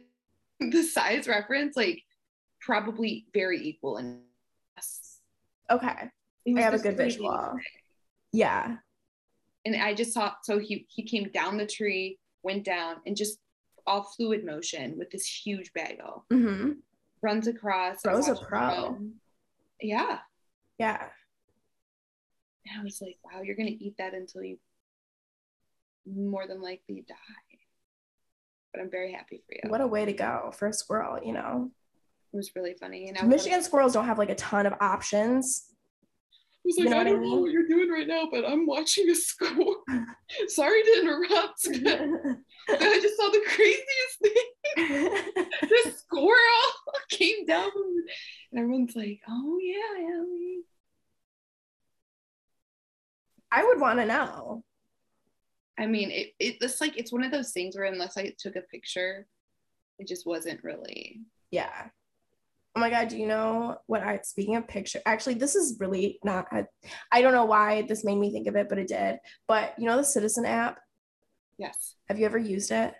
the 0.71 0.83
size 0.83 1.27
reference 1.27 1.75
like 1.75 2.03
probably 2.61 3.25
very 3.33 3.59
equal 3.67 3.97
in 3.97 4.21
okay 5.69 6.11
I 6.47 6.61
have 6.61 6.73
a 6.73 6.79
good 6.79 6.97
visual. 6.97 7.57
Yeah. 8.33 8.77
And 9.65 9.75
I 9.75 9.93
just 9.93 10.13
saw 10.13 10.33
so 10.41 10.59
he 10.59 10.87
he 10.89 11.03
came 11.03 11.29
down 11.31 11.57
the 11.57 11.65
tree, 11.65 12.17
went 12.43 12.63
down, 12.63 12.97
and 13.05 13.15
just 13.15 13.37
all 13.85 14.03
fluid 14.03 14.45
motion 14.45 14.97
with 14.97 15.11
this 15.11 15.25
huge 15.25 15.71
bagel. 15.73 16.25
Mm-hmm. 16.31 16.71
Runs 17.21 17.47
across. 17.47 18.01
Bro's 18.01 18.27
a 18.27 18.35
pro. 18.35 18.97
Yeah. 19.79 20.19
Yeah. 20.79 21.07
And 22.65 22.79
I 22.79 22.83
was 22.83 23.01
like, 23.01 23.17
wow, 23.23 23.41
you're 23.41 23.55
gonna 23.55 23.69
eat 23.69 23.95
that 23.99 24.13
until 24.13 24.43
you 24.43 24.57
more 26.07 26.47
than 26.47 26.61
likely 26.61 27.05
die. 27.07 27.50
But 28.73 28.81
I'm 28.81 28.89
very 28.91 29.11
happy 29.11 29.41
for 29.45 29.53
you. 29.53 29.69
What 29.69 29.81
a 29.81 29.87
way 29.87 30.05
to 30.05 30.13
go 30.13 30.51
for 30.57 30.67
a 30.67 30.73
squirrel, 30.73 31.19
you 31.23 31.33
know. 31.33 31.71
It 32.33 32.37
was 32.37 32.51
really 32.55 32.73
funny. 32.79 33.09
And 33.09 33.17
I 33.17 33.25
was 33.25 33.29
Michigan 33.29 33.61
squirrels 33.61 33.93
don't 33.93 34.05
have 34.05 34.17
like 34.17 34.29
a 34.29 34.35
ton 34.35 34.65
of 34.65 34.73
options. 34.79 35.65
was 36.63 36.77
You 36.77 36.85
like, 36.85 36.93
know 36.93 36.99
I 37.01 37.03
don't 37.03 37.15
know 37.21 37.27
mean? 37.29 37.41
what 37.41 37.51
you're 37.51 37.67
doing 37.67 37.89
right 37.89 38.07
now, 38.07 38.29
but 38.31 38.45
I'm 38.45 38.65
watching 38.65 39.09
a 39.09 39.15
score. 39.15 39.75
Sorry 40.47 40.81
to 40.83 40.99
interrupt. 41.01 41.67
but 41.83 42.79
I 42.81 42.99
just 43.01 43.17
saw 43.17 43.29
the 43.29 43.41
craziest 43.47 44.19
thing. 44.23 45.45
this 45.69 45.99
squirrel 45.99 46.71
came 47.09 47.45
down, 47.45 47.69
and 48.51 48.59
everyone's 48.61 48.95
like, 48.95 49.19
"Oh 49.27 49.57
yeah, 49.61 50.05
Ellie." 50.15 50.61
I 53.51 53.65
would 53.65 53.81
want 53.81 53.99
to 53.99 54.05
know. 54.05 54.63
I 55.81 55.87
mean, 55.87 56.11
it, 56.11 56.33
it 56.39 56.57
it's 56.61 56.79
like 56.79 56.97
it's 56.97 57.11
one 57.11 57.23
of 57.23 57.31
those 57.31 57.51
things 57.51 57.75
where 57.75 57.85
unless 57.85 58.15
I 58.15 58.33
took 58.37 58.55
a 58.55 58.61
picture, 58.61 59.25
it 59.97 60.07
just 60.07 60.27
wasn't 60.27 60.63
really. 60.63 61.21
Yeah. 61.49 61.87
Oh 62.75 62.79
my 62.79 62.89
god, 62.89 63.07
do 63.09 63.17
you 63.17 63.25
know 63.27 63.77
what 63.87 64.03
I 64.03 64.19
speaking 64.23 64.55
of 64.55 64.67
picture 64.67 65.01
actually 65.05 65.33
this 65.33 65.55
is 65.55 65.77
really 65.79 66.19
not 66.23 66.45
I 66.51 66.65
I 67.11 67.21
don't 67.21 67.33
know 67.33 67.45
why 67.45 67.81
this 67.81 68.05
made 68.05 68.17
me 68.17 68.31
think 68.31 68.47
of 68.47 68.55
it, 68.55 68.69
but 68.69 68.77
it 68.77 68.87
did. 68.87 69.17
But 69.47 69.73
you 69.77 69.87
know 69.87 69.97
the 69.97 70.03
Citizen 70.03 70.45
app? 70.45 70.77
Yes, 71.57 71.95
Have 72.07 72.19
you 72.19 72.25
ever 72.25 72.37
used 72.37 72.71
it? 72.71 72.93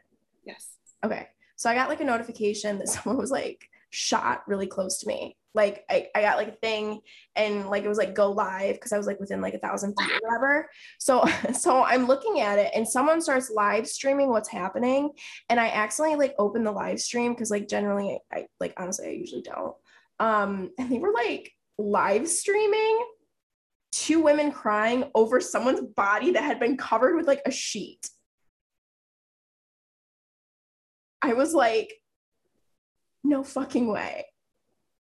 yes. 0.44 0.70
Okay. 1.06 1.28
So 1.56 1.70
I 1.70 1.76
got 1.76 1.90
like 1.90 2.02
a 2.02 2.04
notification 2.04 2.80
that 2.80 2.90
someone 2.94 3.18
was 3.22 3.32
like 3.32 3.64
shot 3.92 4.42
really 4.48 4.68
close 4.68 4.98
to 5.00 5.08
me. 5.08 5.38
Like 5.54 5.84
I, 5.90 6.08
I 6.16 6.22
got 6.22 6.38
like 6.38 6.48
a 6.48 6.52
thing 6.54 7.02
and 7.36 7.70
like 7.70 7.84
it 7.84 7.90
was 7.90 7.98
like 7.98 8.16
go 8.16 8.32
live 8.32 8.76
because 8.76 8.94
I 8.94 8.98
was 8.98 9.08
like 9.08 9.20
within 9.20 9.42
like 9.42 9.54
a 9.54 9.60
thousand 9.60 9.96
feet 10.00 10.12
or 10.12 10.20
whatever. 10.22 10.70
So 11.00 11.26
so 11.54 11.84
I'm 11.84 12.08
looking 12.08 12.40
at 12.40 12.60
it 12.60 12.72
and 12.74 12.88
someone 12.88 13.22
starts 13.22 13.50
live 13.50 13.88
streaming 13.88 14.30
what's 14.30 14.50
happening. 14.50 15.12
And 15.50 15.60
I 15.60 15.68
accidentally 15.68 16.18
like 16.18 16.36
open 16.40 16.64
the 16.64 16.72
live 16.72 17.00
stream 17.00 17.34
because 17.34 17.52
like 17.52 17.68
generally 17.68 18.20
I, 18.32 18.38
I 18.38 18.46
like 18.60 18.74
honestly 18.78 19.08
I 19.08 19.12
usually 19.12 19.42
don't. 19.42 19.76
Um 20.20 20.72
and 20.78 20.92
they 20.92 21.00
were 21.00 21.14
like 21.14 21.52
live 21.78 22.28
streaming 22.28 23.06
two 23.92 24.22
women 24.22 24.52
crying 24.52 25.04
over 25.14 25.42
someone's 25.42 25.82
body 25.82 26.32
that 26.32 26.44
had 26.44 26.60
been 26.60 26.78
covered 26.78 27.16
with 27.16 27.28
like 27.28 27.42
a 27.46 27.52
sheet. 27.52 28.10
I 31.22 31.34
was 31.34 31.54
like, 31.54 31.94
no 33.24 33.44
fucking 33.44 33.88
way. 33.88 34.26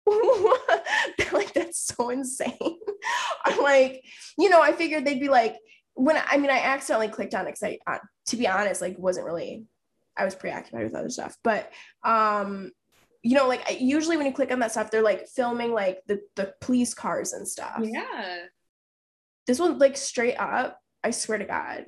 like, 1.32 1.54
that's 1.54 1.94
so 1.96 2.10
insane. 2.10 2.58
I'm 3.46 3.62
like, 3.62 4.04
you 4.38 4.50
know, 4.50 4.62
I 4.62 4.72
figured 4.72 5.06
they'd 5.06 5.20
be 5.20 5.30
like, 5.30 5.58
when 5.94 6.22
I 6.30 6.38
mean, 6.38 6.52
I 6.52 6.60
accidentally 6.60 7.08
clicked 7.08 7.34
on 7.34 7.48
it 7.48 7.58
because 7.60 7.64
I, 7.64 7.80
uh, 7.88 8.00
to 8.28 8.38
be 8.38 8.48
honest, 8.48 8.82
like, 8.82 8.98
wasn't 8.98 9.26
really, 9.26 9.66
I 10.18 10.26
was 10.26 10.36
preoccupied 10.36 10.84
with 10.84 10.96
other 10.96 11.10
stuff. 11.10 11.38
But, 11.44 11.72
um, 12.04 12.72
you 13.24 13.36
know, 13.36 13.48
like, 13.48 13.70
I, 13.70 13.78
usually 13.80 14.18
when 14.18 14.26
you 14.26 14.34
click 14.34 14.52
on 14.52 14.60
that 14.60 14.72
stuff, 14.72 14.92
they're 14.92 15.02
like 15.02 15.28
filming 15.28 15.74
like 15.74 16.00
the, 16.08 16.22
the 16.36 16.54
police 16.62 16.94
cars 16.94 17.34
and 17.34 17.48
stuff. 17.48 17.80
Yeah. 17.82 18.38
This 19.48 19.60
one, 19.60 19.80
like, 19.80 19.96
straight 19.96 20.36
up, 20.36 20.80
I 21.04 21.12
swear 21.12 21.38
to 21.38 21.46
God. 21.46 21.86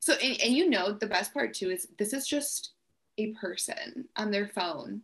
So 0.00 0.14
and, 0.14 0.40
and 0.40 0.54
you 0.54 0.68
know 0.70 0.92
the 0.92 1.06
best 1.06 1.32
part 1.34 1.54
too 1.54 1.70
is 1.70 1.86
this 1.98 2.12
is 2.12 2.26
just 2.26 2.72
a 3.18 3.32
person 3.32 4.06
on 4.16 4.30
their 4.30 4.48
phone, 4.48 5.02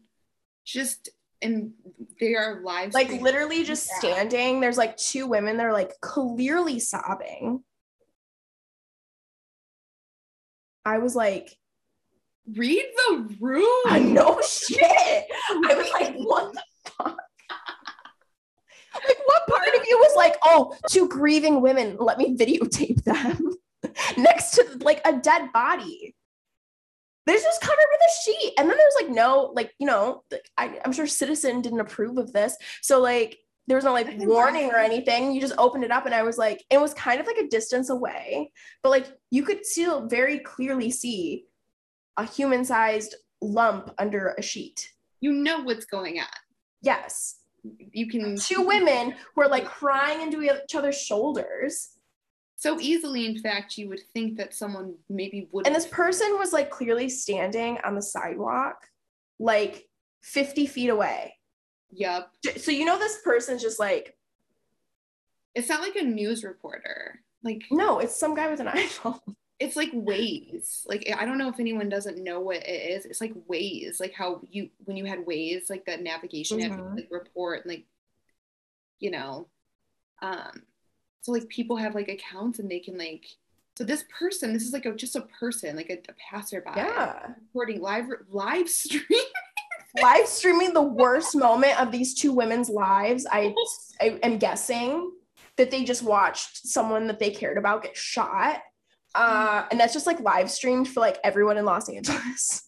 just 0.65 1.11
and 1.43 1.73
they 2.21 2.35
are 2.35 2.61
live 2.63 2.95
like 2.95 3.07
streaming. 3.07 3.25
literally 3.25 3.65
just 3.65 3.89
Yeah. 3.91 3.99
standing. 3.99 4.61
There's 4.61 4.79
like 4.79 4.97
two 4.97 5.27
women. 5.27 5.57
They're 5.57 5.73
like 5.73 5.93
clearly 6.01 6.81
sobbing. 6.81 7.63
I 10.85 10.99
was 10.99 11.15
like, 11.17 11.57
read 12.55 12.85
the 13.09 13.37
room. 13.41 13.67
I 13.87 13.99
know 13.99 14.41
shit. 14.41 14.81
I 14.83 15.75
was 15.75 15.91
like, 15.93 16.15
what 16.17 16.53
the 16.53 16.63
fuck? 16.91 17.19
Like, 18.95 19.19
what 19.27 19.47
part 19.49 19.69
of 19.77 19.87
you 19.87 19.99
was 19.99 20.17
like, 20.17 20.37
oh, 20.45 20.75
two 20.89 21.09
grieving 21.09 21.61
women, 21.61 21.97
let 21.99 22.19
me 22.19 22.37
videotape 22.37 23.03
them 23.05 23.53
next 24.17 24.53
to 24.53 24.79
like 24.81 25.03
a 25.05 25.15
dead 25.19 25.53
body? 25.53 26.15
They're 27.27 27.37
just 27.37 27.61
covered 27.61 27.77
with 27.91 28.01
a 28.01 28.23
sheet. 28.23 28.53
And 28.59 28.71
then 28.71 28.77
there's 28.77 28.95
like, 29.01 29.11
no, 29.11 29.53
like, 29.55 29.73
you 29.79 29.87
know, 29.87 30.23
I, 30.57 30.79
I'm 30.85 30.93
sure 30.93 31.07
Citizen 31.07 31.61
didn't 31.61 31.81
approve 31.81 32.19
of 32.19 32.33
this. 32.33 32.57
So, 32.83 33.01
like, 33.01 33.39
there 33.67 33.77
was 33.77 33.85
no 33.85 33.93
like 33.93 34.09
warning 34.19 34.71
or 34.71 34.77
anything. 34.77 35.33
You 35.33 35.41
just 35.41 35.55
opened 35.59 35.83
it 35.85 35.91
up, 35.91 36.07
and 36.07 36.15
I 36.15 36.23
was 36.23 36.39
like, 36.39 36.65
it 36.71 36.81
was 36.81 36.95
kind 36.95 37.21
of 37.21 37.27
like 37.27 37.39
a 37.39 37.49
distance 37.49 37.91
away, 37.91 38.53
but 38.83 38.91
like, 38.91 39.07
you 39.31 39.43
could 39.43 39.67
still 39.67 40.07
very 40.07 40.39
clearly 40.39 40.91
see 40.91 41.47
a 42.17 42.25
human 42.25 42.65
sized 42.65 43.17
lump 43.41 43.93
under 43.99 44.35
a 44.39 44.43
sheet. 44.43 44.93
You 45.21 45.33
know 45.33 45.63
what's 45.63 45.85
going 45.85 46.21
on. 46.21 46.27
Yes. 46.81 47.37
You 47.93 48.09
can 48.09 48.37
Two 48.37 48.63
women 48.63 49.15
who 49.35 49.43
are 49.43 49.49
like 49.49 49.65
crying 49.65 50.23
into 50.23 50.43
each 50.43 50.75
other's 50.75 51.01
shoulders. 51.01 51.89
So 52.57 52.81
easily. 52.81 53.27
In 53.27 53.39
fact, 53.39 53.77
you 53.79 53.89
would 53.89 54.01
think 54.15 54.37
that 54.39 54.55
someone 54.55 54.95
maybe 55.09 55.49
would. 55.53 55.67
And 55.67 55.77
this 55.77 55.87
person 55.87 56.39
was 56.39 56.53
like 56.53 56.71
clearly 56.71 57.09
standing 57.09 57.79
on 57.85 57.95
the 57.95 58.03
sidewalk, 58.03 58.87
like 59.39 59.89
50 60.23 60.67
feet 60.67 60.89
away. 60.89 61.35
Yup. 61.93 62.33
So, 62.57 62.71
you 62.71 62.85
know, 62.85 62.99
this 62.99 63.19
person's 63.23 63.63
just 63.63 63.79
like, 63.79 64.17
It's 65.55 65.69
not 65.69 65.81
like 65.83 65.97
a 65.97 66.03
news 66.03 66.45
reporter. 66.45 67.21
Like 67.43 67.63
no, 67.71 67.99
it's 68.01 68.17
some 68.19 68.35
guy 68.35 68.51
with 68.51 68.61
an 68.61 68.67
iPhone. 68.75 69.21
it's 69.61 69.77
like 69.77 69.93
Waze. 69.93 70.83
Like 70.87 71.09
I 71.17 71.25
don't 71.25 71.39
know 71.39 71.49
if 71.49 71.61
anyone 71.61 71.89
doesn't 71.89 72.23
know 72.25 72.41
what 72.41 72.57
it 72.57 72.91
is. 72.91 73.05
It's 73.07 73.21
like 73.21 73.35
Waze. 73.49 74.01
Like 74.01 74.13
how 74.15 74.41
you 74.51 74.71
when 74.85 74.97
you 74.97 75.05
had 75.05 75.25
Waze, 75.27 75.71
like 75.71 75.85
that 75.87 76.03
navigation 76.03 76.61
app, 76.63 76.73
Mhm. 76.81 76.97
like 76.97 77.09
report 77.11 77.65
and 77.65 77.71
like, 77.75 77.85
you 78.99 79.11
know, 79.11 79.47
um, 80.23 80.63
so 81.27 81.33
like 81.33 81.49
people 81.49 81.77
have 81.77 81.95
like 81.97 82.09
accounts 82.09 82.61
and 82.61 82.71
they 82.71 82.79
can 82.79 82.97
like. 82.97 83.27
So 83.77 83.85
this 83.85 84.05
person, 84.19 84.55
this 84.55 84.63
is 84.63 84.73
like 84.73 84.87
a 84.87 84.95
just 84.95 85.17
a 85.17 85.21
person, 85.23 85.77
like 85.77 85.91
a, 85.91 85.99
a 86.11 86.15
passerby, 86.31 86.71
Yeah. 86.77 87.33
recording 87.49 87.83
live 87.83 88.07
live 88.31 88.69
stream. 88.81 89.03
Live 90.01 90.27
streaming 90.29 90.73
the 90.73 90.83
worst 90.83 91.35
moment 91.35 91.81
of 91.81 91.91
these 91.91 92.15
two 92.15 92.33
women's 92.33 92.69
lives. 92.69 93.27
I, 93.31 93.55
I 94.01 94.19
am 94.23 94.39
guessing 94.39 95.11
that 95.57 95.71
they 95.71 95.85
just 95.85 96.03
watched 96.03 96.67
someone 96.67 97.07
that 97.09 97.19
they 97.19 97.31
cared 97.31 97.59
about 97.59 97.83
get 97.83 97.97
shot. 97.97 98.61
Uh, 99.15 99.65
and 99.71 99.81
that's 99.81 99.95
just 99.95 100.07
like 100.07 100.21
live 100.21 100.51
streamed 100.51 100.87
for 100.89 101.01
like 101.01 101.19
everyone 101.25 101.57
in 101.59 101.65
Los 101.65 101.89
Angeles. 101.89 102.66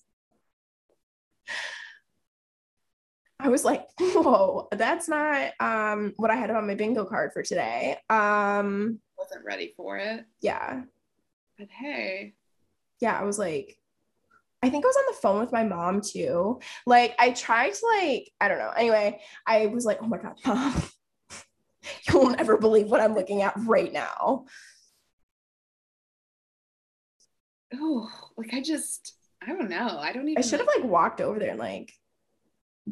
I 3.41 3.49
was 3.49 3.65
like, 3.65 3.87
whoa, 4.01 4.69
that's 4.73 5.09
not 5.09 5.53
um 5.61 6.15
what 6.17 6.31
I 6.31 6.37
had 6.37 6.51
on 6.51 6.67
my 6.67 6.75
bingo 6.75 7.05
card 7.05 7.33
for 7.33 7.43
today. 7.43 7.97
Um, 8.11 9.01
Wasn't 9.17 9.45
ready 9.45 9.73
for 9.77 9.97
it, 9.97 10.25
yeah. 10.41 10.83
but 11.59 11.69
hey, 11.71 12.35
yeah, 13.01 13.19
I 13.19 13.25
was 13.25 13.39
like, 13.39 13.79
I 14.63 14.71
think 14.71 14.85
I 14.85 14.89
was 14.89 14.97
on 14.97 15.15
the 15.15 15.21
phone 15.21 15.41
with 15.41 15.53
my 15.53 15.63
mom 15.65 16.01
too. 16.01 16.61
Like, 16.85 17.15
I 17.19 17.31
tried 17.31 17.75
to 17.75 17.87
like, 18.01 18.33
I 18.41 18.49
don't 18.49 18.59
know. 18.59 18.73
Anyway, 18.77 19.21
I 19.47 19.67
was 19.67 19.85
like, 19.85 19.99
oh 20.03 20.07
my 20.07 20.19
god, 20.19 20.35
mom, 20.45 20.83
you'll 22.09 22.31
never 22.31 22.57
believe 22.59 22.89
what 22.89 23.01
I'm 23.01 23.15
looking 23.15 23.43
at 23.43 23.55
right 23.57 23.93
now. 23.93 24.47
oh, 27.75 28.11
like 28.37 28.55
I 28.55 28.61
just, 28.63 29.15
I 29.43 29.53
don't 29.53 29.71
know. 29.71 29.99
I 29.99 30.13
don't 30.13 30.29
even. 30.29 30.43
I 30.43 30.47
should 30.47 30.61
have 30.61 30.69
like 30.69 30.85
walked 30.85 31.21
over 31.21 31.39
there 31.39 31.51
and 31.51 31.59
like 31.59 31.93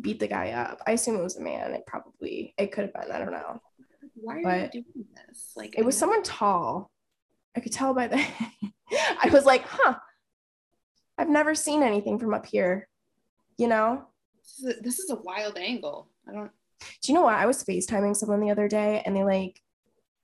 beat 0.00 0.20
the 0.20 0.28
guy 0.28 0.50
up. 0.50 0.80
I 0.86 0.92
assume 0.92 1.16
it 1.16 1.22
was 1.22 1.36
a 1.36 1.42
man. 1.42 1.72
It 1.72 1.86
probably 1.86 2.54
it 2.58 2.72
could 2.72 2.84
have 2.84 2.92
been. 2.92 3.12
I 3.12 3.18
don't 3.18 3.32
know. 3.32 3.60
Why 4.14 4.38
are 4.38 4.42
but 4.42 4.74
you 4.74 4.82
doing 4.82 5.06
this? 5.28 5.52
Like 5.56 5.78
It 5.78 5.84
was 5.84 5.96
someone 5.96 6.22
tall. 6.22 6.90
I 7.56 7.60
could 7.60 7.72
tell 7.72 7.94
by 7.94 8.08
the. 8.08 8.16
I 9.22 9.30
was 9.32 9.44
like, 9.44 9.64
huh. 9.66 9.94
I've 11.18 11.30
never 11.30 11.54
seen 11.54 11.82
anything 11.82 12.18
from 12.18 12.34
up 12.34 12.46
here. 12.46 12.88
You 13.56 13.68
know. 13.68 14.04
This 14.42 14.58
is, 14.58 14.78
a, 14.78 14.82
this 14.82 14.98
is 14.98 15.10
a 15.10 15.16
wild 15.16 15.56
angle. 15.56 16.10
I 16.28 16.32
don't. 16.32 16.50
Do 17.02 17.12
you 17.12 17.14
know 17.14 17.22
what? 17.22 17.34
I 17.34 17.46
was 17.46 17.64
FaceTiming 17.64 18.16
someone 18.16 18.40
the 18.40 18.50
other 18.50 18.68
day 18.68 19.02
and 19.04 19.16
they 19.16 19.24
like 19.24 19.60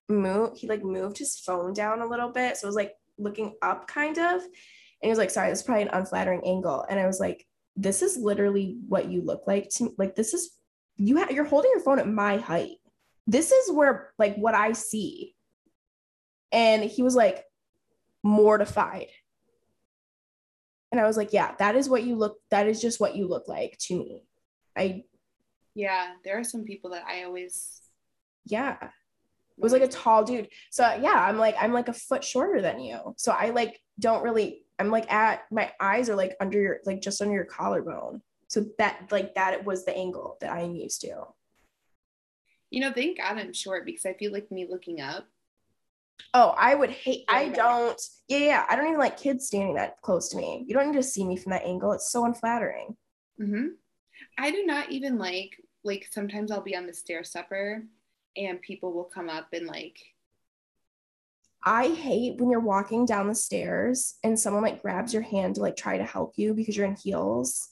moved, 0.08 0.58
he 0.58 0.66
like 0.68 0.84
moved 0.84 1.18
his 1.18 1.38
phone 1.38 1.72
down 1.72 2.02
a 2.02 2.06
little 2.06 2.28
bit. 2.28 2.56
So 2.56 2.66
it 2.66 2.68
was 2.68 2.76
like 2.76 2.92
looking 3.18 3.54
up 3.62 3.86
kind 3.86 4.18
of. 4.18 4.42
And 4.42 5.08
he 5.08 5.08
was 5.08 5.18
like, 5.18 5.30
sorry, 5.30 5.50
this 5.50 5.60
is 5.60 5.64
probably 5.64 5.82
an 5.82 5.90
unflattering 5.92 6.42
angle. 6.44 6.84
And 6.88 7.00
I 7.00 7.06
was 7.06 7.18
like, 7.18 7.46
this 7.76 8.02
is 8.02 8.16
literally 8.16 8.78
what 8.88 9.10
you 9.10 9.22
look 9.22 9.46
like 9.46 9.68
to 9.70 9.84
me. 9.84 9.90
Like, 9.98 10.14
this 10.14 10.34
is 10.34 10.50
you 10.96 11.18
ha- 11.18 11.30
you're 11.30 11.44
holding 11.44 11.70
your 11.70 11.80
phone 11.80 11.98
at 11.98 12.08
my 12.08 12.36
height. 12.36 12.76
This 13.26 13.52
is 13.52 13.70
where 13.70 14.12
like 14.18 14.36
what 14.36 14.54
I 14.54 14.72
see. 14.72 15.34
And 16.50 16.82
he 16.84 17.02
was 17.02 17.14
like 17.14 17.44
mortified. 18.22 19.06
And 20.90 21.00
I 21.00 21.06
was 21.06 21.16
like, 21.16 21.32
yeah, 21.32 21.54
that 21.58 21.74
is 21.74 21.88
what 21.88 22.02
you 22.02 22.16
look, 22.16 22.36
that 22.50 22.66
is 22.66 22.80
just 22.80 23.00
what 23.00 23.16
you 23.16 23.26
look 23.26 23.48
like 23.48 23.78
to 23.86 23.98
me. 23.98 24.22
I, 24.76 25.04
Yeah, 25.74 26.08
there 26.24 26.38
are 26.38 26.44
some 26.44 26.64
people 26.64 26.90
that 26.90 27.04
I 27.06 27.22
always 27.24 27.80
yeah. 28.44 28.76
It 28.82 29.62
was 29.62 29.72
like 29.72 29.82
a 29.82 29.88
tall 29.88 30.24
dude. 30.24 30.48
So 30.70 30.82
yeah, 31.00 31.14
I'm 31.14 31.38
like, 31.38 31.54
I'm 31.60 31.72
like 31.72 31.88
a 31.88 31.92
foot 31.92 32.24
shorter 32.24 32.60
than 32.60 32.80
you. 32.80 33.14
So 33.16 33.32
I 33.32 33.50
like 33.50 33.80
don't 33.98 34.22
really, 34.22 34.64
I'm 34.78 34.90
like 34.90 35.10
at 35.12 35.44
my 35.50 35.72
eyes 35.80 36.08
are 36.08 36.16
like 36.16 36.36
under 36.40 36.60
your, 36.60 36.80
like 36.84 37.00
just 37.00 37.20
under 37.20 37.34
your 37.34 37.44
collarbone. 37.44 38.22
So 38.48 38.66
that 38.78 39.10
like 39.10 39.34
that 39.34 39.64
was 39.64 39.84
the 39.84 39.96
angle 39.96 40.36
that 40.40 40.52
I'm 40.52 40.74
used 40.74 41.00
to. 41.02 41.24
You 42.70 42.80
know, 42.80 42.92
thank 42.92 43.18
God 43.18 43.38
I'm 43.38 43.52
short 43.52 43.84
because 43.84 44.06
I 44.06 44.14
feel 44.14 44.32
like 44.32 44.50
me 44.50 44.66
looking 44.68 45.00
up. 45.00 45.26
Oh, 46.34 46.54
I 46.56 46.74
would 46.74 46.90
hate, 46.90 47.24
I 47.28 47.48
don't, 47.48 48.00
yeah, 48.28 48.38
yeah. 48.38 48.66
I 48.68 48.76
don't 48.76 48.86
even 48.86 48.98
like 48.98 49.18
kids 49.18 49.46
standing 49.46 49.74
that 49.74 50.00
close 50.00 50.28
to 50.30 50.36
me. 50.36 50.64
You 50.66 50.74
don't 50.74 50.90
need 50.90 50.96
to 50.96 51.02
see 51.02 51.24
me 51.24 51.36
from 51.36 51.50
that 51.52 51.64
angle. 51.64 51.92
It's 51.92 52.10
so 52.10 52.24
unflattering. 52.24 52.96
Mm-hmm. 53.40 53.68
I 54.38 54.50
do 54.50 54.64
not 54.64 54.90
even 54.90 55.18
like, 55.18 55.50
like 55.84 56.06
sometimes 56.10 56.50
I'll 56.50 56.62
be 56.62 56.76
on 56.76 56.86
the 56.86 56.94
stair 56.94 57.24
stepper 57.24 57.82
and 58.36 58.60
people 58.62 58.92
will 58.92 59.04
come 59.04 59.28
up 59.28 59.48
and 59.52 59.66
like 59.66 59.98
I 61.64 61.88
hate 61.88 62.38
when 62.38 62.50
you're 62.50 62.60
walking 62.60 63.06
down 63.06 63.28
the 63.28 63.34
stairs 63.34 64.16
and 64.24 64.38
someone 64.38 64.62
like 64.62 64.82
grabs 64.82 65.12
your 65.12 65.22
hand 65.22 65.54
to 65.54 65.60
like 65.60 65.76
try 65.76 65.98
to 65.98 66.04
help 66.04 66.34
you 66.36 66.54
because 66.54 66.76
you're 66.76 66.86
in 66.86 66.96
heels. 66.96 67.68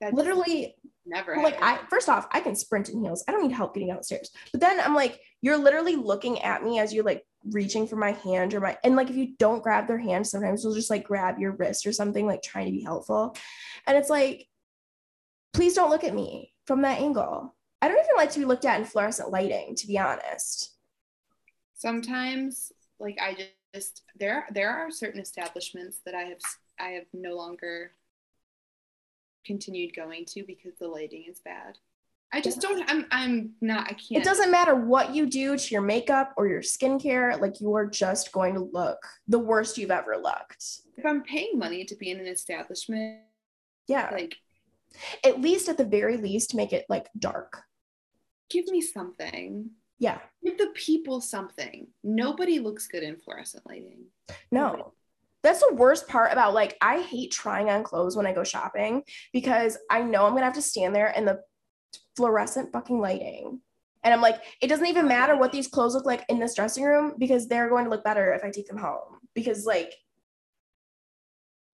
that's 0.00 0.14
Literally, 0.14 0.76
never 1.04 1.36
like 1.36 1.60
I 1.62 1.80
first 1.88 2.08
off, 2.08 2.28
I 2.30 2.40
can 2.40 2.54
sprint 2.54 2.88
in 2.88 3.02
heels. 3.02 3.24
I 3.26 3.32
don't 3.32 3.42
need 3.42 3.54
help 3.54 3.74
getting 3.74 3.88
downstairs. 3.88 4.30
But 4.52 4.60
then 4.60 4.78
I'm 4.78 4.94
like, 4.94 5.20
you're 5.42 5.56
literally 5.56 5.96
looking 5.96 6.40
at 6.42 6.62
me 6.62 6.78
as 6.78 6.94
you're 6.94 7.04
like 7.04 7.24
reaching 7.50 7.86
for 7.86 7.96
my 7.96 8.12
hand 8.12 8.54
or 8.54 8.60
my 8.60 8.78
and 8.84 8.96
like 8.96 9.10
if 9.10 9.16
you 9.16 9.34
don't 9.38 9.62
grab 9.62 9.88
their 9.88 9.98
hand, 9.98 10.26
sometimes 10.26 10.62
they'll 10.62 10.74
just 10.74 10.90
like 10.90 11.04
grab 11.04 11.38
your 11.38 11.52
wrist 11.52 11.86
or 11.86 11.92
something, 11.92 12.26
like 12.26 12.42
trying 12.42 12.66
to 12.66 12.72
be 12.72 12.82
helpful. 12.82 13.36
And 13.86 13.96
it's 13.96 14.10
like, 14.10 14.46
please 15.52 15.74
don't 15.74 15.90
look 15.90 16.04
at 16.04 16.14
me 16.14 16.52
from 16.66 16.82
that 16.82 17.00
angle. 17.00 17.54
I 17.82 17.88
don't 17.88 17.98
even 17.98 18.16
like 18.16 18.30
to 18.32 18.38
be 18.38 18.44
looked 18.44 18.64
at 18.64 18.78
in 18.78 18.84
fluorescent 18.84 19.30
lighting, 19.30 19.74
to 19.76 19.86
be 19.86 19.98
honest. 19.98 20.76
Sometimes 21.80 22.72
like 22.98 23.18
I 23.20 23.48
just 23.74 24.02
there 24.18 24.46
there 24.52 24.70
are 24.70 24.90
certain 24.90 25.20
establishments 25.20 26.00
that 26.04 26.14
I 26.14 26.22
have 26.22 26.40
I 26.78 26.88
have 26.90 27.06
no 27.12 27.34
longer 27.36 27.92
continued 29.46 29.94
going 29.96 30.24
to 30.26 30.42
because 30.46 30.74
the 30.78 30.88
lighting 30.88 31.24
is 31.28 31.40
bad. 31.40 31.78
I 32.32 32.40
just 32.40 32.60
don't 32.60 32.88
I'm 32.90 33.06
I'm 33.10 33.52
not 33.60 33.84
I 33.86 33.94
can't 33.94 34.12
It 34.20 34.24
doesn't 34.24 34.50
matter 34.52 34.74
what 34.74 35.14
you 35.14 35.26
do 35.26 35.56
to 35.56 35.68
your 35.74 35.82
makeup 35.82 36.32
or 36.36 36.46
your 36.46 36.60
skincare, 36.60 37.40
like 37.40 37.60
you 37.60 37.74
are 37.74 37.86
just 37.86 38.30
going 38.32 38.54
to 38.54 38.60
look 38.60 38.98
the 39.26 39.38
worst 39.38 39.78
you've 39.78 39.90
ever 39.90 40.16
looked. 40.16 40.64
if 40.96 41.04
I'm 41.06 41.22
paying 41.22 41.58
money 41.58 41.84
to 41.86 41.96
be 41.96 42.10
in 42.10 42.20
an 42.20 42.26
establishment 42.26 43.20
Yeah. 43.88 44.10
like 44.12 44.36
At 45.24 45.40
least 45.40 45.68
at 45.68 45.78
the 45.78 45.84
very 45.84 46.18
least, 46.18 46.54
make 46.54 46.72
it 46.72 46.84
like 46.88 47.08
dark. 47.18 47.62
give 48.50 48.66
me 48.66 48.80
something. 48.80 49.70
Yeah. 50.00 50.18
Give 50.42 50.58
the 50.58 50.72
people 50.74 51.20
something. 51.20 51.86
Nobody 52.02 52.58
looks 52.58 52.88
good 52.88 53.04
in 53.04 53.16
fluorescent 53.16 53.64
lighting. 53.66 54.06
No. 54.50 54.94
That's 55.42 55.60
the 55.60 55.74
worst 55.74 56.08
part 56.08 56.32
about 56.32 56.54
like 56.54 56.76
I 56.80 57.00
hate 57.00 57.30
trying 57.30 57.70
on 57.70 57.84
clothes 57.84 58.16
when 58.16 58.26
I 58.26 58.32
go 58.32 58.42
shopping 58.42 59.04
because 59.32 59.78
I 59.88 60.02
know 60.02 60.26
I'm 60.26 60.32
gonna 60.32 60.44
have 60.44 60.54
to 60.54 60.62
stand 60.62 60.94
there 60.94 61.10
in 61.16 61.24
the 61.24 61.40
fluorescent 62.16 62.72
fucking 62.72 63.00
lighting. 63.00 63.60
And 64.02 64.14
I'm 64.14 64.22
like, 64.22 64.40
it 64.62 64.68
doesn't 64.68 64.86
even 64.86 65.06
matter 65.06 65.36
what 65.36 65.52
these 65.52 65.68
clothes 65.68 65.94
look 65.94 66.06
like 66.06 66.24
in 66.28 66.38
this 66.38 66.54
dressing 66.54 66.84
room 66.84 67.14
because 67.18 67.48
they're 67.48 67.68
going 67.68 67.84
to 67.84 67.90
look 67.90 68.02
better 68.04 68.32
if 68.32 68.42
I 68.42 68.50
take 68.50 68.66
them 68.66 68.78
home. 68.78 69.20
Because 69.34 69.66
like 69.66 69.92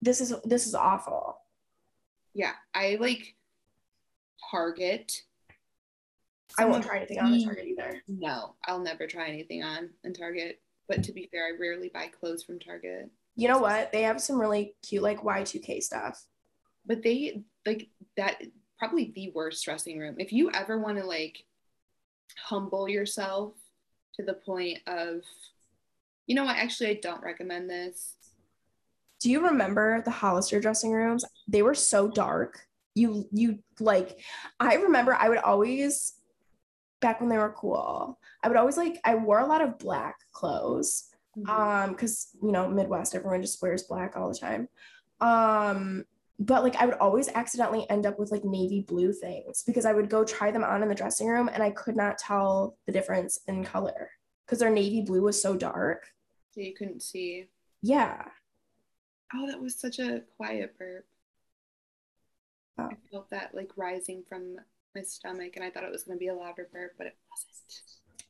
this 0.01 0.21
is 0.21 0.33
this 0.43 0.67
is 0.67 0.75
awful. 0.75 1.39
Yeah, 2.33 2.51
I 2.73 2.97
like 2.99 3.35
Target. 4.51 5.23
I 6.57 6.65
won't 6.65 6.83
try 6.83 6.97
anything 6.97 7.19
on 7.19 7.31
the- 7.31 7.43
target 7.43 7.65
either. 7.65 8.03
No, 8.07 8.55
I'll 8.65 8.79
never 8.79 9.07
try 9.07 9.27
anything 9.27 9.63
on 9.63 9.89
in 10.03 10.13
Target. 10.13 10.61
But 10.87 11.03
to 11.03 11.11
be 11.11 11.27
fair, 11.27 11.47
I 11.47 11.57
rarely 11.59 11.89
buy 11.89 12.07
clothes 12.07 12.43
from 12.43 12.59
Target. 12.59 13.09
You 13.35 13.47
know 13.47 13.59
what? 13.59 13.91
They 13.91 14.03
have 14.03 14.21
some 14.21 14.39
really 14.39 14.75
cute 14.81 15.03
like 15.03 15.21
Y2K 15.21 15.81
stuff. 15.83 16.23
But 16.85 17.03
they 17.03 17.43
like 17.65 17.89
that 18.15 18.41
probably 18.79 19.11
the 19.13 19.31
worst 19.31 19.63
dressing 19.65 19.99
room. 19.99 20.15
If 20.17 20.31
you 20.31 20.49
ever 20.51 20.79
want 20.79 20.97
to 20.97 21.05
like 21.05 21.43
humble 22.37 22.87
yourself 22.87 23.53
to 24.15 24.23
the 24.23 24.33
point 24.33 24.79
of, 24.87 25.21
you 26.25 26.35
know 26.35 26.45
what? 26.45 26.57
Actually, 26.57 26.91
I 26.91 26.99
don't 27.01 27.21
recommend 27.23 27.69
this. 27.69 28.15
Do 29.19 29.29
you 29.29 29.43
remember 29.43 30.01
the 30.01 30.11
Hollister 30.11 30.59
dressing 30.59 30.91
rooms? 30.91 31.25
They 31.47 31.61
were 31.61 31.75
so 31.75 32.07
dark. 32.07 32.67
You 32.95 33.27
you 33.31 33.59
like 33.79 34.19
I 34.59 34.75
remember 34.75 35.13
I 35.13 35.29
would 35.29 35.37
always 35.39 36.13
back 36.99 37.19
when 37.19 37.29
they 37.29 37.37
were 37.37 37.53
cool. 37.55 38.19
I 38.43 38.47
would 38.47 38.57
always 38.57 38.77
like 38.77 38.99
I 39.03 39.15
wore 39.15 39.39
a 39.39 39.45
lot 39.45 39.61
of 39.61 39.77
black 39.77 40.15
clothes. 40.31 41.09
Um 41.47 41.93
cuz 41.95 42.35
you 42.41 42.51
know 42.51 42.67
Midwest 42.67 43.13
everyone 43.15 43.41
just 43.41 43.61
wears 43.61 43.83
black 43.83 44.17
all 44.17 44.29
the 44.29 44.37
time. 44.37 44.67
Um 45.21 46.05
but 46.39 46.63
like 46.63 46.75
I 46.75 46.85
would 46.85 46.95
always 46.95 47.29
accidentally 47.29 47.89
end 47.89 48.05
up 48.05 48.19
with 48.19 48.31
like 48.31 48.43
navy 48.45 48.81
blue 48.81 49.11
things 49.11 49.63
because 49.63 49.85
I 49.85 49.93
would 49.93 50.09
go 50.09 50.23
try 50.23 50.51
them 50.51 50.63
on 50.63 50.83
in 50.83 50.89
the 50.89 50.95
dressing 50.95 51.27
room 51.27 51.49
and 51.51 51.63
I 51.63 51.71
could 51.71 51.95
not 51.95 52.17
tell 52.17 52.77
the 52.85 52.91
difference 52.91 53.39
in 53.47 53.63
color 53.63 54.11
because 54.45 54.59
their 54.59 54.69
navy 54.69 55.01
blue 55.01 55.23
was 55.23 55.41
so 55.41 55.55
dark. 55.55 56.07
so 56.51 56.61
you 56.61 56.73
couldn't 56.75 57.01
see. 57.01 57.49
Yeah. 57.81 58.23
Oh, 59.33 59.47
that 59.47 59.59
was 59.59 59.75
such 59.75 59.99
a 59.99 60.21
quiet 60.37 60.77
burp. 60.77 61.05
Oh. 62.79 62.89
I 62.91 62.95
felt 63.11 63.29
that 63.31 63.53
like 63.55 63.71
rising 63.75 64.23
from 64.29 64.57
my 64.97 65.03
stomach, 65.03 65.53
and 65.55 65.63
I 65.63 65.69
thought 65.69 65.83
it 65.83 65.91
was 65.91 66.03
going 66.03 66.17
to 66.17 66.19
be 66.19 66.27
a 66.27 66.33
louder 66.35 66.67
burp, 66.71 66.93
but 66.97 67.07
it 67.07 67.15
wasn't. 67.31 67.81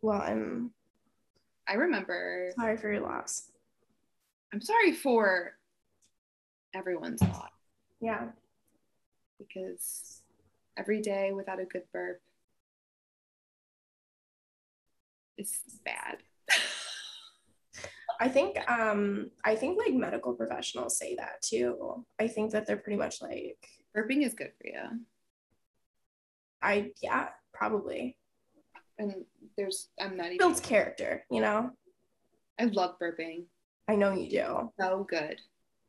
Well, 0.01 0.21
I'm 0.21 0.71
I 1.67 1.73
remember. 1.73 2.51
sorry 2.59 2.77
for 2.77 2.91
your 2.91 3.01
loss. 3.01 3.51
I'm 4.53 4.61
sorry 4.61 4.93
for 4.93 5.53
everyone's 6.73 7.21
loss 7.21 7.49
Yeah. 7.99 8.27
because 9.39 10.21
every 10.77 11.01
day 11.01 11.31
without 11.33 11.59
a 11.59 11.65
good 11.65 11.83
burp 11.91 12.21
is 15.37 15.59
bad. 15.83 16.17
I 18.19 18.29
think 18.29 18.57
um 18.69 19.29
I 19.43 19.55
think 19.55 19.77
like 19.77 19.93
medical 19.93 20.33
professionals 20.33 20.97
say 20.97 21.15
that 21.15 21.41
too. 21.41 22.03
I 22.19 22.27
think 22.27 22.51
that 22.51 22.65
they're 22.65 22.77
pretty 22.77 22.97
much 22.97 23.21
like 23.21 23.57
Burping 23.95 24.23
is 24.25 24.33
good 24.33 24.51
for 24.61 24.67
you. 24.67 24.99
I 26.67 26.91
yeah, 27.01 27.29
probably. 27.53 28.17
And 28.99 29.25
there's, 29.57 29.89
I'm 29.99 30.17
not 30.17 30.27
even, 30.27 30.37
Builds 30.39 30.59
character, 30.59 31.23
you 31.31 31.39
know? 31.39 31.71
I 32.59 32.65
love 32.65 32.95
burping. 33.01 33.45
I 33.87 33.95
know 33.95 34.11
you 34.11 34.29
do. 34.29 34.71
So 34.79 35.05
good. 35.09 35.39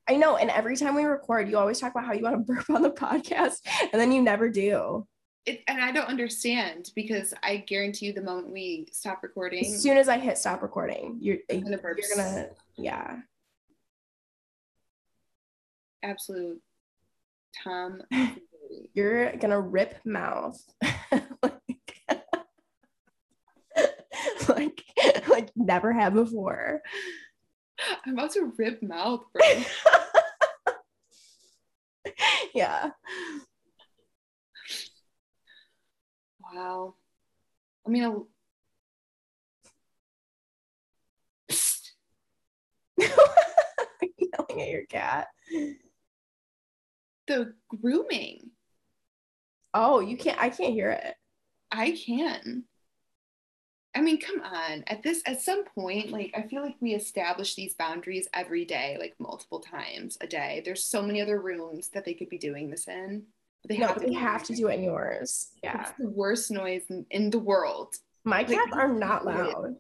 I 0.09 0.17
know. 0.17 0.37
And 0.37 0.51
every 0.51 0.77
time 0.77 0.95
we 0.95 1.05
record, 1.05 1.49
you 1.49 1.59
always 1.59 1.81
talk 1.81 1.93
about 1.93 2.05
how 2.05 2.13
you 2.13 2.23
want 2.23 2.47
to 2.47 2.53
burp 2.55 2.71
on 2.71 2.83
the 2.83 2.91
podcast, 2.91 3.57
and 3.93 4.01
then 4.01 4.13
you 4.13 4.23
never 4.23 4.49
do. 4.49 5.07
It, 5.47 5.63
and 5.67 5.83
I 5.83 5.91
don't 5.91 6.07
understand 6.07 6.91
because 6.95 7.35
I 7.43 7.57
guarantee 7.57 8.07
you 8.07 8.13
the 8.13 8.23
moment 8.23 8.53
we 8.53 8.87
stop 8.93 9.23
recording, 9.23 9.65
As 9.65 9.83
soon 9.83 9.97
as 9.97 10.09
I 10.09 10.19
hit 10.19 10.39
stop 10.39 10.63
recording, 10.63 11.19
you're 11.21 11.39
I'm 11.51 11.63
gonna 11.63 11.79
burp. 11.79 11.99
you're 11.99 12.17
gonna 12.17 12.49
yeah. 12.77 13.17
absolute 16.03 16.61
Tom. 17.65 18.03
You're 18.95 19.37
gonna 19.37 19.61
rip 19.61 20.01
mouth. 20.05 20.61
like, 21.43 21.95
like 24.49 24.85
like 25.29 25.51
never 25.57 25.93
have 25.93 26.15
before. 26.15 26.81
I'm 28.05 28.15
about 28.15 28.33
to 28.33 28.53
rip 28.57 28.83
mouth, 28.83 29.23
bro. 29.33 29.63
yeah. 32.55 32.91
wow. 36.43 36.95
I 37.87 37.91
mean, 37.91 38.25
Psst. 41.51 41.91
Yelling 42.99 44.63
at 44.63 44.69
your 44.69 44.87
cat. 44.87 45.29
the 47.27 47.55
grooming. 47.69 48.51
Oh, 49.81 50.01
you 50.01 50.17
can't 50.17 50.39
I 50.41 50.49
can't 50.51 50.73
hear 50.75 50.91
it. 50.91 51.15
I 51.71 51.93
can. 51.93 52.65
I 53.95 54.01
mean, 54.01 54.21
come 54.21 54.41
on. 54.43 54.83
At 54.89 55.03
this, 55.05 55.23
at 55.25 55.41
some 55.41 55.65
point, 55.65 56.11
like 56.11 56.33
I 56.37 56.43
feel 56.43 56.63
like 56.63 56.75
we 56.81 56.95
establish 56.95 57.55
these 57.55 57.75
boundaries 57.75 58.29
every 58.35 58.65
day, 58.65 58.97
like 58.99 59.15
multiple 59.21 59.61
times 59.61 60.19
a 60.21 60.27
day. 60.27 60.63
There's 60.65 60.83
so 60.85 61.01
many 61.01 61.21
other 61.21 61.41
rooms 61.41 61.89
that 61.91 62.05
they 62.05 62.15
could 62.15 62.29
be 62.29 62.39
doing 62.39 62.71
this 62.71 62.89
in. 62.89 63.23
But 63.63 63.69
they 63.69 63.79
No, 63.79 63.87
have 63.87 63.97
but 63.97 64.03
to 64.03 64.07
they 64.09 64.15
have 64.15 64.43
to 64.45 64.55
do 64.55 64.67
it 64.69 64.75
in 64.75 64.83
yours. 64.83 65.49
Yeah. 65.63 65.81
It's 65.83 65.93
the 65.99 66.09
worst 66.09 66.51
noise 66.51 66.85
in, 66.91 67.07
in 67.11 67.31
the 67.31 67.39
world. 67.39 67.95
My 68.25 68.39
Like, 68.39 68.49
cats 68.49 68.73
are 68.73 68.93
not 68.93 69.25
loud. 69.25 69.77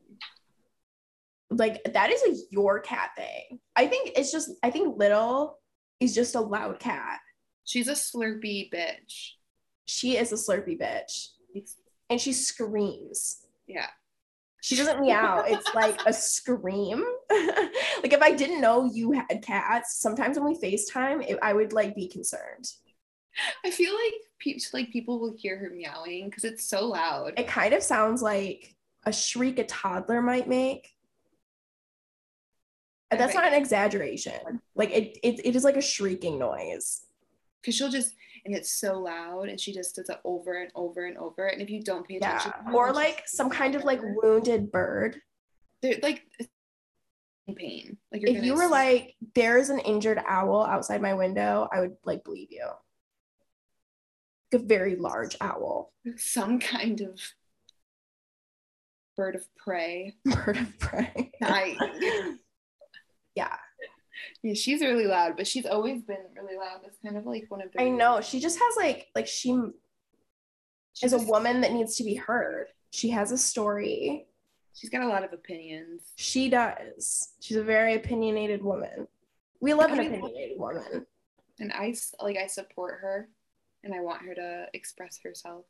Like 1.51 1.83
that 1.93 2.11
is 2.11 2.23
a 2.23 2.43
your 2.51 2.81
cat 2.81 3.11
thing. 3.17 3.59
I 3.75 3.87
think 3.89 4.13
it's 4.17 4.31
just 4.31 4.51
I 4.63 4.71
think 4.71 4.97
little 4.97 5.59
is 5.99 6.15
just 6.15 6.35
a 6.35 6.41
loud 6.41 6.79
cat. 6.79 7.19
She's 7.65 7.89
a 7.89 7.93
slurpy 7.93 8.71
bitch. 8.73 9.33
She 9.89 10.17
is 10.17 10.33
a 10.33 10.37
slurpy 10.37 10.79
bitch. 10.79 11.29
And 12.11 12.21
she 12.21 12.33
screams. 12.33 13.47
yeah. 13.67 13.87
She 14.61 14.77
doesn't 14.77 15.01
meow. 15.01 15.45
It's 15.47 15.73
like 15.75 15.99
a 16.05 16.13
scream. 16.13 17.05
like 17.31 18.13
if 18.13 18.21
I 18.21 18.33
didn't 18.33 18.61
know 18.61 18.85
you 18.85 19.13
had 19.13 19.41
cats, 19.41 20.01
sometimes 20.01 20.39
when 20.39 20.49
we 20.49 20.59
FaceTime, 20.59 21.25
it, 21.29 21.39
I 21.43 21.53
would 21.53 21.73
like 21.73 21.95
be 21.95 22.09
concerned. 22.09 22.67
I 23.65 23.71
feel 23.71 23.95
like 23.95 24.15
pe- 24.41 24.59
like 24.73 24.91
people 24.91 25.21
will 25.21 25.35
hear 25.39 25.57
her 25.59 25.71
meowing 25.71 26.29
because 26.29 26.45
it's 26.45 26.69
so 26.69 26.87
loud. 26.87 27.35
It 27.37 27.47
kind 27.47 27.73
of 27.73 27.85
sounds 27.85 28.21
like 28.21 28.75
a 29.05 29.13
shriek 29.13 29.61
a 29.61 29.65
toddler 29.65 30.21
might 30.21 30.49
make. 30.49 30.89
That's 33.11 33.35
not 33.35 33.45
an 33.45 33.55
exaggeration. 33.55 34.61
Like 34.75 34.91
it, 34.91 35.19
it, 35.23 35.47
it 35.47 35.57
is 35.57 35.65
like 35.65 35.77
a 35.77 35.83
shrieking 35.83 36.39
noise. 36.39 37.03
Because 37.61 37.75
she'll 37.75 37.91
just 37.91 38.13
and 38.49 38.57
it's 38.57 38.73
so 38.73 38.99
loud 38.99 39.49
and 39.51 39.61
she 39.61 39.73
just 39.73 39.95
does 39.97 40.09
it 40.09 40.19
over 40.25 40.55
and 40.63 40.71
over 40.75 41.05
and 41.07 41.17
over. 41.19 41.47
And 41.47 41.61
if 41.61 41.69
you 41.71 41.83
don't 41.83 42.07
pay 42.09 42.17
attention, 42.17 42.53
her, 42.65 42.73
Or 42.73 42.93
like 42.93 43.23
some 43.27 43.51
kind 43.51 43.75
of 43.75 43.85
like 43.85 44.01
wounded 44.03 44.73
bird. 44.73 45.21
they're 45.83 45.99
like 46.03 46.23
in 47.47 47.55
pain. 47.55 47.99
Like 48.11 48.23
If 48.25 48.43
you 48.43 48.55
were 48.55 48.69
like, 48.69 49.15
there's 49.35 49.69
an 49.69 49.79
injured 49.81 50.21
owl 50.27 50.65
outside 50.65 51.03
my 51.03 51.15
window, 51.15 51.69
I 51.73 51.81
would 51.81 51.97
like 52.05 52.25
believe 52.25 52.49
you. 52.51 52.67
Like 54.53 54.63
a 54.63 54.65
very 54.65 54.97
large 54.97 55.37
owl. 55.41 55.93
some 56.17 56.59
kind 56.59 57.03
of 57.03 57.21
bird 59.17 59.37
of 59.37 59.45
prey. 59.57 60.17
Bird 60.25 60.57
of 60.57 60.79
prey. 60.79 61.31
I, 61.43 61.77
Yeah. 63.35 63.55
Yeah, 64.43 64.55
she's 64.55 64.81
really 64.81 65.07
loud, 65.07 65.37
but 65.37 65.47
she's 65.47 65.67
always 65.67 66.03
been 66.03 66.25
really 66.37 66.57
loud. 66.57 66.81
That's 66.83 66.99
kind 67.05 67.17
of 67.17 67.27
like 67.27 67.47
one 67.49 67.63
of 67.63 67.73
the. 67.73 67.81
I 67.81 67.89
know. 67.89 68.21
She 68.21 68.41
just 68.41 68.59
has 68.59 68.77
like 68.77 69.09
like 69.15 69.27
she 69.27 69.57
She's 70.99 71.13
is 71.13 71.23
a 71.23 71.27
woman 71.27 71.61
that 71.61 71.73
needs 71.73 71.95
to 71.97 72.05
be 72.05 72.17
heard. 72.17 72.67
She 72.91 73.11
has 73.11 73.31
a 73.31 73.39
story. 73.39 74.27
She's 74.75 74.91
got 74.91 75.03
a 75.03 75.09
lot 75.09 75.23
of 75.23 75.33
opinions. 75.33 76.03
She 76.17 76.49
does. 76.49 77.35
She's 77.41 77.57
a 77.57 77.63
very 77.63 77.95
opinionated 77.95 78.63
woman. 78.63 79.07
We 79.61 79.75
love 79.75 79.93
an 79.93 80.01
opinionated 80.01 80.59
woman. 80.59 81.07
and 81.61 81.73
I 81.73 81.95
like 82.21 82.37
I 82.37 82.49
support 82.49 82.99
her, 83.01 83.29
and 83.85 83.95
I 83.95 84.01
want 84.01 84.23
her 84.23 84.35
to 84.35 84.67
express 84.75 85.21
herself. 85.23 85.65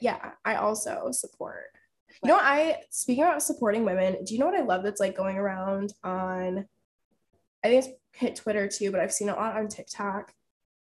Yeah, 0.00 0.32
I 0.44 0.56
also 0.56 1.08
support. 1.12 1.70
You 2.22 2.28
know, 2.28 2.38
I 2.38 2.78
speaking 2.90 3.24
about 3.24 3.42
supporting 3.42 3.84
women. 3.84 4.22
Do 4.24 4.34
you 4.34 4.40
know 4.40 4.46
what 4.46 4.58
I 4.58 4.62
love 4.62 4.82
that's 4.82 5.00
like 5.00 5.16
going 5.16 5.38
around 5.38 5.94
on? 6.02 6.66
I 7.64 7.68
think 7.68 7.84
it's 7.86 7.94
hit 8.12 8.36
Twitter 8.36 8.68
too, 8.68 8.90
but 8.90 9.00
I've 9.00 9.12
seen 9.12 9.30
a 9.30 9.34
lot 9.34 9.56
on 9.56 9.68
TikTok 9.68 10.32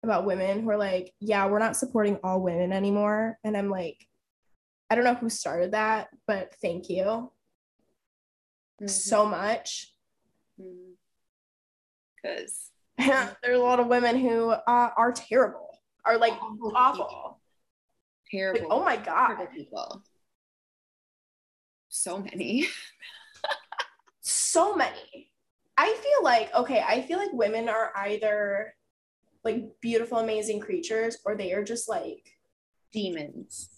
about 0.02 0.26
women 0.26 0.60
who 0.60 0.70
are 0.70 0.76
like, 0.76 1.14
"Yeah, 1.20 1.46
we're 1.46 1.60
not 1.60 1.76
supporting 1.76 2.18
all 2.24 2.40
women 2.42 2.72
anymore," 2.72 3.38
and 3.44 3.56
I'm 3.56 3.70
like, 3.70 4.06
I 4.90 4.94
don't 4.96 5.04
know 5.04 5.14
who 5.14 5.30
started 5.30 5.70
that, 5.72 6.08
but 6.26 6.54
thank 6.60 6.90
you 6.90 7.30
Mm-hmm. 8.80 8.88
so 8.88 9.24
much. 9.24 9.94
because 12.16 12.70
There's 12.98 13.58
a 13.58 13.62
lot 13.62 13.78
of 13.78 13.86
women 13.86 14.18
who 14.18 14.50
uh, 14.50 14.90
are 14.96 15.12
terrible, 15.12 15.78
are 16.04 16.18
like 16.18 16.32
awful. 16.74 17.40
terrible, 18.30 18.68
Like, 18.68 18.68
oh 18.72 18.84
my 18.84 18.96
god, 18.96 19.36
terrible 19.36 19.54
people. 19.54 20.02
So 21.88 22.18
many. 22.18 22.66
so 24.22 24.74
many. 24.74 25.30
I 25.76 25.92
feel 25.94 26.24
like 26.24 26.54
okay, 26.54 26.82
I 26.86 27.02
feel 27.02 27.18
like 27.18 27.32
women 27.32 27.68
are 27.68 27.92
either 27.96 28.74
like 29.44 29.64
beautiful, 29.80 30.18
amazing 30.18 30.60
creatures, 30.60 31.18
or 31.24 31.36
they 31.36 31.52
are 31.52 31.64
just 31.64 31.88
like 31.88 32.24
demons. 32.92 33.70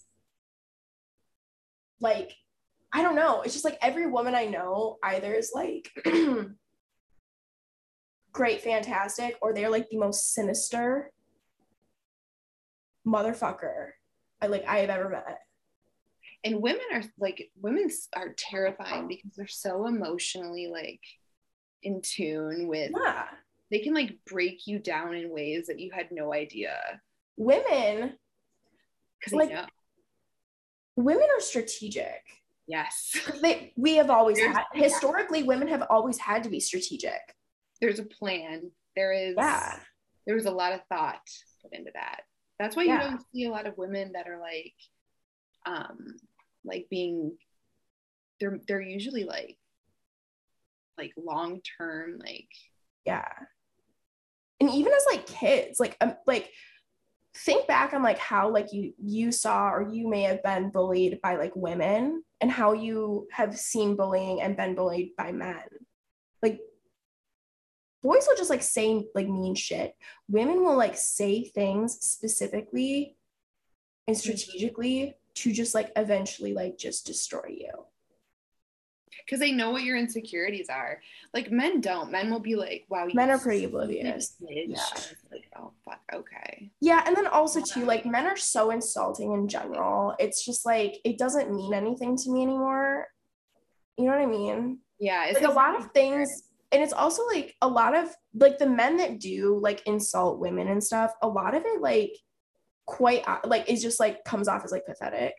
like 1.99 2.33
I 2.93 3.01
don't 3.01 3.15
know. 3.15 3.41
It's 3.41 3.53
just 3.53 3.65
like 3.65 3.77
every 3.81 4.07
woman 4.07 4.33
I 4.33 4.45
know 4.45 4.97
either 5.03 5.33
is 5.33 5.51
like 5.53 5.91
great, 8.31 8.61
fantastic, 8.61 9.35
or 9.41 9.53
they're 9.53 9.69
like 9.69 9.89
the 9.89 9.97
most 9.97 10.33
sinister 10.33 11.11
motherfucker 13.05 13.89
I 14.41 14.47
like 14.47 14.65
I 14.67 14.79
have 14.79 14.89
ever 14.89 15.09
met. 15.09 15.39
And 16.43 16.61
women 16.61 16.85
are 16.93 17.03
like 17.19 17.51
women 17.61 17.89
are 18.15 18.33
terrifying 18.33 19.07
because 19.07 19.31
they're 19.35 19.47
so 19.47 19.87
emotionally 19.87 20.67
like 20.67 21.01
in 21.83 22.01
tune 22.01 22.67
with. 22.67 22.91
Yeah. 22.97 23.25
They 23.69 23.79
can 23.79 23.93
like 23.93 24.17
break 24.25 24.65
you 24.67 24.79
down 24.79 25.13
in 25.15 25.29
ways 25.29 25.67
that 25.67 25.79
you 25.79 25.91
had 25.91 26.11
no 26.11 26.33
idea 26.33 26.77
Women, 27.39 28.17
because 29.19 29.33
Like- 29.33 29.51
know. 29.51 29.65
women 30.95 31.27
are 31.35 31.39
strategic. 31.41 32.21
Yes, 32.67 33.15
They 33.41 33.73
we 33.77 33.95
have 33.95 34.09
always 34.09 34.37
There's- 34.37 34.55
had 34.55 34.65
historically 34.73 35.43
women 35.43 35.67
have 35.67 35.83
always 35.89 36.17
had 36.17 36.43
to 36.43 36.49
be 36.49 36.59
strategic. 36.59 37.35
there's 37.79 37.99
a 37.99 38.05
plan. 38.05 38.71
There 38.95 39.13
is. 39.13 39.35
Yeah. 39.37 39.79
There 40.25 40.33
was 40.35 40.45
a 40.47 40.51
lot 40.51 40.73
of 40.73 40.81
thought 40.89 41.21
put 41.61 41.73
into 41.73 41.91
that. 41.93 42.21
That's 42.59 42.75
why 42.75 42.83
Yeah. 42.83 43.03
you 43.03 43.09
don't 43.11 43.23
see 43.31 43.45
a 43.45 43.51
lot 43.51 43.67
of 43.67 43.77
women 43.77 44.13
that 44.13 44.27
are 44.27 44.39
like, 44.39 44.73
um, 45.67 46.17
like 46.65 46.87
being. 46.89 47.37
They're 48.39 48.59
they're 48.67 48.81
usually 48.81 49.23
like, 49.25 49.57
like 50.97 51.13
long 51.17 51.61
term 51.77 52.19
like 52.19 52.49
Yeah. 53.05 53.27
And 54.59 54.69
even 54.71 54.91
as 54.91 55.05
like 55.09 55.27
kids, 55.27 55.79
like 55.79 55.95
um, 56.01 56.15
like 56.25 56.51
think 57.35 57.67
back 57.67 57.93
on 57.93 58.01
like 58.01 58.17
how 58.17 58.49
like 58.49 58.73
you 58.73 58.93
you 58.97 59.31
saw 59.31 59.69
or 59.69 59.87
you 59.91 60.09
may 60.09 60.23
have 60.23 60.41
been 60.41 60.71
bullied 60.71 61.19
by 61.21 61.35
like 61.35 61.55
women 61.55 62.23
and 62.41 62.51
how 62.51 62.73
you 62.73 63.27
have 63.31 63.57
seen 63.57 63.95
bullying 63.95 64.41
and 64.41 64.57
been 64.57 64.73
bullied 64.73 65.11
by 65.15 65.31
men. 65.31 65.61
Like 66.41 66.59
boys 68.01 68.25
will 68.27 68.37
just 68.37 68.49
like 68.49 68.63
say 68.63 69.05
like 69.13 69.27
mean 69.27 69.53
shit. 69.53 69.93
Women 70.27 70.63
will 70.63 70.75
like 70.75 70.97
say 70.97 71.43
things 71.43 71.99
specifically 72.01 73.15
and 74.07 74.17
strategically 74.17 75.15
to 75.35 75.53
just 75.53 75.75
like 75.75 75.91
eventually 75.95 76.53
like 76.53 76.77
just 76.77 77.05
destroy 77.05 77.45
you. 77.49 77.85
Because 79.27 79.41
they 79.41 79.51
know 79.51 79.71
what 79.71 79.83
your 79.83 79.97
insecurities 79.97 80.69
are. 80.69 81.01
Like 81.33 81.51
men 81.51 81.81
don't. 81.81 82.11
Men 82.11 82.31
will 82.31 82.39
be 82.39 82.55
like, 82.55 82.85
"Wow, 82.89 83.07
you 83.07 83.13
Men 83.13 83.29
are 83.29 83.37
pretty 83.37 83.65
oblivious. 83.65 84.35
Yeah. 84.39 84.77
Like, 85.29 85.51
oh 85.57 85.73
fuck, 85.83 85.99
okay. 86.13 86.71
Yeah, 86.79 87.03
and 87.05 87.15
then 87.15 87.27
also 87.27 87.61
too, 87.61 87.83
like 87.83 88.05
men 88.05 88.25
are 88.25 88.37
so 88.37 88.71
insulting 88.71 89.33
in 89.33 89.49
general. 89.49 90.15
It's 90.17 90.45
just 90.45 90.65
like 90.65 90.99
it 91.03 91.17
doesn't 91.17 91.53
mean 91.53 91.73
anything 91.73 92.15
to 92.17 92.31
me 92.31 92.43
anymore. 92.43 93.07
You 93.97 94.05
know 94.05 94.11
what 94.11 94.21
I 94.21 94.27
mean? 94.27 94.79
Yeah, 94.99 95.25
it's 95.25 95.41
Like 95.41 95.49
a 95.49 95.53
lot 95.53 95.77
of 95.77 95.91
things, 95.91 96.29
and 96.71 96.81
it's 96.81 96.93
also 96.93 97.25
like 97.27 97.55
a 97.61 97.67
lot 97.67 97.95
of 97.95 98.09
like 98.33 98.57
the 98.57 98.69
men 98.69 98.97
that 98.97 99.19
do 99.19 99.59
like 99.61 99.85
insult 99.85 100.39
women 100.39 100.69
and 100.69 100.81
stuff. 100.81 101.11
A 101.21 101.27
lot 101.27 101.53
of 101.53 101.63
it 101.65 101.81
like 101.81 102.13
quite 102.85 103.27
uh, 103.27 103.39
like 103.43 103.69
is 103.69 103.81
just 103.81 103.99
like 103.99 104.23
comes 104.23 104.47
off 104.47 104.63
as 104.63 104.71
like 104.71 104.85
pathetic. 104.85 105.33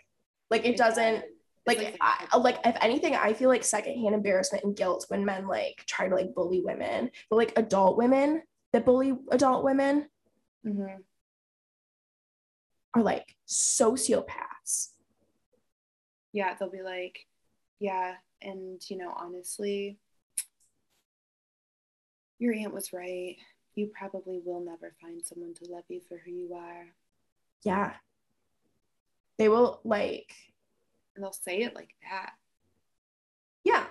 Like 0.51 0.67
it 0.67 0.77
doesn't 0.77 1.25
like 1.69 1.97
I, 2.01 2.37
like 2.39 2.59
if 2.65 2.77
anything, 2.81 3.15
I 3.15 3.33
feel 3.33 3.49
like 3.49 3.63
secondhand 3.65 4.15
embarrassment 4.15 4.65
and 4.65 4.77
guilt 4.77 5.05
when 5.09 5.25
men 5.25 5.47
like 5.47 5.85
try 5.87 6.09
to 6.09 6.15
like 6.15 6.35
bully 6.35 6.61
women, 6.61 7.11
but 7.31 7.37
like 7.37 7.53
adult 7.57 7.97
women 7.97 8.43
that 8.73 8.85
bully 8.85 9.17
adult 9.31 9.65
women 9.65 10.09
Mhm. 10.67 11.03
are 12.95 13.03
like 13.03 13.37
sociopaths. 13.47 14.93
Yeah, 16.33 16.55
they'll 16.55 16.71
be 16.71 16.83
like, 16.83 17.27
yeah, 17.79 18.17
and 18.43 18.83
you 18.91 18.97
know, 18.97 19.13
honestly, 19.17 19.99
your 22.39 22.55
aunt 22.55 22.73
was 22.75 22.93
right. 22.93 23.37
You 23.75 23.89
probably 23.97 24.41
will 24.45 24.61
never 24.61 24.95
find 25.01 25.25
someone 25.25 25.55
to 25.55 25.65
love 25.71 25.85
you 25.89 26.01
for 26.09 26.19
who 26.19 26.31
you 26.31 26.55
are. 26.55 26.87
Yeah. 27.63 27.95
They 29.39 29.49
will 29.49 29.81
like, 29.85 30.33
And 31.19 31.25
they'll 31.25 31.33
say 31.33 31.63
it 31.63 31.75
like 31.75 31.91
that. 32.09 32.31
yeah. 33.65 33.87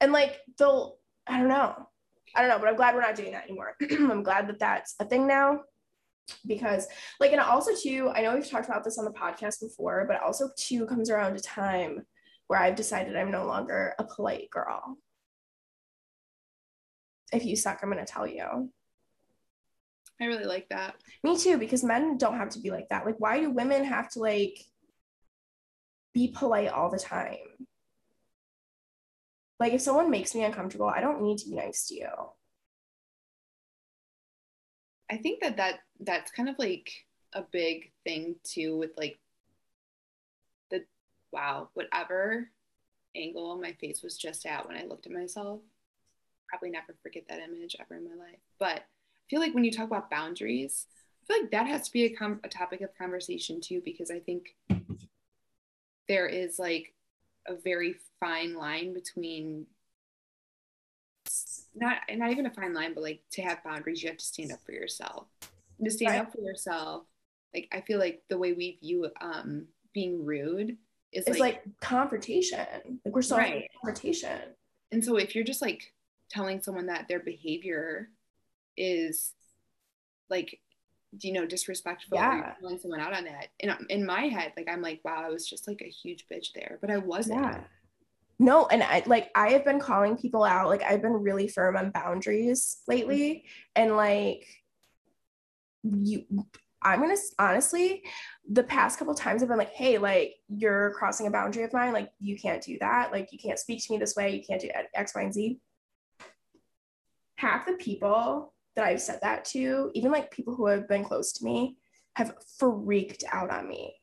And 0.00 0.10
like 0.10 0.40
they'll, 0.58 0.96
I 1.28 1.38
don't 1.38 1.46
know. 1.46 1.76
I 2.34 2.40
don't 2.40 2.50
know, 2.50 2.58
but 2.58 2.66
I'm 2.66 2.74
glad 2.74 2.96
we're 2.96 3.02
not 3.02 3.14
doing 3.14 3.30
that 3.32 3.44
anymore. 3.44 3.76
I'm 3.92 4.24
glad 4.24 4.48
that 4.48 4.58
that's 4.58 4.96
a 4.98 5.04
thing 5.04 5.28
now 5.28 5.60
because 6.44 6.88
like, 7.20 7.30
and 7.30 7.40
also 7.40 7.70
too, 7.80 8.10
I 8.12 8.22
know 8.22 8.34
we've 8.34 8.50
talked 8.50 8.68
about 8.68 8.82
this 8.82 8.98
on 8.98 9.04
the 9.04 9.12
podcast 9.12 9.60
before, 9.60 10.06
but 10.08 10.20
also 10.20 10.50
too 10.56 10.84
comes 10.86 11.08
around 11.08 11.36
a 11.36 11.40
time 11.40 12.04
where 12.48 12.58
I've 12.58 12.74
decided 12.74 13.16
I'm 13.16 13.30
no 13.30 13.46
longer 13.46 13.94
a 13.96 14.02
polite 14.02 14.50
girl. 14.50 14.98
If 17.32 17.44
you 17.44 17.54
suck, 17.54 17.78
I'm 17.80 17.92
going 17.92 18.04
to 18.04 18.12
tell 18.12 18.26
you. 18.26 18.72
I 20.20 20.24
really 20.24 20.46
like 20.46 20.68
that. 20.70 20.96
Me 21.22 21.38
too, 21.38 21.58
because 21.58 21.84
men 21.84 22.18
don't 22.18 22.38
have 22.38 22.50
to 22.50 22.58
be 22.58 22.72
like 22.72 22.88
that. 22.88 23.06
Like, 23.06 23.20
why 23.20 23.38
do 23.38 23.50
women 23.50 23.84
have 23.84 24.10
to 24.10 24.18
like 24.18 24.58
be 26.12 26.28
polite 26.28 26.68
all 26.68 26.90
the 26.90 26.98
time? 26.98 27.36
Like, 29.58 29.72
if 29.72 29.80
someone 29.80 30.10
makes 30.10 30.34
me 30.34 30.42
uncomfortable, 30.42 30.88
I 30.88 31.00
don't 31.00 31.22
need 31.22 31.38
to 31.38 31.48
be 31.48 31.54
nice 31.54 31.86
to 31.88 31.94
you. 31.94 32.08
I 35.10 35.18
think 35.18 35.42
that 35.42 35.58
that 35.58 35.80
that's 36.00 36.30
kind 36.30 36.48
of 36.48 36.58
like 36.58 36.90
a 37.34 37.42
big 37.42 37.92
thing 38.02 38.36
too 38.42 38.76
with 38.78 38.90
like 38.96 39.18
the 40.70 40.84
wow 41.32 41.68
whatever 41.74 42.48
angle 43.14 43.56
my 43.60 43.72
face 43.74 44.02
was 44.02 44.16
just 44.16 44.46
at 44.46 44.66
when 44.66 44.76
I 44.76 44.84
looked 44.84 45.06
at 45.06 45.12
myself. 45.12 45.60
Probably 46.48 46.70
never 46.70 46.94
forget 47.02 47.24
that 47.28 47.40
image 47.40 47.76
ever 47.78 47.94
in 47.94 48.04
my 48.04 48.16
life. 48.16 48.40
But 48.58 48.78
I 48.78 49.24
feel 49.28 49.40
like 49.40 49.54
when 49.54 49.64
you 49.64 49.70
talk 49.70 49.86
about 49.86 50.10
boundaries, 50.10 50.86
I 51.22 51.26
feel 51.26 51.42
like 51.42 51.50
that 51.52 51.66
has 51.66 51.86
to 51.86 51.92
be 51.92 52.04
a, 52.04 52.10
com- 52.10 52.40
a 52.42 52.48
topic 52.48 52.80
of 52.80 52.96
conversation 52.96 53.60
too, 53.60 53.82
because 53.84 54.10
I 54.10 54.18
think 54.18 54.56
there 56.08 56.26
is 56.26 56.58
like 56.58 56.94
a 57.46 57.54
very 57.54 57.96
fine 58.20 58.54
line 58.54 58.94
between 58.94 59.66
not 61.74 61.98
not 62.10 62.30
even 62.30 62.46
a 62.46 62.50
fine 62.50 62.74
line, 62.74 62.94
but 62.94 63.02
like 63.02 63.22
to 63.32 63.42
have 63.42 63.64
boundaries, 63.64 64.02
you 64.02 64.08
have 64.08 64.18
to 64.18 64.24
stand 64.24 64.52
up 64.52 64.60
for 64.64 64.72
yourself. 64.72 65.26
And 65.78 65.86
to 65.86 65.90
stand 65.90 66.12
right. 66.12 66.20
up 66.22 66.32
for 66.32 66.40
yourself, 66.40 67.04
like 67.54 67.68
I 67.72 67.80
feel 67.80 67.98
like 67.98 68.22
the 68.28 68.38
way 68.38 68.52
we 68.52 68.78
view 68.80 69.10
um 69.20 69.66
being 69.92 70.24
rude 70.24 70.76
is 71.12 71.24
it's 71.26 71.38
like, 71.38 71.40
like 71.40 71.62
confrontation. 71.80 73.00
Like 73.04 73.14
we're 73.14 73.22
solving 73.22 73.52
right. 73.52 73.70
confrontation. 73.74 74.40
And 74.90 75.04
so 75.04 75.16
if 75.16 75.34
you're 75.34 75.44
just 75.44 75.62
like 75.62 75.92
telling 76.30 76.62
someone 76.62 76.86
that 76.86 77.08
their 77.08 77.20
behavior 77.20 78.08
is 78.76 79.32
like 80.30 80.58
you 81.20 81.32
know 81.32 81.46
disrespectful 81.46 82.16
yeah. 82.16 82.54
calling 82.60 82.78
someone 82.78 83.00
out 83.00 83.14
on 83.14 83.24
that. 83.24 83.48
In, 83.60 83.70
um, 83.70 83.86
in 83.90 84.04
my 84.04 84.22
head 84.22 84.52
like 84.56 84.68
i'm 84.70 84.80
like 84.82 85.00
wow 85.04 85.22
i 85.24 85.28
was 85.28 85.46
just 85.46 85.68
like 85.68 85.82
a 85.82 85.88
huge 85.88 86.26
bitch 86.32 86.52
there 86.54 86.78
but 86.80 86.90
i 86.90 86.98
wasn't. 86.98 87.40
Yeah. 87.40 87.60
no 88.38 88.66
and 88.66 88.82
i 88.82 89.02
like 89.06 89.30
i 89.34 89.50
have 89.50 89.64
been 89.64 89.80
calling 89.80 90.16
people 90.16 90.44
out. 90.44 90.68
Like 90.68 90.82
i've 90.82 91.02
been 91.02 91.12
really 91.12 91.48
firm 91.48 91.76
on 91.76 91.90
boundaries 91.90 92.78
lately. 92.88 93.44
Mm-hmm. 93.76 93.82
And 93.82 93.96
like 93.96 94.46
you 95.82 96.24
i'm 96.80 97.00
gonna 97.00 97.16
honestly 97.38 98.02
the 98.48 98.62
past 98.62 98.98
couple 98.98 99.14
times 99.14 99.42
i've 99.42 99.48
been 99.48 99.58
like 99.58 99.72
hey 99.72 99.98
like 99.98 100.36
you're 100.48 100.92
crossing 100.94 101.26
a 101.26 101.30
boundary 101.30 101.64
of 101.64 101.72
mine. 101.72 101.92
Like 101.92 102.10
you 102.20 102.36
can't 102.38 102.62
do 102.62 102.78
that. 102.80 103.12
Like 103.12 103.32
you 103.32 103.38
can't 103.38 103.58
speak 103.58 103.84
to 103.84 103.92
me 103.92 103.98
this 103.98 104.16
way. 104.16 104.34
You 104.34 104.42
can't 104.42 104.60
do 104.60 104.70
x 104.94 105.14
y 105.14 105.22
and 105.22 105.34
z. 105.34 105.60
Half 107.36 107.66
the 107.66 107.74
people 107.74 108.52
that 108.76 108.84
I've 108.84 109.00
said 109.00 109.20
that 109.22 109.44
to, 109.46 109.90
even 109.94 110.12
like 110.12 110.30
people 110.30 110.54
who 110.54 110.66
have 110.66 110.88
been 110.88 111.04
close 111.04 111.32
to 111.34 111.44
me, 111.44 111.76
have 112.16 112.34
freaked 112.58 113.24
out 113.30 113.50
on 113.50 113.68
me. 113.68 113.94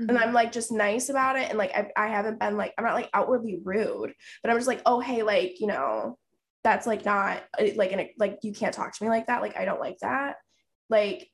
Mm-hmm. 0.00 0.10
And 0.10 0.18
I'm 0.18 0.32
like 0.32 0.52
just 0.52 0.72
nice 0.72 1.08
about 1.08 1.36
it. 1.36 1.48
And 1.48 1.58
like 1.58 1.74
I, 1.74 1.90
I 1.96 2.08
haven't 2.08 2.40
been 2.40 2.56
like, 2.56 2.74
I'm 2.78 2.84
not 2.84 2.94
like 2.94 3.10
outwardly 3.12 3.60
rude, 3.62 4.14
but 4.42 4.50
I'm 4.50 4.56
just 4.56 4.68
like, 4.68 4.82
oh, 4.86 5.00
hey, 5.00 5.22
like, 5.22 5.60
you 5.60 5.66
know, 5.66 6.18
that's 6.64 6.86
like 6.86 7.04
not 7.04 7.42
uh, 7.58 7.66
like, 7.76 7.92
in 7.92 8.00
a, 8.00 8.14
like, 8.18 8.38
you 8.42 8.52
can't 8.52 8.74
talk 8.74 8.94
to 8.94 9.04
me 9.04 9.10
like 9.10 9.26
that. 9.26 9.42
Like, 9.42 9.56
I 9.56 9.64
don't 9.64 9.80
like 9.80 9.98
that. 10.00 10.36
Like, 10.88 11.28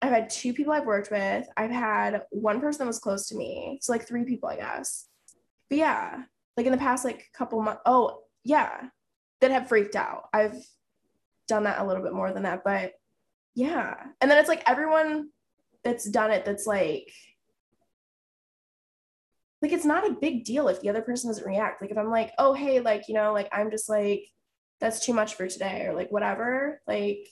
I've 0.00 0.10
had 0.10 0.30
two 0.30 0.52
people 0.52 0.72
I've 0.72 0.84
worked 0.84 1.10
with. 1.10 1.46
I've 1.56 1.70
had 1.70 2.22
one 2.30 2.60
person 2.60 2.80
that 2.80 2.88
was 2.88 2.98
close 2.98 3.28
to 3.28 3.36
me. 3.36 3.78
So 3.82 3.92
like 3.92 4.06
three 4.06 4.24
people, 4.24 4.48
I 4.48 4.56
guess. 4.56 5.06
But 5.70 5.78
yeah, 5.78 6.22
like 6.56 6.66
in 6.66 6.72
the 6.72 6.78
past 6.78 7.04
like 7.04 7.30
couple 7.32 7.62
months. 7.62 7.82
Oh, 7.86 8.22
yeah, 8.42 8.88
that 9.40 9.50
have 9.52 9.68
freaked 9.68 9.94
out. 9.96 10.24
I've 10.32 10.56
done 11.52 11.64
that 11.64 11.80
a 11.80 11.86
little 11.86 12.02
bit 12.02 12.14
more 12.14 12.32
than 12.32 12.44
that, 12.44 12.64
but 12.64 12.92
yeah. 13.54 13.94
And 14.20 14.30
then 14.30 14.38
it's 14.38 14.48
like 14.48 14.62
everyone 14.66 15.28
that's 15.84 16.08
done 16.08 16.30
it 16.30 16.46
that's 16.46 16.66
like 16.66 17.12
like 19.60 19.72
it's 19.72 19.84
not 19.84 20.08
a 20.08 20.14
big 20.14 20.44
deal 20.44 20.68
if 20.68 20.80
the 20.80 20.88
other 20.88 21.02
person 21.02 21.28
doesn't 21.28 21.46
react. 21.46 21.82
Like 21.82 21.90
if 21.90 21.98
I'm 21.98 22.10
like, 22.10 22.32
"Oh, 22.38 22.54
hey, 22.54 22.80
like, 22.80 23.06
you 23.08 23.14
know, 23.14 23.32
like 23.32 23.48
I'm 23.52 23.70
just 23.70 23.88
like 23.88 24.24
that's 24.80 25.04
too 25.04 25.12
much 25.12 25.34
for 25.34 25.46
today 25.46 25.86
or 25.86 25.94
like 25.94 26.10
whatever." 26.10 26.80
Like 26.86 27.28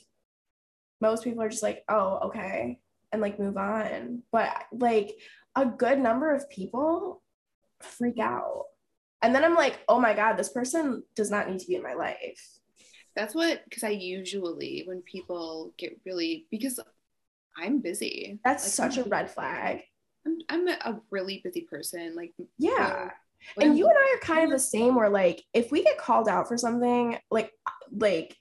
most 1.00 1.24
people 1.24 1.42
are 1.42 1.48
just 1.48 1.62
like, 1.62 1.82
"Oh, 1.88 2.28
okay." 2.28 2.78
And 3.10 3.22
like 3.22 3.40
move 3.40 3.56
on. 3.56 4.22
But 4.30 4.50
like 4.70 5.16
a 5.56 5.64
good 5.66 5.98
number 5.98 6.32
of 6.34 6.48
people 6.50 7.22
freak 7.80 8.18
out. 8.18 8.66
And 9.22 9.34
then 9.34 9.44
I'm 9.44 9.56
like, 9.56 9.80
"Oh 9.88 9.98
my 9.98 10.14
god, 10.14 10.36
this 10.36 10.50
person 10.50 11.02
does 11.16 11.30
not 11.30 11.48
need 11.50 11.60
to 11.60 11.66
be 11.66 11.76
in 11.76 11.82
my 11.82 11.94
life." 11.94 12.59
That's 13.20 13.34
what 13.34 13.62
because 13.64 13.84
I 13.84 13.90
usually 13.90 14.84
when 14.86 15.02
people 15.02 15.74
get 15.76 16.00
really 16.06 16.46
because 16.50 16.80
I'm 17.54 17.80
busy. 17.80 18.40
That's 18.42 18.64
like, 18.64 18.92
such 18.92 18.98
I'm, 18.98 19.04
a 19.04 19.08
red 19.10 19.30
flag. 19.30 19.82
I'm 20.26 20.38
I'm 20.48 20.68
a 20.68 21.00
really 21.10 21.42
busy 21.44 21.66
person. 21.70 22.16
Like 22.16 22.32
yeah. 22.56 23.10
and 23.60 23.76
you 23.76 23.86
and 23.86 23.98
I 23.98 24.16
are 24.16 24.26
kind 24.26 24.44
of 24.44 24.50
the 24.50 24.58
same 24.58 24.94
where 24.94 25.10
like 25.10 25.44
if 25.52 25.70
we 25.70 25.84
get 25.84 25.98
called 25.98 26.28
out 26.28 26.48
for 26.48 26.56
something, 26.56 27.18
like 27.30 27.52
like 27.94 28.34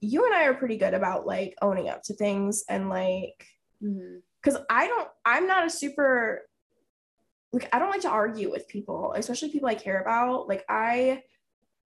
you 0.00 0.24
and 0.24 0.34
I 0.34 0.44
are 0.44 0.54
pretty 0.54 0.78
good 0.78 0.94
about 0.94 1.26
like 1.26 1.54
owning 1.60 1.90
up 1.90 2.02
to 2.04 2.14
things 2.14 2.64
and 2.70 2.88
like 2.88 3.46
because 3.82 4.54
mm-hmm. 4.54 4.62
I 4.70 4.86
don't 4.86 5.08
I'm 5.26 5.46
not 5.46 5.66
a 5.66 5.70
super 5.70 6.48
like 7.52 7.68
I 7.70 7.78
don't 7.78 7.90
like 7.90 8.00
to 8.00 8.08
argue 8.08 8.50
with 8.50 8.66
people, 8.66 9.12
especially 9.14 9.50
people 9.50 9.68
I 9.68 9.74
care 9.74 10.00
about. 10.00 10.48
Like 10.48 10.64
I 10.70 11.20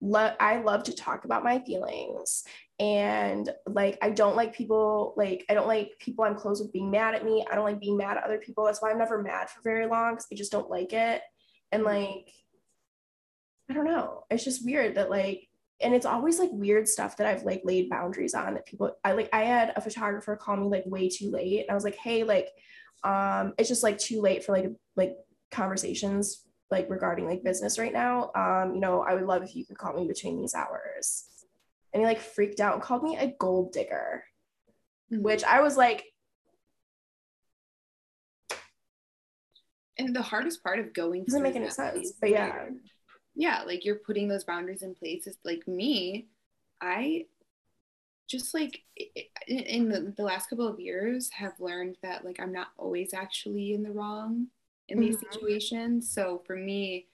lo- 0.01 0.35
I 0.39 0.57
love 0.57 0.83
to 0.83 0.95
talk 0.95 1.25
about 1.25 1.43
my 1.43 1.59
feelings 1.59 2.43
and 2.79 3.49
like 3.67 3.97
I 4.01 4.09
don't 4.09 4.35
like 4.35 4.55
people 4.55 5.13
like 5.15 5.45
I 5.49 5.53
don't 5.53 5.67
like 5.67 5.91
people 5.99 6.25
I'm 6.25 6.35
close 6.35 6.59
with 6.59 6.73
being 6.73 6.89
mad 6.89 7.13
at 7.13 7.23
me. 7.23 7.45
I 7.49 7.55
don't 7.55 7.63
like 7.63 7.79
being 7.79 7.97
mad 7.97 8.17
at 8.17 8.23
other 8.23 8.39
people. 8.39 8.65
That's 8.65 8.81
why 8.81 8.89
I'm 8.89 8.97
never 8.97 9.21
mad 9.21 9.49
for 9.49 9.61
very 9.61 9.85
long 9.85 10.13
because 10.13 10.27
I 10.31 10.35
just 10.35 10.51
don't 10.51 10.69
like 10.69 10.91
it. 10.91 11.21
And 11.71 11.83
like 11.83 12.31
I 13.69 13.73
don't 13.73 13.85
know. 13.85 14.23
It's 14.29 14.43
just 14.43 14.65
weird 14.65 14.95
that 14.95 15.11
like 15.11 15.47
and 15.79 15.93
it's 15.93 16.05
always 16.05 16.39
like 16.39 16.49
weird 16.51 16.87
stuff 16.87 17.17
that 17.17 17.27
I've 17.27 17.43
like 17.43 17.61
laid 17.63 17.89
boundaries 17.89 18.33
on 18.33 18.55
that 18.55 18.65
people 18.65 18.95
I 19.03 19.11
like 19.11 19.29
I 19.31 19.43
had 19.43 19.73
a 19.75 19.81
photographer 19.81 20.35
call 20.35 20.57
me 20.57 20.67
like 20.67 20.83
way 20.87 21.07
too 21.07 21.29
late 21.29 21.61
and 21.61 21.69
I 21.69 21.75
was 21.75 21.83
like, 21.83 21.95
"Hey, 21.95 22.23
like 22.23 22.49
um 23.03 23.53
it's 23.59 23.69
just 23.69 23.83
like 23.83 23.99
too 23.99 24.21
late 24.21 24.43
for 24.43 24.53
like 24.53 24.71
like 24.95 25.15
conversations 25.51 26.45
like 26.71 26.89
regarding 26.89 27.25
like 27.27 27.43
business 27.43 27.77
right 27.77 27.93
now. 27.93 28.31
Um, 28.33 28.73
you 28.73 28.81
know, 28.81 29.01
I 29.01 29.13
would 29.13 29.25
love 29.25 29.43
if 29.43 29.55
you 29.55 29.65
could 29.65 29.77
call 29.77 29.93
me 29.93 30.07
between 30.07 30.39
these 30.39 30.55
hours. 30.55 31.25
And 31.93 32.01
he 32.01 32.07
like 32.07 32.21
freaked 32.21 32.61
out 32.61 32.73
and 32.73 32.81
called 32.81 33.03
me 33.03 33.17
a 33.17 33.35
gold 33.37 33.73
digger, 33.73 34.23
mm-hmm. 35.11 35.21
which 35.21 35.43
I 35.43 35.61
was 35.61 35.75
like, 35.75 36.05
and 39.97 40.15
the 40.15 40.21
hardest 40.21 40.63
part 40.63 40.79
of 40.79 40.93
going 40.93 41.25
doesn't 41.25 41.43
make 41.43 41.55
any 41.55 41.69
sense. 41.69 42.13
But 42.19 42.29
yeah. 42.29 42.65
Yeah, 43.35 43.63
like 43.65 43.85
you're 43.85 43.95
putting 43.95 44.27
those 44.27 44.43
boundaries 44.43 44.81
in 44.81 44.95
place. 44.95 45.27
It's 45.27 45.37
like 45.45 45.67
me, 45.67 46.27
I 46.81 47.25
just 48.29 48.53
like 48.53 48.81
in 49.47 49.89
the, 49.89 50.13
the 50.15 50.23
last 50.23 50.49
couple 50.49 50.67
of 50.67 50.79
years 50.79 51.29
have 51.31 51.53
learned 51.59 51.97
that 52.01 52.23
like 52.23 52.39
I'm 52.39 52.53
not 52.53 52.67
always 52.77 53.13
actually 53.13 53.73
in 53.73 53.83
the 53.83 53.91
wrong 53.91 54.47
in 54.91 54.99
these 54.99 55.17
mm-hmm. 55.17 55.31
situations. 55.31 56.11
So 56.11 56.41
for 56.45 56.55
me, 56.55 57.07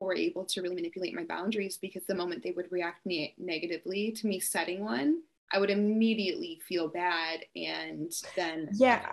we're 0.00 0.14
able 0.14 0.44
to 0.44 0.60
really 0.60 0.74
manipulate 0.74 1.14
my 1.14 1.24
boundaries 1.24 1.78
because 1.78 2.04
the 2.06 2.14
moment 2.14 2.42
they 2.42 2.50
would 2.50 2.70
react 2.70 3.06
ne- 3.06 3.34
negatively 3.38 4.12
to 4.12 4.26
me 4.26 4.40
setting 4.40 4.84
one, 4.84 5.22
I 5.52 5.58
would 5.58 5.70
immediately 5.70 6.60
feel 6.66 6.88
bad 6.88 7.40
and 7.54 8.12
then 8.34 8.70
yeah 8.72 9.12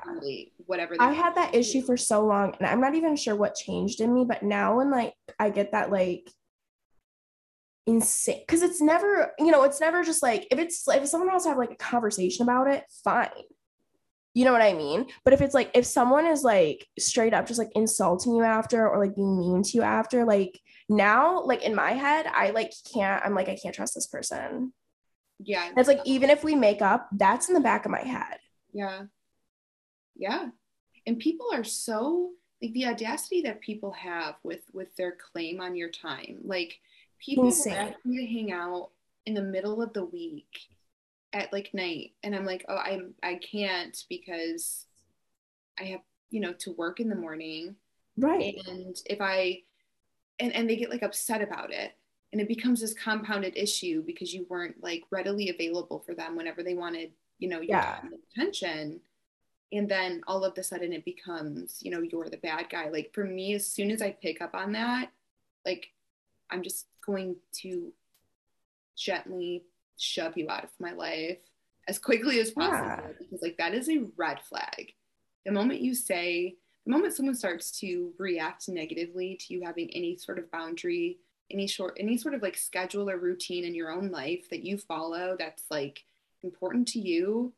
whatever 0.66 0.96
I 1.00 1.14
had 1.14 1.36
that 1.36 1.54
issue 1.54 1.82
for 1.82 1.98
so 1.98 2.26
long 2.26 2.56
and 2.58 2.68
I'm 2.68 2.82
not 2.82 2.96
even 2.96 3.16
sure 3.16 3.36
what 3.36 3.54
changed 3.54 4.02
in 4.02 4.14
me 4.14 4.26
but 4.26 4.42
now 4.42 4.78
when 4.78 4.90
like 4.90 5.14
I 5.38 5.50
get 5.52 5.74
that 5.74 5.92
like 5.92 6.32
insane 7.86 8.42
because 8.48 8.64
it's 8.64 8.82
never 8.82 9.34
you 9.38 9.52
know 9.52 9.64
it's 9.64 9.82
never 9.82 10.04
just 10.04 10.24
like 10.24 10.48
if 10.52 10.58
it's 10.58 10.88
if 10.88 11.08
someone 11.08 11.30
wants 11.30 11.44
to 11.44 11.50
have 11.50 11.60
like 11.60 11.72
a 11.72 11.76
conversation 11.76 12.44
about 12.44 12.68
it 12.68 12.86
fine 13.04 13.30
you 14.34 14.46
know 14.46 14.54
what 14.54 14.62
I 14.62 14.74
mean? 14.74 15.08
But 15.24 15.34
if 15.34 15.42
it's 15.42 15.54
like 15.54 15.72
if 15.74 15.86
someone 15.86 16.26
is 16.26 16.44
like 16.44 16.88
straight 16.98 17.34
up 17.34 17.48
just 17.48 17.60
like 17.60 17.72
insulting 17.76 18.36
you 18.36 18.44
after 18.44 18.88
or 18.88 19.04
like 19.04 19.16
being 19.16 19.38
mean 19.38 19.64
to 19.64 19.78
you 19.78 19.82
after, 19.82 20.24
like 20.26 20.60
now, 20.88 21.44
like 21.44 21.64
in 21.64 21.76
my 21.76 21.92
head, 21.92 22.28
I 22.28 22.52
like 22.52 22.72
can't, 22.94 23.24
I'm 23.26 23.36
like, 23.36 23.50
I 23.50 23.58
can't 23.62 23.76
trust 23.76 23.96
this 23.96 24.08
person. 24.08 24.74
Yeah. 25.40 25.72
It's 25.76 25.88
like 25.88 26.02
even 26.06 26.30
if 26.30 26.44
we 26.44 26.56
make 26.56 26.82
up, 26.82 27.10
that's 27.14 27.50
in 27.50 27.56
the 27.56 27.62
back 27.62 27.86
of 27.86 27.92
my 27.92 28.02
head. 28.02 28.38
Yeah. 28.74 29.04
Yeah. 30.16 30.48
And 31.06 31.20
people 31.20 31.48
are 31.52 31.64
so 31.64 32.32
like 32.62 32.74
the 32.74 32.86
audacity 32.86 33.42
that 33.42 33.60
people 33.60 33.92
have 33.92 34.36
with 34.44 34.62
with 34.72 34.96
their 34.96 35.14
claim 35.14 35.60
on 35.60 35.76
your 35.76 35.90
time. 35.90 36.38
Like 36.44 36.80
people 37.20 37.48
ask 37.48 38.06
me 38.06 38.18
to 38.18 38.34
hang 38.34 38.52
out 38.52 38.92
in 39.26 39.34
the 39.34 39.42
middle 39.42 39.82
of 39.82 39.94
the 39.94 40.06
week 40.06 40.60
at 41.34 41.52
like 41.54 41.74
night 41.74 42.12
and 42.24 42.36
i'm 42.36 42.46
like 42.46 42.66
oh 42.68 42.76
i'm 42.76 43.14
i 43.24 43.36
can't 43.36 44.06
because 44.10 44.86
i 45.80 45.84
have 45.84 46.02
you 46.32 46.40
know 46.40 46.54
to 46.54 46.72
work 46.72 47.00
in 47.00 47.10
the 47.10 47.16
morning. 47.16 47.76
Right. 48.18 48.58
And 48.68 48.96
if 49.06 49.22
i 49.22 49.60
and 50.40 50.56
and 50.56 50.68
they 50.68 50.78
get 50.78 50.90
like 50.90 51.04
upset 51.04 51.42
about 51.42 51.72
it. 51.72 51.92
And 52.32 52.40
it 52.40 52.48
becomes 52.48 52.80
this 52.80 52.94
compounded 52.94 53.58
issue 53.58 54.02
because 54.06 54.34
you 54.34 54.46
weren't 54.50 54.82
like 54.82 55.04
readily 55.12 55.50
available 55.50 56.00
for 56.00 56.16
them 56.16 56.38
whenever 56.38 56.64
they 56.64 56.74
wanted 56.74 57.12
you 57.38 57.50
know 57.50 57.60
your 57.60 57.78
yeah. 57.78 58.00
attention. 58.34 59.02
And 59.74 59.88
then 59.88 60.22
all 60.28 60.44
of 60.44 60.58
a 60.58 60.64
sudden 60.64 60.94
it 60.94 61.06
becomes 61.06 61.80
you 61.82 61.92
know 61.92 62.02
you're 62.02 62.30
the 62.30 62.38
bad 62.38 62.70
guy. 62.70 62.90
Like 62.90 63.12
for 63.14 63.26
me 63.26 63.54
as 63.54 63.68
soon 63.68 63.92
as 63.92 64.02
i 64.02 64.12
pick 64.12 64.42
up 64.42 64.56
on 64.56 64.72
that 64.72 65.12
like 65.66 65.90
i'm 66.50 66.64
just 66.64 66.88
going 67.06 67.36
to 67.54 67.94
gently 68.98 69.64
shove 70.02 70.36
you 70.38 70.49
out 70.49 70.64
of 70.64 70.70
my 70.80 70.93
life 70.93 71.38
as 71.88 71.99
quickly 71.99 72.39
as 72.39 72.52
possible 72.52 72.78
Yeah. 72.86 73.08
because 73.20 73.41
like 73.41 73.58
that 73.58 73.74
is 73.74 73.89
a 73.89 74.06
red 74.18 74.39
flag. 74.41 74.93
The 75.45 75.52
moment 75.52 75.82
you 75.82 75.93
say, 75.95 76.56
the 76.86 76.91
moment 76.91 77.14
someone 77.14 77.36
starts 77.36 77.72
to 77.80 78.14
react 78.18 78.68
negatively 78.70 79.36
to 79.41 79.54
you 79.54 79.62
having 79.64 79.89
any 79.91 80.16
sort 80.18 80.39
of 80.39 80.49
boundary, 80.52 81.20
any 81.49 81.68
short, 81.68 81.97
any 81.99 82.18
sort 82.18 82.34
of 82.34 82.41
like 82.41 82.58
schedule 82.58 83.10
or 83.10 83.18
routine 83.18 83.64
in 83.64 83.76
your 83.76 83.91
own 83.91 84.10
life 84.12 84.49
that 84.49 84.64
you 84.64 84.78
follow 84.78 85.36
that's 85.38 85.66
like 85.70 86.04
important 86.43 86.88
to 86.89 86.99
you, 86.99 87.54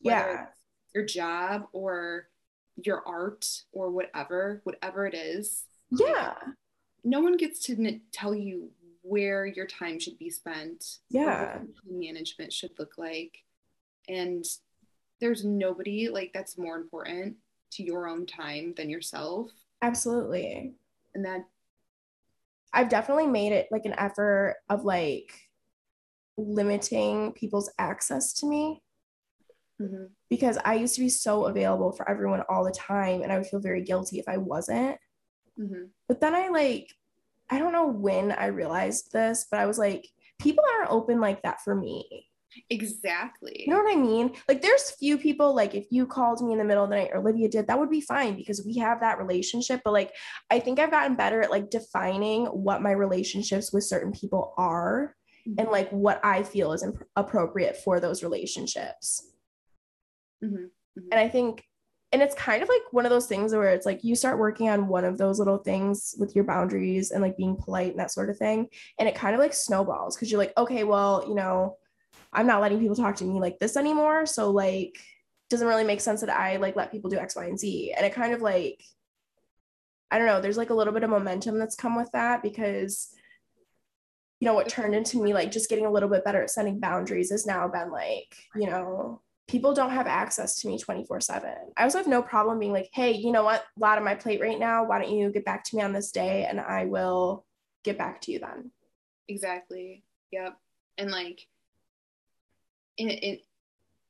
Yeah. 0.00 0.46
your 0.94 1.04
job 1.04 1.68
or 1.72 2.28
your 2.76 3.02
art 3.06 3.64
or 3.72 3.90
whatever, 3.90 4.60
whatever 4.64 5.06
it 5.06 5.14
is, 5.14 5.64
Yeah. 5.90 6.36
no 7.02 7.20
one 7.20 7.36
gets 7.36 7.60
to 7.64 7.72
n- 7.72 8.02
tell 8.12 8.34
you 8.34 8.70
where 9.08 9.46
your 9.46 9.66
time 9.66 9.98
should 9.98 10.18
be 10.18 10.30
spent 10.30 10.98
Yeah. 11.10 11.62
management 11.88 12.52
should 12.52 12.70
look 12.78 12.98
like 12.98 13.38
and 14.08 14.44
there's 15.20 15.44
nobody 15.44 16.08
like 16.08 16.32
that's 16.34 16.58
more 16.58 16.76
important 16.76 17.36
to 17.72 17.82
your 17.82 18.08
own 18.08 18.26
time 18.26 18.74
than 18.76 18.90
yourself 18.90 19.50
Absolutely. 19.82 20.76
and 21.14 21.24
that 21.24 21.44
I've 22.72 22.88
definitely 22.88 23.26
made 23.26 23.52
it 23.52 23.68
like 23.70 23.84
an 23.84 23.94
effort 23.98 24.56
of 24.68 24.84
like 24.84 25.32
limiting 26.38 27.32
people's 27.32 27.70
access 27.78 28.32
to 28.34 28.46
me 28.46 28.82
mhm, 29.78 30.08
because 30.30 30.58
I 30.64 30.74
used 30.74 30.94
to 30.96 31.00
be 31.00 31.08
so 31.08 31.46
available 31.46 31.92
for 31.92 32.08
everyone 32.08 32.42
all 32.48 32.64
the 32.64 32.70
time 32.72 33.22
and 33.22 33.32
I 33.32 33.38
would 33.38 33.46
feel 33.46 33.60
very 33.60 33.82
guilty 33.82 34.18
if 34.18 34.28
I 34.28 34.36
wasn't. 34.36 34.98
mhm, 35.56 35.90
But 36.08 36.20
then 36.20 36.34
I 36.34 36.48
like, 36.48 36.94
I 37.50 37.58
don't 37.58 37.72
know 37.72 37.86
when 37.86 38.32
I 38.32 38.46
realized 38.46 39.12
this, 39.12 39.46
but 39.50 39.60
I 39.60 39.66
was 39.66 39.78
like, 39.78 40.06
people 40.38 40.64
aren't 40.78 40.90
open 40.90 41.20
like 41.20 41.42
that 41.42 41.60
for 41.62 41.74
me. 41.74 42.26
exactly 42.70 43.64
You 43.66 43.74
know 43.74 43.82
what 43.82 43.92
I 43.92 44.00
mean? 44.00 44.34
Like, 44.48 44.62
there's 44.62 44.90
few 44.92 45.18
people, 45.18 45.54
like, 45.54 45.74
if 45.74 45.86
you 45.90 46.06
called 46.06 46.42
me 46.42 46.52
in 46.52 46.58
the 46.58 46.64
middle 46.64 46.84
of 46.84 46.90
the 46.90 46.96
night 46.96 47.10
or 47.12 47.18
Olivia 47.18 47.48
did, 47.48 47.66
that 47.66 47.78
would 47.78 47.90
be 47.90 48.00
fine 48.00 48.36
because 48.36 48.64
we 48.64 48.76
have 48.78 49.00
that 49.00 49.18
relationship. 49.18 49.80
But, 49.84 49.92
like, 49.92 50.12
I 50.50 50.58
think 50.60 50.78
I've 50.78 50.90
gotten 50.90 51.16
better 51.16 51.42
at 51.42 51.50
like 51.50 51.70
defining 51.70 52.46
what 52.46 52.82
my 52.82 52.92
relationships 52.92 53.72
with 53.72 53.84
certain 53.84 54.12
people 54.12 54.54
are 54.56 55.14
and 55.56 55.68
like 55.68 55.88
what 55.90 56.22
I 56.22 56.42
feel 56.42 56.72
is 56.72 56.82
imp- 56.82 57.04
appropriate 57.16 57.78
for 57.78 58.00
those 58.00 58.22
relationships. 58.22 59.32
Mhm, 60.44 60.70
And 60.96 61.14
I 61.14 61.28
think, 61.28 61.64
and 62.12 62.22
it's 62.22 62.34
kind 62.34 62.62
of 62.62 62.68
like 62.68 62.80
one 62.90 63.04
of 63.04 63.10
those 63.10 63.26
things 63.26 63.52
where 63.52 63.68
it's 63.68 63.84
like 63.84 64.02
you 64.02 64.16
start 64.16 64.38
working 64.38 64.70
on 64.70 64.88
one 64.88 65.04
of 65.04 65.18
those 65.18 65.38
little 65.38 65.58
things 65.58 66.14
with 66.18 66.34
your 66.34 66.44
boundaries 66.44 67.10
and 67.10 67.22
like 67.22 67.36
being 67.36 67.56
polite 67.56 67.90
and 67.90 68.00
that 68.00 68.10
sort 68.10 68.30
of 68.30 68.38
thing. 68.38 68.68
And 68.98 69.06
it 69.06 69.14
kind 69.14 69.34
of 69.34 69.40
like 69.40 69.52
snowballs 69.52 70.16
because 70.16 70.30
you're 70.30 70.38
like, 70.40 70.54
okay, 70.56 70.84
well, 70.84 71.24
you 71.28 71.34
know, 71.34 71.76
I'm 72.32 72.46
not 72.46 72.62
letting 72.62 72.80
people 72.80 72.96
talk 72.96 73.16
to 73.16 73.24
me 73.24 73.40
like 73.40 73.58
this 73.58 73.76
anymore. 73.76 74.24
So, 74.24 74.50
like, 74.50 74.98
doesn't 75.50 75.66
really 75.66 75.84
make 75.84 76.00
sense 76.00 76.20
that 76.20 76.30
I 76.30 76.56
like 76.56 76.76
let 76.76 76.92
people 76.92 77.10
do 77.10 77.18
X, 77.18 77.36
Y, 77.36 77.44
and 77.44 77.58
Z. 77.58 77.92
And 77.96 78.06
it 78.06 78.14
kind 78.14 78.32
of 78.32 78.40
like, 78.40 78.82
I 80.10 80.16
don't 80.16 80.26
know, 80.26 80.40
there's 80.40 80.56
like 80.56 80.70
a 80.70 80.74
little 80.74 80.94
bit 80.94 81.04
of 81.04 81.10
momentum 81.10 81.58
that's 81.58 81.76
come 81.76 81.94
with 81.94 82.10
that 82.12 82.42
because 82.42 83.14
you 84.40 84.46
know 84.46 84.54
what 84.54 84.68
turned 84.68 84.94
into 84.94 85.20
me 85.20 85.34
like 85.34 85.50
just 85.50 85.68
getting 85.68 85.84
a 85.84 85.90
little 85.90 86.08
bit 86.08 86.24
better 86.24 86.42
at 86.42 86.50
setting 86.50 86.78
boundaries 86.78 87.32
has 87.32 87.44
now 87.44 87.66
been 87.66 87.90
like 87.90 88.36
you 88.54 88.70
know 88.70 89.20
people 89.48 89.72
don't 89.74 89.90
have 89.90 90.06
access 90.06 90.60
to 90.60 90.68
me 90.68 90.78
24 90.78 91.20
7 91.20 91.50
i 91.76 91.82
also 91.82 91.98
have 91.98 92.06
no 92.06 92.22
problem 92.22 92.58
being 92.58 92.72
like 92.72 92.90
hey 92.92 93.12
you 93.12 93.32
know 93.32 93.42
what? 93.42 93.64
A 93.76 93.80
lot 93.80 93.98
on 93.98 94.04
my 94.04 94.14
plate 94.14 94.40
right 94.40 94.58
now. 94.58 94.84
Why 94.84 95.00
don't 95.00 95.10
you 95.10 95.30
get 95.30 95.44
back 95.44 95.64
to 95.64 95.76
me 95.76 95.82
on 95.82 95.92
this 95.92 96.12
day 96.12 96.44
and 96.44 96.60
i 96.60 96.84
will 96.84 97.44
get 97.84 97.96
back 97.98 98.20
to 98.22 98.32
you 98.32 98.38
then. 98.40 98.70
Exactly. 99.28 100.04
Yep. 100.32 100.56
And 100.98 101.10
like 101.10 101.46
in 102.98 103.08
it 103.10 103.42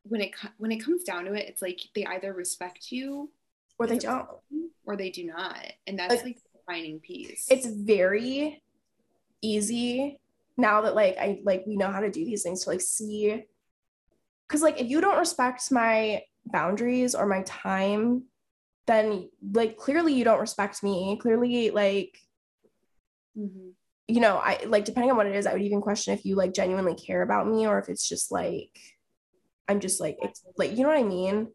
when 0.04 0.20
it 0.22 0.32
when 0.56 0.72
it 0.72 0.78
comes 0.84 1.04
down 1.04 1.24
to 1.26 1.34
it 1.34 1.46
it's 1.48 1.62
like 1.62 1.80
they 1.94 2.04
either 2.06 2.32
respect 2.32 2.90
you 2.90 3.30
or 3.78 3.86
they 3.86 3.98
don't. 3.98 4.26
person 4.26 4.70
or 4.86 4.96
they 4.96 5.10
do 5.10 5.24
not. 5.24 5.58
And 5.86 5.98
that's 5.98 6.14
Like- 6.16 6.24
like 6.24 6.36
the 6.36 6.58
defining 6.58 6.98
piece. 7.00 7.46
it's 7.50 7.66
very 7.66 8.62
easy 9.40 10.18
now 10.56 10.80
that 10.80 10.94
like 10.96 11.16
I 11.18 11.40
like 11.44 11.64
we 11.66 11.76
know 11.76 11.88
how 11.90 12.00
to 12.00 12.10
do 12.10 12.24
these 12.24 12.42
things 12.42 12.64
to 12.64 12.70
like 12.70 12.80
see 12.80 13.44
because 14.48 14.62
like 14.62 14.80
if 14.80 14.88
you 14.88 15.00
don't 15.00 15.18
respect 15.18 15.70
my 15.70 16.22
boundaries 16.46 17.14
or 17.14 17.26
my 17.26 17.42
time 17.42 18.24
then 18.86 19.28
like 19.52 19.76
clearly 19.76 20.14
you 20.14 20.24
don't 20.24 20.40
respect 20.40 20.82
me 20.82 21.18
clearly 21.20 21.70
like 21.70 22.18
Mhm. 23.36 23.74
you 24.08 24.20
know 24.20 24.38
I 24.38 24.64
like 24.66 24.84
depending 24.84 25.10
on 25.10 25.16
what 25.16 25.26
it 25.26 25.36
is 25.36 25.46
I 25.46 25.52
would 25.52 25.62
even 25.62 25.80
question 25.80 26.14
if 26.14 26.24
you 26.24 26.34
like 26.34 26.54
genuinely 26.54 26.94
care 26.94 27.22
about 27.22 27.46
me 27.46 27.66
or 27.66 27.78
if 27.78 27.88
it's 27.88 28.08
just 28.08 28.32
like 28.32 28.76
I'm 29.68 29.80
just 29.80 30.00
like 30.00 30.16
it's 30.22 30.42
like 30.56 30.72
you 30.72 30.82
know 30.82 30.88
what 30.88 30.98
I 30.98 31.02
mean 31.04 31.48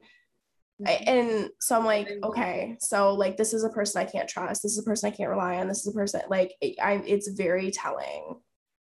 I, 0.85 0.91
and 1.07 1.49
so 1.59 1.77
I'm 1.77 1.85
like, 1.85 2.09
okay, 2.23 2.75
so 2.79 3.13
like 3.13 3.37
this 3.37 3.53
is 3.53 3.63
a 3.63 3.69
person 3.69 4.01
I 4.01 4.05
can't 4.05 4.27
trust. 4.27 4.63
This 4.63 4.73
is 4.73 4.79
a 4.79 4.83
person 4.83 5.07
I 5.07 5.15
can't 5.15 5.29
rely 5.29 5.57
on. 5.57 5.67
This 5.67 5.85
is 5.85 5.87
a 5.87 5.97
person 5.97 6.21
like 6.29 6.53
it, 6.61 6.75
I. 6.81 6.95
It's 7.05 7.29
very 7.29 7.71
telling 7.71 8.41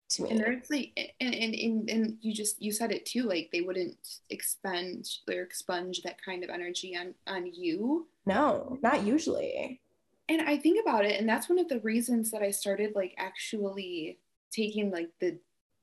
to 0.10 0.24
me. 0.24 0.32
and 0.32 0.40
there's 0.40 0.70
like 0.70 1.14
and, 1.20 1.34
and 1.36 1.54
and 1.56 1.90
and 1.90 2.18
you 2.22 2.34
just 2.34 2.62
you 2.62 2.72
said 2.72 2.92
it 2.92 3.06
too 3.06 3.24
like 3.24 3.50
they 3.52 3.62
wouldn't 3.62 3.98
expend 4.30 5.08
or 5.28 5.42
expunge 5.42 6.02
that 6.02 6.18
kind 6.24 6.44
of 6.44 6.50
energy 6.50 6.96
on 6.98 7.14
on 7.28 7.46
you 7.54 8.08
no, 8.26 8.78
not 8.82 9.04
usually. 9.06 9.80
and 10.28 10.42
i 10.44 10.58
think 10.58 10.80
about 10.84 11.06
it 11.06 11.20
and 11.20 11.28
that's 11.28 11.50
one 11.50 11.60
of 11.60 11.68
the 11.70 11.80
reasons 11.82 12.32
that 12.32 12.42
i 12.42 12.52
started 12.52 12.94
like 12.96 13.14
actually 13.18 14.18
taking 14.52 14.92
like 14.92 15.10
the 15.20 15.38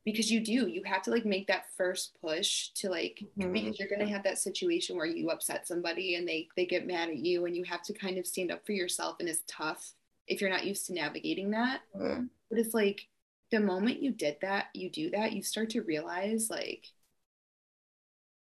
because 0.05 0.31
you 0.31 0.41
do 0.41 0.69
you 0.69 0.83
have 0.85 1.03
to 1.03 1.11
like 1.11 1.25
make 1.25 1.47
that 1.49 1.65
first 1.77 2.17
push 2.21 2.69
to 2.71 2.89
like 2.89 3.23
Mhm. 3.39 3.53
because 3.53 3.79
you're 3.79 3.89
gonna 3.89 4.09
have 4.09 4.23
that 4.25 4.39
situation 4.39 4.97
where 4.97 5.07
you 5.07 5.31
upset 5.31 5.67
somebody 5.67 6.15
and 6.17 6.27
they 6.29 6.49
they 6.57 6.67
get 6.67 6.87
mad 6.87 7.09
at 7.09 7.17
you 7.19 7.47
and 7.47 7.57
you 7.57 7.65
have 7.65 7.83
to 7.83 7.93
kind 7.93 8.19
of 8.19 8.27
stand 8.27 8.51
up 8.53 8.65
for 8.67 8.73
yourself 8.73 9.17
and 9.21 9.29
it's 9.29 9.43
tough 9.49 9.93
if 10.29 10.41
you're 10.41 10.51
not 10.51 10.65
used 10.67 10.87
to 10.87 10.93
navigating 10.95 11.51
that 11.51 11.81
Mhm. 11.97 12.29
but 12.51 12.59
it's 12.59 12.75
like 12.75 13.07
the 13.51 13.61
moment 13.61 14.03
you 14.03 14.11
did 14.11 14.37
that 14.43 14.67
you 14.75 14.91
do 14.91 15.11
that 15.11 15.33
you 15.33 15.43
start 15.43 15.71
to 15.71 15.83
realize 15.83 16.51
like 16.51 16.87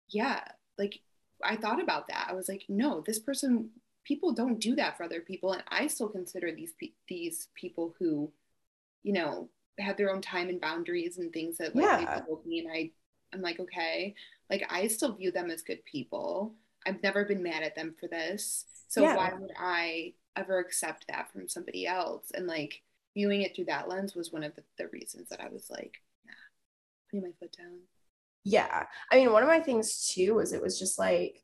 yeah 0.09 0.43
like 0.79 1.01
i 1.45 1.57
thought 1.57 1.83
about 1.83 2.09
that. 2.09 2.27
I 2.31 2.35
was 2.35 2.49
like 2.49 2.65
no 2.69 3.01
this 3.07 3.19
person 3.19 3.71
people 4.05 4.33
don't 4.33 4.59
do 4.61 4.75
that 4.77 4.97
for 4.97 5.05
other 5.05 5.21
people. 5.21 5.53
And 5.53 5.63
i 5.69 5.87
still 5.87 6.09
consider 6.09 6.53
these 6.53 6.73
pe- 6.79 6.93
these 7.09 7.49
people 7.55 7.95
who 7.99 8.31
you 9.03 9.13
know 9.13 9.49
have 9.79 9.97
their 9.97 10.13
own 10.13 10.21
time 10.21 10.49
and 10.49 10.61
boundaries 10.61 11.17
and 11.19 11.33
things 11.33 11.59
that 11.59 11.75
like 11.75 11.85
Yeah. 11.85 12.15
they 12.15 12.21
told 12.27 12.45
me. 12.45 12.61
And 12.61 12.69
i 12.73 12.91
i'm 13.33 13.41
like 13.43 13.61
okay. 13.61 14.15
Like 14.51 14.67
i 14.71 14.87
still 14.89 15.15
view 15.15 15.31
them 15.33 15.51
as 15.51 15.63
good 15.63 15.85
people. 15.85 16.55
I've 16.87 17.03
never 17.03 17.25
been 17.25 17.43
mad 17.43 17.63
at 17.63 17.75
them 17.77 17.95
for 17.99 18.07
this. 18.09 18.65
So 18.89 19.03
Yeah. 19.03 19.17
why 19.17 19.33
would 19.39 19.53
i 19.59 20.15
ever 20.37 20.59
accept 20.59 21.07
that 21.09 21.33
from 21.33 21.49
somebody 21.49 21.87
else? 21.87 22.31
And 22.35 22.47
like 22.47 22.83
viewing 23.15 23.43
it 23.43 23.55
through 23.55 23.65
that 23.67 23.89
lens 23.89 24.15
was 24.15 24.33
one 24.33 24.45
of 24.45 24.55
the, 24.57 24.63
the 24.79 24.89
reasons 24.89 25.29
that 25.29 25.41
i 25.41 25.49
was 25.49 25.69
like 25.71 25.97
nah 26.27 26.33
putting 27.11 27.23
my 27.23 27.33
foot 27.39 27.55
down 27.57 27.79
Yeah, 28.45 28.87
I 29.13 29.17
mean, 29.17 29.33
one 29.33 29.43
of 29.43 29.49
my 29.49 29.61
things 29.61 30.09
too 30.15 30.35
was 30.37 30.53
it 30.53 30.63
was 30.63 30.79
just 30.79 30.99
like 30.99 31.43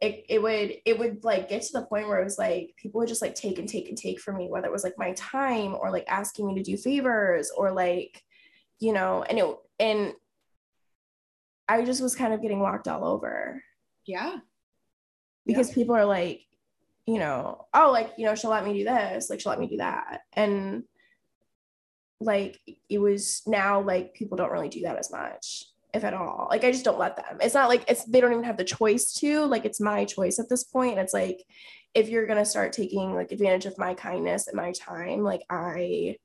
it. 0.00 0.24
It 0.28 0.42
would 0.42 0.74
it 0.84 0.98
would 0.98 1.22
like 1.22 1.48
get 1.48 1.62
to 1.62 1.72
the 1.72 1.86
point 1.86 2.08
where 2.08 2.20
it 2.20 2.24
was 2.24 2.38
like 2.38 2.74
people 2.76 2.98
would 2.98 3.08
just 3.08 3.22
like 3.22 3.36
take 3.36 3.58
and 3.60 3.68
take 3.68 3.88
and 3.88 3.96
take 3.96 4.18
from 4.20 4.36
me, 4.38 4.48
whether 4.50 4.66
it 4.66 4.72
was 4.72 4.82
like 4.82 4.98
my 4.98 5.12
time 5.12 5.74
or 5.76 5.92
like 5.92 6.04
asking 6.08 6.46
me 6.48 6.54
to 6.56 6.62
do 6.62 6.76
favors 6.76 7.52
or 7.56 7.70
like, 7.70 8.20
you 8.80 8.92
know, 8.92 9.22
and 9.22 9.38
it 9.38 9.46
and 9.78 10.12
I 11.68 11.84
just 11.84 12.02
was 12.02 12.16
kind 12.16 12.34
of 12.34 12.42
getting 12.42 12.60
walked 12.60 12.88
all 12.88 13.04
over. 13.04 13.62
yeah 14.06 14.38
because 15.46 15.70
people 15.72 15.94
are 15.94 16.04
like, 16.06 16.40
you 17.06 17.18
know, 17.18 17.66
oh, 17.74 17.90
like, 17.92 18.12
you 18.16 18.24
know, 18.26 18.34
she'll 18.34 18.50
let 18.50 18.64
me 18.64 18.72
do 18.78 18.84
this, 18.84 19.28
like, 19.30 19.40
she'll 19.40 19.50
let 19.50 19.60
me 19.60 19.66
do 19.68 19.76
that. 19.78 20.22
And 20.32 20.84
like, 22.20 22.60
it 22.88 22.98
was 22.98 23.42
now 23.46 23.80
like 23.80 24.14
people 24.14 24.36
don't 24.36 24.50
really 24.52 24.68
do 24.68 24.82
that 24.82 24.96
as 24.98 25.10
much, 25.10 25.64
if 25.92 26.04
at 26.04 26.14
all. 26.14 26.46
Like, 26.50 26.64
I 26.64 26.70
just 26.72 26.84
don't 26.84 26.98
let 26.98 27.16
them. 27.16 27.38
It's 27.40 27.54
not 27.54 27.68
like 27.68 27.84
it's, 27.88 28.04
they 28.04 28.20
don't 28.20 28.32
even 28.32 28.44
have 28.44 28.56
the 28.56 28.64
choice 28.64 29.12
to, 29.14 29.44
like, 29.46 29.64
it's 29.64 29.80
my 29.80 30.04
choice 30.04 30.38
at 30.38 30.48
this 30.48 30.64
point. 30.64 30.92
And 30.92 31.00
it's 31.00 31.12
like, 31.14 31.42
if 31.94 32.08
you're 32.08 32.26
going 32.26 32.38
to 32.38 32.44
start 32.44 32.72
taking 32.72 33.14
like 33.14 33.30
advantage 33.32 33.66
of 33.66 33.78
my 33.78 33.94
kindness 33.94 34.48
and 34.48 34.56
my 34.56 34.72
time, 34.72 35.20
like, 35.22 35.42
I, 35.50 36.16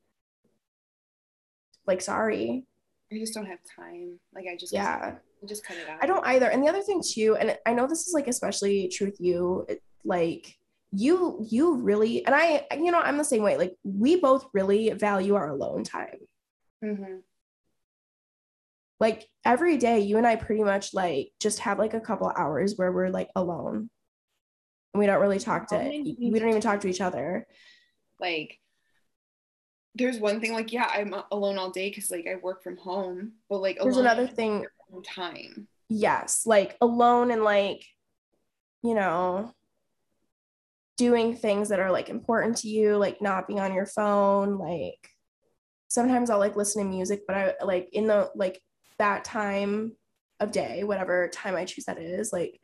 like, 1.87 2.01
sorry. 2.01 2.65
i 3.11 3.17
just 3.17 3.33
don't 3.33 3.47
have 3.47 3.59
time 3.75 4.19
like 4.33 4.45
i 4.51 4.55
just 4.55 4.71
Yeah. 4.73 5.15
I 5.41 5.45
just 5.47 5.65
cut 5.65 5.77
it 5.77 5.87
out 5.89 5.99
I 6.01 6.05
don't 6.05 6.25
either. 6.27 6.49
And 6.49 6.61
the 6.61 6.67
other 6.67 6.81
thing 6.81 7.01
too, 7.01 7.37
and 7.39 7.57
I 7.65 7.73
know 7.73 7.87
this 7.87 8.07
is 8.07 8.13
like 8.13 8.27
especially 8.27 8.89
true 8.89 9.07
with 9.07 9.19
you, 9.21 9.65
it- 9.69 9.81
like 10.05 10.58
you 10.91 11.45
you 11.47 11.75
really 11.77 12.25
and 12.25 12.33
I 12.33 12.65
you 12.71 12.91
know 12.91 12.99
I'm 12.99 13.17
the 13.17 13.23
same 13.23 13.43
way. 13.43 13.57
Like 13.57 13.75
we 13.83 14.15
both 14.15 14.47
really 14.53 14.89
value 14.91 15.35
our 15.35 15.49
alone 15.49 15.83
time. 15.83 16.17
mm-hmm. 16.83 17.17
Like 18.99 19.27
every 19.45 19.77
day, 19.77 19.99
you 19.99 20.17
and 20.17 20.27
I 20.27 20.35
pretty 20.35 20.63
much 20.63 20.93
like 20.93 21.29
just 21.39 21.59
have 21.59 21.79
like 21.79 21.93
a 21.93 22.01
couple 22.01 22.31
hours 22.35 22.73
where 22.75 22.91
we're 22.91 23.09
like 23.09 23.29
alone. 23.35 23.89
And 24.93 24.99
we 24.99 25.05
don't 25.05 25.21
really 25.21 25.39
talk 25.39 25.67
to 25.67 25.77
we 25.77 26.39
don't 26.39 26.49
even 26.49 26.61
talk 26.61 26.81
to 26.81 26.87
each 26.87 27.01
other. 27.01 27.45
like 28.19 28.59
there's 29.95 30.19
one 30.19 30.39
thing 30.39 30.53
like 30.53 30.71
yeah 30.71 30.87
i'm 30.93 31.15
alone 31.31 31.57
all 31.57 31.71
day 31.71 31.89
because 31.89 32.11
like 32.11 32.27
i 32.27 32.35
work 32.35 32.63
from 32.63 32.77
home 32.77 33.33
but 33.49 33.57
like 33.57 33.77
There's 33.81 33.95
alone 33.95 34.05
another 34.05 34.27
thing 34.27 34.65
time 35.03 35.67
yes, 35.89 36.45
like 36.45 36.77
alone 36.79 37.31
and 37.31 37.43
like, 37.43 37.85
you 38.83 38.93
know, 38.93 39.53
doing 40.99 41.33
things 41.33 41.69
that 41.69 41.79
are 41.79 41.91
like 41.91 42.09
important 42.09 42.57
to 42.57 42.67
you, 42.67 42.97
like 42.97 43.21
not 43.21 43.47
being 43.47 43.61
on 43.61 43.73
your 43.73 43.85
phone, 43.85 44.57
like 44.57 45.09
sometimes 45.87 46.29
I'll 46.29 46.39
like 46.39 46.57
listen 46.57 46.83
to 46.83 46.89
music, 46.89 47.21
but 47.25 47.37
I 47.37 47.53
like 47.63 47.87
in 47.93 48.05
the 48.05 48.29
like 48.35 48.61
that 48.97 49.23
time 49.23 49.93
of 50.41 50.51
day, 50.51 50.83
whatever 50.83 51.29
time 51.29 51.55
I 51.55 51.63
choose 51.63 51.85
that 51.85 51.99
is, 51.99 52.33
like 52.33 52.59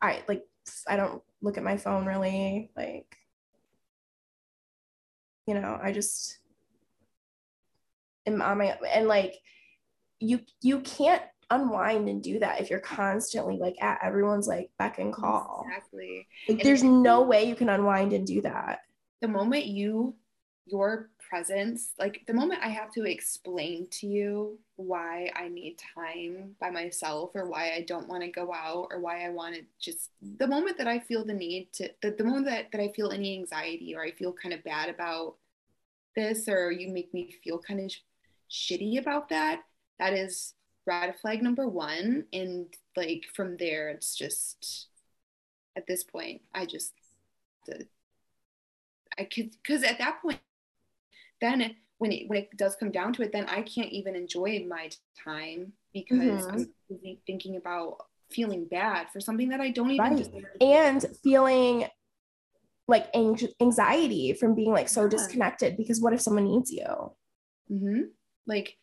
I 0.00 0.22
like 0.28 0.44
I 0.86 0.94
don't 0.94 1.20
look 1.42 1.58
at 1.58 1.64
my 1.64 1.76
phone 1.76 2.06
really, 2.06 2.70
like 2.76 3.16
you 5.48 5.54
know, 5.54 5.76
I 5.82 5.90
just 5.90 6.38
am 8.26 8.40
on 8.40 8.58
my 8.58 8.78
and 8.94 9.08
like 9.08 9.34
you 10.20 10.38
you 10.62 10.82
can't 10.82 11.22
unwind 11.50 12.08
and 12.08 12.22
do 12.22 12.38
that 12.38 12.60
if 12.60 12.70
you're 12.70 12.80
constantly 12.80 13.58
like 13.58 13.80
at 13.82 13.98
everyone's 14.02 14.46
like 14.46 14.70
beck 14.78 14.98
and 14.98 15.12
call. 15.12 15.64
Exactly. 15.66 16.26
Like 16.48 16.62
there's 16.62 16.82
no 16.82 17.22
way 17.22 17.44
you 17.44 17.54
can 17.54 17.68
unwind 17.68 18.12
and 18.12 18.26
do 18.26 18.40
that. 18.42 18.80
The 19.20 19.28
moment 19.28 19.66
you 19.66 20.14
your 20.70 21.08
presence, 21.18 21.92
like 21.98 22.22
the 22.26 22.34
moment 22.34 22.60
I 22.62 22.68
have 22.68 22.92
to 22.92 23.04
explain 23.04 23.86
to 23.92 24.06
you 24.06 24.58
why 24.76 25.30
I 25.34 25.48
need 25.48 25.80
time 25.94 26.54
by 26.60 26.70
myself 26.70 27.30
or 27.34 27.48
why 27.48 27.72
I 27.72 27.84
don't 27.86 28.08
want 28.08 28.22
to 28.22 28.30
go 28.30 28.52
out 28.52 28.88
or 28.90 29.00
why 29.00 29.24
I 29.24 29.30
want 29.30 29.54
to 29.54 29.62
just 29.80 30.10
the 30.36 30.46
moment 30.46 30.78
that 30.78 30.86
I 30.86 30.98
feel 30.98 31.24
the 31.24 31.34
need 31.34 31.72
to 31.74 31.90
the, 32.02 32.10
the 32.10 32.24
moment 32.24 32.46
that, 32.46 32.70
that 32.72 32.80
I 32.80 32.88
feel 32.88 33.10
any 33.10 33.38
anxiety 33.38 33.94
or 33.96 34.02
I 34.02 34.10
feel 34.12 34.32
kind 34.32 34.54
of 34.54 34.62
bad 34.64 34.88
about 34.88 35.36
this 36.14 36.48
or 36.48 36.70
you 36.70 36.92
make 36.92 37.12
me 37.14 37.34
feel 37.42 37.58
kind 37.58 37.80
of 37.80 37.92
shitty 38.50 38.98
about 38.98 39.28
that, 39.30 39.62
that 39.98 40.12
is 40.12 40.54
red 40.88 41.14
flag 41.20 41.42
number 41.42 41.68
one. 41.68 42.24
And 42.32 42.66
like 42.96 43.24
from 43.34 43.56
there, 43.58 43.90
it's 43.90 44.16
just 44.16 44.86
at 45.76 45.86
this 45.86 46.02
point, 46.02 46.40
I 46.54 46.66
just, 46.66 46.92
I 49.18 49.24
could, 49.24 49.50
because 49.62 49.84
at 49.84 49.98
that 49.98 50.20
point, 50.22 50.40
then 51.40 51.76
when 51.98 52.12
it, 52.12 52.28
when 52.28 52.40
it 52.40 52.56
does 52.56 52.74
come 52.76 52.90
down 52.90 53.12
to 53.12 53.22
it, 53.22 53.32
then 53.32 53.46
I 53.46 53.62
can't 53.62 53.92
even 53.92 54.16
enjoy 54.16 54.64
my 54.68 54.90
time 55.22 55.72
because 55.92 56.46
mm-hmm. 56.46 56.50
I'm 56.50 56.68
busy 56.88 57.20
thinking 57.26 57.56
about 57.56 57.98
feeling 58.30 58.66
bad 58.66 59.08
for 59.12 59.20
something 59.20 59.48
that 59.50 59.60
I 59.60 59.70
don't 59.70 59.90
even 59.90 60.16
right. 60.16 60.52
and 60.60 61.04
feeling 61.22 61.86
like 62.86 63.14
anxiety 63.60 64.32
from 64.32 64.54
being 64.54 64.72
like 64.72 64.88
so 64.88 65.06
disconnected 65.08 65.76
because 65.76 66.00
what 66.00 66.12
if 66.12 66.20
someone 66.20 66.44
needs 66.44 66.70
you? 66.70 67.12
Mm-hmm. 67.70 68.00
Like 68.46 68.76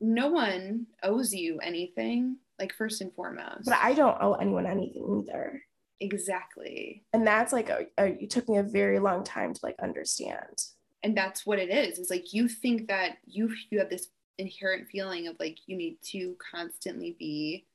no 0.00 0.28
one 0.28 0.86
owes 1.02 1.34
you 1.34 1.58
anything, 1.58 2.38
like 2.58 2.74
first 2.74 3.00
and 3.00 3.12
foremost. 3.12 3.64
But 3.66 3.78
I 3.82 3.94
don't 3.94 4.16
owe 4.20 4.34
anyone 4.34 4.66
anything 4.66 5.24
either. 5.28 5.62
Exactly. 6.00 7.04
And 7.12 7.26
that's 7.26 7.52
like 7.52 7.68
a, 7.68 7.86
a 7.98 8.22
it 8.22 8.30
took 8.30 8.48
me 8.48 8.56
a 8.56 8.62
very 8.62 8.98
long 8.98 9.24
time 9.24 9.52
to 9.52 9.60
like 9.62 9.76
understand. 9.82 10.64
And 11.02 11.16
that's 11.16 11.44
what 11.46 11.58
it 11.58 11.70
is. 11.70 11.98
It's 11.98 12.10
like 12.10 12.32
you 12.32 12.48
think 12.48 12.88
that 12.88 13.18
you 13.26 13.54
you 13.70 13.78
have 13.78 13.90
this 13.90 14.08
inherent 14.38 14.88
feeling 14.88 15.28
of 15.28 15.36
like 15.38 15.58
you 15.66 15.76
need 15.76 15.98
to 16.02 16.34
constantly 16.50 17.14
be 17.18 17.66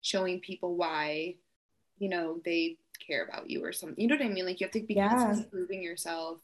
showing 0.00 0.40
people 0.40 0.76
why 0.76 1.36
you 1.98 2.08
know 2.08 2.40
they 2.44 2.76
care 3.06 3.24
about 3.24 3.48
you 3.48 3.64
or 3.64 3.72
something 3.72 4.00
you 4.02 4.08
know 4.08 4.16
what 4.16 4.24
i 4.24 4.28
mean 4.28 4.44
like 4.44 4.60
you 4.60 4.66
have 4.66 4.72
to 4.72 4.80
be 4.80 4.94
yeah. 4.94 5.08
constantly 5.08 5.44
proving 5.50 5.82
yourself 5.82 6.38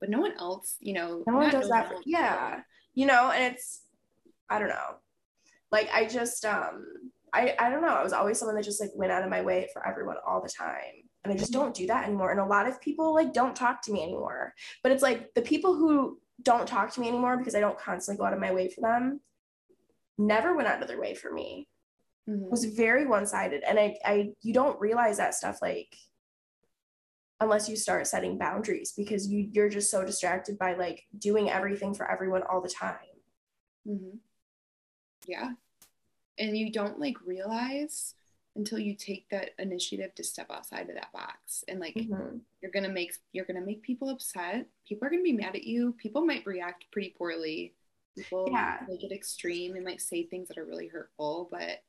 but 0.00 0.10
no 0.10 0.20
one 0.20 0.32
else 0.38 0.76
you 0.80 0.92
know 0.92 1.24
no 1.26 1.36
one 1.36 1.50
does 1.50 1.68
that 1.70 1.88
for, 1.88 1.96
yeah 2.04 2.60
you 2.94 3.06
know 3.06 3.30
and 3.30 3.54
it's 3.54 3.80
I 4.52 4.58
don't 4.58 4.68
know. 4.68 4.96
Like 5.70 5.88
I 5.92 6.06
just 6.06 6.44
um 6.44 6.84
I 7.32 7.54
I 7.58 7.70
don't 7.70 7.82
know. 7.82 7.88
I 7.88 8.02
was 8.02 8.12
always 8.12 8.38
someone 8.38 8.56
that 8.56 8.64
just 8.64 8.80
like 8.80 8.90
went 8.94 9.12
out 9.12 9.22
of 9.22 9.30
my 9.30 9.40
way 9.40 9.68
for 9.72 9.86
everyone 9.86 10.16
all 10.26 10.42
the 10.42 10.48
time. 10.48 11.08
And 11.24 11.32
I 11.32 11.36
just 11.36 11.52
don't 11.52 11.74
do 11.74 11.86
that 11.86 12.04
anymore. 12.04 12.32
And 12.32 12.40
a 12.40 12.44
lot 12.44 12.66
of 12.68 12.80
people 12.80 13.14
like 13.14 13.32
don't 13.32 13.56
talk 13.56 13.80
to 13.82 13.92
me 13.92 14.02
anymore. 14.02 14.54
But 14.82 14.92
it's 14.92 15.02
like 15.02 15.32
the 15.34 15.42
people 15.42 15.74
who 15.74 16.18
don't 16.42 16.66
talk 16.66 16.92
to 16.92 17.00
me 17.00 17.08
anymore 17.08 17.38
because 17.38 17.54
I 17.54 17.60
don't 17.60 17.78
constantly 17.78 18.18
go 18.18 18.26
out 18.26 18.32
of 18.32 18.40
my 18.40 18.52
way 18.52 18.68
for 18.68 18.80
them 18.80 19.20
never 20.18 20.54
went 20.54 20.68
out 20.68 20.82
of 20.82 20.88
their 20.88 21.00
way 21.00 21.14
for 21.14 21.32
me. 21.32 21.68
Mm-hmm. 22.28 22.44
It 22.44 22.50
was 22.50 22.64
very 22.66 23.06
one-sided. 23.06 23.62
And 23.66 23.78
I 23.78 23.96
I 24.04 24.32
you 24.42 24.52
don't 24.52 24.80
realize 24.80 25.16
that 25.16 25.34
stuff 25.34 25.58
like 25.62 25.96
unless 27.40 27.68
you 27.68 27.76
start 27.76 28.06
setting 28.06 28.38
boundaries 28.38 28.92
because 28.96 29.26
you 29.26 29.48
you're 29.52 29.70
just 29.70 29.90
so 29.90 30.04
distracted 30.04 30.58
by 30.58 30.74
like 30.74 31.04
doing 31.16 31.50
everything 31.50 31.94
for 31.94 32.08
everyone 32.10 32.42
all 32.42 32.60
the 32.60 32.68
time. 32.68 32.98
Mm-hmm 33.88 34.18
yeah. 35.26 35.52
And 36.38 36.56
you 36.56 36.72
don't 36.72 36.98
like 36.98 37.16
realize 37.24 38.14
until 38.56 38.78
you 38.78 38.94
take 38.94 39.28
that 39.30 39.50
initiative 39.58 40.14
to 40.14 40.24
step 40.24 40.50
outside 40.50 40.88
of 40.88 40.94
that 40.94 41.12
box 41.12 41.64
and 41.68 41.80
like 41.80 41.94
mm-hmm. 41.94 42.36
you're 42.60 42.70
gonna 42.70 42.88
make 42.88 43.14
you're 43.32 43.46
gonna 43.46 43.64
make 43.64 43.82
people 43.82 44.08
upset. 44.10 44.66
People 44.86 45.06
are 45.06 45.10
gonna 45.10 45.22
be 45.22 45.32
mad 45.32 45.54
at 45.54 45.64
you. 45.64 45.94
People 45.98 46.24
might 46.24 46.46
react 46.46 46.84
pretty 46.90 47.14
poorly. 47.16 47.74
People 48.16 48.48
yeah. 48.50 48.78
make 48.88 49.02
it 49.04 49.12
extreme 49.12 49.74
and 49.74 49.84
might 49.84 50.02
say 50.02 50.24
things 50.24 50.48
that 50.48 50.58
are 50.58 50.66
really 50.66 50.88
hurtful 50.88 51.48
but 51.50 51.82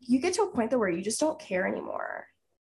you 0.00 0.18
get 0.18 0.34
to 0.34 0.42
a 0.42 0.50
point 0.50 0.70
though 0.70 0.78
where 0.78 0.90
you 0.90 1.02
just 1.02 1.20
don't 1.20 1.38
care 1.38 1.66
anymore. 1.66 2.26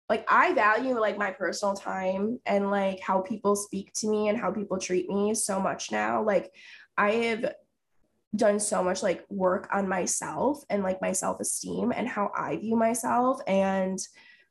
Like 0.09 0.25
i 0.31 0.53
value 0.53 0.99
like 0.99 1.19
my 1.19 1.33
personal 1.33 1.75
time 1.75 2.39
and 2.47 2.71
like 2.71 3.01
how 3.01 3.21
people 3.21 3.57
speak 3.57 3.93
to 3.95 4.09
me 4.09 4.29
and 4.29 4.39
how 4.39 4.53
people 4.53 4.79
treat 4.79 5.09
me 5.09 5.35
so 5.35 5.59
much 5.59 5.91
now. 5.91 6.23
Like 6.23 6.53
i 6.97 7.11
have 7.11 7.55
done 8.37 8.61
so 8.61 8.83
much 8.83 9.03
like 9.03 9.25
work 9.29 9.69
on 9.73 9.89
myself 9.89 10.63
and 10.71 10.83
like 10.83 11.01
my 11.01 11.13
self-esteem 11.13 11.93
and 11.95 12.09
how 12.09 12.31
I 12.37 12.57
view 12.57 12.77
myself 12.77 13.41
and 13.47 13.99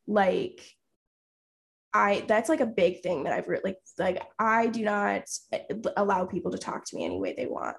like 0.08 0.62
I 1.94 2.26
that's 2.28 2.50
like 2.50 2.60
a 2.60 2.66
big 2.66 3.02
thing 3.02 3.24
that 3.24 3.34
I've 3.34 3.48
re- 3.48 3.62
like 3.64 3.78
like 3.98 4.22
I 4.38 4.68
do 4.68 4.84
not 4.84 5.24
eh, 5.54 5.62
allow 5.96 6.26
people 6.26 6.52
to 6.52 6.58
talk 6.58 6.86
to 6.86 6.96
me 6.96 7.06
any 7.06 7.20
way 7.20 7.34
they 7.36 7.46
want. 7.46 7.78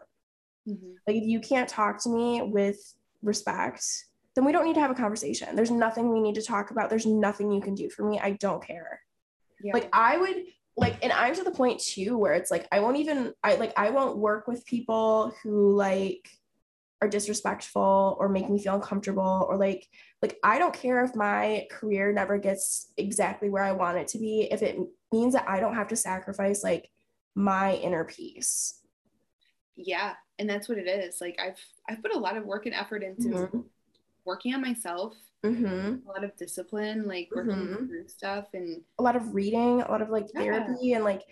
Mm-hmm. 0.67 0.93
Like 1.07 1.17
if 1.17 1.25
you 1.25 1.41
can't 1.41 1.69
talk 1.69 2.03
to 2.03 2.09
me 2.09 2.43
with 2.43 2.79
respect, 3.23 3.85
then 4.35 4.45
we 4.45 4.53
don't 4.53 4.65
need 4.65 4.75
to 4.75 4.81
have 4.81 4.91
a 4.91 4.95
conversation. 4.95 5.55
There's 5.55 5.71
nothing 5.71 6.13
we 6.13 6.21
need 6.21 6.37
to 6.37 6.43
talk 6.43 6.71
about. 6.71 6.89
There's 6.89 7.07
nothing 7.07 7.53
you 7.53 7.61
can 7.61 7.75
do 7.75 7.91
for 7.91 8.09
me. 8.09 8.19
I 8.19 8.33
don't 8.33 8.65
care. 8.65 9.01
Yeah. 9.63 9.73
Like 9.75 9.89
I 9.93 10.17
would 10.17 10.37
like 10.77 10.99
and 11.03 11.13
i'm 11.13 11.35
to 11.35 11.43
the 11.43 11.51
point 11.51 11.81
too 11.81 12.19
where 12.19 12.35
it's 12.35 12.51
like 12.51 12.67
i 12.71 12.81
won't 12.81 12.97
even 12.97 13.33
i 13.43 13.55
like 13.57 13.73
i 13.77 13.91
won't 13.91 14.19
work 14.19 14.47
with 14.47 14.67
people 14.67 15.33
who 15.43 15.75
like 15.75 16.29
are 17.03 17.09
disrespectful 17.09 18.17
or 18.19 18.29
make 18.29 18.49
me 18.49 18.59
feel 18.59 18.75
uncomfortable 18.75 19.47
or 19.49 19.57
like 19.57 19.87
like 20.23 20.39
i 20.43 20.59
don't 20.59 20.75
care 20.75 21.05
if 21.05 21.15
my 21.15 21.67
career 21.71 22.13
never 22.13 22.39
gets 22.39 22.93
exactly 22.97 23.49
where 23.49 23.63
i 23.63 23.73
want 23.73 23.99
it 23.99 24.09
to 24.09 24.19
be 24.19 24.49
if 24.51 24.63
it 24.63 24.79
means 25.13 25.35
that 25.35 25.49
i 25.49 25.61
don't 25.61 25.75
have 25.75 25.89
to 25.89 25.97
sacrifice 25.97 26.63
like 26.63 26.91
my 27.35 27.75
inner 27.77 28.05
peace 28.05 28.81
yeah 29.77 30.15
and 30.39 30.49
that's 30.49 30.69
what 30.69 30.79
it 30.79 30.89
is 30.89 31.19
like 31.21 31.39
i've 31.39 31.61
i've 31.89 32.03
put 32.03 32.15
a 32.15 32.19
lot 32.19 32.37
of 32.37 32.47
work 32.47 32.65
and 32.65 32.75
effort 32.75 33.03
into 33.03 33.29
mm-hmm. 33.29 33.61
working 34.25 34.55
on 34.55 34.63
myself 34.63 35.15
mm-hmm. 35.55 36.09
a 36.09 36.13
lot 36.13 36.25
of 36.25 36.37
discipline, 36.37 37.07
like 37.07 37.29
working 37.35 37.57
mm-hmm. 37.57 37.87
through 37.87 38.09
stuff 38.09 38.47
and 38.55 38.83
a 38.99 39.03
lot 39.03 39.17
of 39.17 39.35
reading, 39.35 39.83
a 39.83 39.91
lot 39.91 40.03
of 40.03 40.11
like 40.11 40.29
therapy 40.31 40.73
yeah. 40.81 40.97
and 40.97 41.05
like 41.05 41.23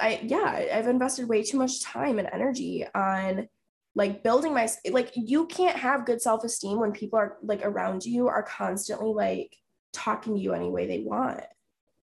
I 0.00 0.20
yeah, 0.22 0.66
I've 0.72 0.86
invested 0.86 1.28
way 1.28 1.42
too 1.42 1.58
much 1.58 1.82
time 1.82 2.18
and 2.18 2.28
energy 2.32 2.86
on 2.94 3.48
like 3.94 4.22
building 4.22 4.54
my 4.54 4.68
like 4.90 5.10
you 5.14 5.46
can't 5.46 5.76
have 5.76 6.06
good 6.06 6.22
self-esteem 6.22 6.78
when 6.78 6.92
people 6.92 7.18
are 7.18 7.36
like 7.42 7.64
around 7.64 8.04
you 8.04 8.28
are 8.28 8.44
constantly 8.44 9.12
like 9.12 9.56
talking 9.92 10.34
to 10.34 10.40
you 10.40 10.52
any 10.52 10.70
way 10.70 10.86
they 10.86 11.00
want. 11.00 11.38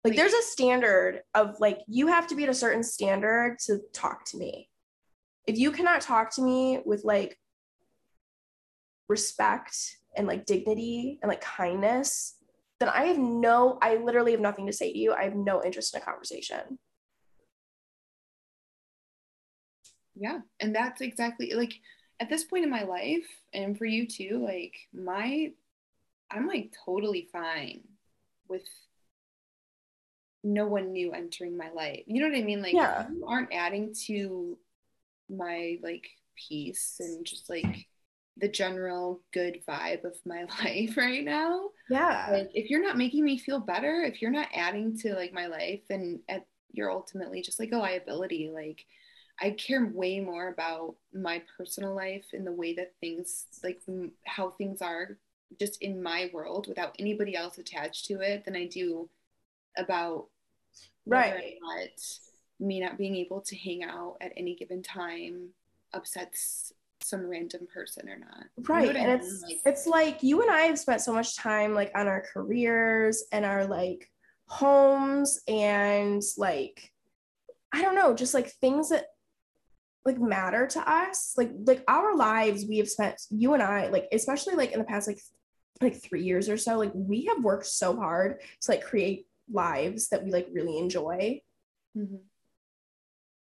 Like, 0.05 0.12
like 0.12 0.16
there's 0.16 0.32
a 0.32 0.43
standard 0.43 1.20
of 1.35 1.60
like 1.60 1.81
you 1.86 2.06
have 2.06 2.27
to 2.28 2.35
be 2.35 2.44
at 2.44 2.48
a 2.48 2.55
certain 2.55 2.82
standard 2.82 3.59
to 3.66 3.81
talk 3.93 4.24
to 4.27 4.39
me. 4.39 4.69
If 5.47 5.59
you 5.59 5.70
cannot 5.70 6.01
talk 6.01 6.35
to 6.36 6.43
me 6.43 6.81
with 6.85 7.05
like 7.05 7.36
respect 9.09 9.77
and 10.16 10.26
like 10.26 10.47
dignity 10.47 11.18
and 11.22 11.28
like 11.28 11.40
kindness, 11.40 12.36
then 12.80 12.89
I 12.89 13.05
have 13.05 13.18
no, 13.18 13.78
I 13.80 13.97
literally 13.97 14.32
have 14.32 14.40
nothing 14.40 14.66
to 14.66 14.72
say 14.72 14.93
to 14.93 14.98
you. 14.98 15.12
I 15.12 15.24
have 15.24 15.34
no 15.34 15.62
interest 15.62 15.94
in 15.94 16.02
a 16.02 16.05
conversation. 16.05 16.78
Yeah. 20.14 20.40
And 20.60 20.74
that's 20.74 21.01
exactly 21.01 21.52
like 21.55 21.74
at 22.20 22.28
this 22.28 22.44
point 22.44 22.64
in 22.64 22.70
my 22.70 22.84
life, 22.84 23.26
and 23.52 23.76
for 23.76 23.84
you 23.84 24.06
too, 24.06 24.44
like 24.44 24.74
my, 24.94 25.52
I'm 26.30 26.47
like 26.47 26.72
totally 26.84 27.28
fine 27.32 27.80
with 28.48 28.62
no 30.44 30.66
one 30.66 30.93
new 30.93 31.12
entering 31.12 31.56
my 31.56 31.70
life. 31.70 32.02
You 32.06 32.20
know 32.20 32.28
what 32.28 32.39
I 32.39 32.43
mean? 32.43 32.62
Like, 32.62 32.74
yeah. 32.74 33.09
you 33.09 33.24
aren't 33.26 33.52
adding 33.52 33.94
to 34.06 34.59
my 35.28 35.78
like 35.82 36.09
peace 36.36 36.97
and 37.01 37.24
just 37.24 37.48
like 37.48 37.86
the 38.38 38.48
general 38.48 39.20
good 39.32 39.60
vibe 39.68 40.04
of 40.04 40.16
my 40.26 40.44
life 40.64 40.96
right 40.96 41.24
now. 41.24 41.70
Yeah. 41.88 42.28
Like 42.30 42.50
if 42.54 42.70
you're 42.70 42.82
not 42.82 42.96
making 42.98 43.24
me 43.24 43.38
feel 43.38 43.60
better, 43.60 44.02
if 44.02 44.22
you're 44.22 44.30
not 44.30 44.48
adding 44.54 44.96
to 44.98 45.14
like 45.14 45.32
my 45.32 45.46
life, 45.46 45.82
and 45.90 46.20
at, 46.28 46.46
you're 46.72 46.90
ultimately 46.90 47.42
just 47.42 47.60
like 47.60 47.72
a 47.72 47.76
liability. 47.78 48.50
Like 48.52 48.84
I 49.40 49.50
care 49.50 49.86
way 49.86 50.20
more 50.20 50.48
about 50.48 50.96
my 51.12 51.42
personal 51.56 51.94
life 51.94 52.26
and 52.32 52.46
the 52.46 52.52
way 52.52 52.74
that 52.74 52.94
things 53.00 53.46
like 53.62 53.80
m- 53.88 54.12
how 54.24 54.50
things 54.50 54.80
are 54.80 55.18
just 55.59 55.82
in 55.82 56.02
my 56.02 56.30
world 56.32 56.66
without 56.68 56.94
anybody 56.98 57.36
else 57.36 57.59
attached 57.59 58.06
to 58.06 58.20
it 58.20 58.44
than 58.44 58.56
I 58.56 58.66
do 58.66 59.09
about 59.76 60.26
Right. 61.06 61.54
me 62.60 62.80
not 62.80 62.98
being 62.98 63.16
able 63.16 63.40
to 63.42 63.56
hang 63.56 63.82
out 63.82 64.16
at 64.20 64.32
any 64.36 64.54
given 64.54 64.82
time 64.82 65.48
upsets 65.92 66.72
some 67.04 67.26
random 67.26 67.66
person 67.72 68.08
or 68.08 68.18
not. 68.18 68.44
You 68.56 68.62
know 68.62 68.74
right 68.74 68.96
I 68.96 69.00
and 69.00 69.08
mean? 69.08 69.20
it's 69.20 69.42
Like, 69.42 69.60
it's 69.66 69.86
like 69.86 70.22
you 70.22 70.42
and 70.42 70.50
i 70.50 70.62
have 70.62 70.78
spent 70.78 71.00
so 71.00 71.12
much 71.12 71.36
time 71.36 71.74
like 71.74 71.90
on 71.94 72.08
our 72.08 72.24
careers 72.32 73.24
and 73.32 73.44
our 73.44 73.66
like 73.66 74.08
homes 74.46 75.40
and 75.48 76.22
like 76.36 76.92
i 77.72 77.80
don't 77.80 77.94
know 77.94 78.14
just 78.14 78.34
like 78.34 78.50
things 78.50 78.90
that 78.90 79.06
like 80.04 80.20
matter 80.20 80.66
to 80.66 80.90
us 80.90 81.34
like 81.36 81.50
like 81.64 81.82
our 81.88 82.16
lives 82.16 82.66
we 82.66 82.78
have 82.78 82.88
spent 82.88 83.16
you 83.30 83.54
and 83.54 83.62
i 83.62 83.88
like 83.88 84.08
especially 84.12 84.54
like 84.54 84.72
in 84.72 84.78
the 84.78 84.84
past 84.84 85.08
like 85.08 85.20
like 85.80 86.02
three 86.02 86.22
years 86.22 86.48
or 86.48 86.56
so 86.56 86.76
like 86.78 86.92
we 86.94 87.24
have 87.24 87.42
worked 87.42 87.66
so 87.66 87.96
hard 87.96 88.40
to 88.60 88.70
like 88.70 88.84
create 88.84 89.26
lives 89.50 90.08
that 90.08 90.24
we 90.24 90.30
like 90.30 90.48
really 90.52 90.78
enjoy 90.78 91.40
mhm. 91.96 92.18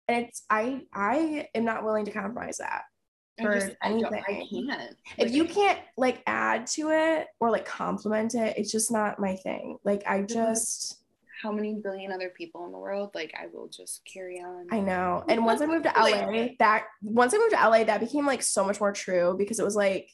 and 0.07 0.25
it's 0.25 0.43
i 0.49 0.81
i 0.93 1.47
am 1.53 1.65
not 1.65 1.83
willing 1.83 2.05
to 2.05 2.11
compromise 2.11 2.57
that 2.57 2.83
I 3.39 3.43
for 3.43 3.77
I, 3.81 3.89
don't, 3.89 4.13
I 4.13 4.23
anything. 4.29 4.67
can't. 4.67 4.95
if 5.17 5.25
Like, 5.25 5.33
you 5.33 5.45
can't 5.45 5.79
like 5.97 6.23
add 6.27 6.67
to 6.67 6.89
it 6.91 7.27
or 7.39 7.51
like 7.51 7.65
compliment 7.65 8.35
it 8.35 8.57
it's 8.57 8.71
just 8.71 8.91
not 8.91 9.19
my 9.19 9.35
thing 9.35 9.77
like 9.83 10.03
i 10.07 10.21
just 10.21 10.99
how 11.41 11.51
many 11.51 11.75
billion 11.75 12.11
other 12.11 12.29
people 12.29 12.65
in 12.65 12.71
the 12.71 12.79
world, 12.79 13.11
like 13.13 13.31
I 13.39 13.45
will 13.53 13.67
just 13.67 14.01
carry 14.11 14.39
on. 14.39 14.65
i 14.71 14.79
know 14.79 15.23
and 15.29 15.45
once 15.45 15.61
i 15.61 15.67
moved 15.67 15.83
to 15.85 15.93
la 15.95 16.47
that 16.59 16.85
once 17.03 17.33
i 17.33 17.37
moved 17.37 17.53
to 17.53 17.69
la 17.69 17.83
that 17.83 17.99
became 17.99 18.25
like 18.25 18.41
so 18.41 18.65
much 18.65 18.79
more 18.79 18.91
true 18.91 19.35
because 19.37 19.59
it 19.59 19.65
was 19.65 19.75
like 19.75 20.09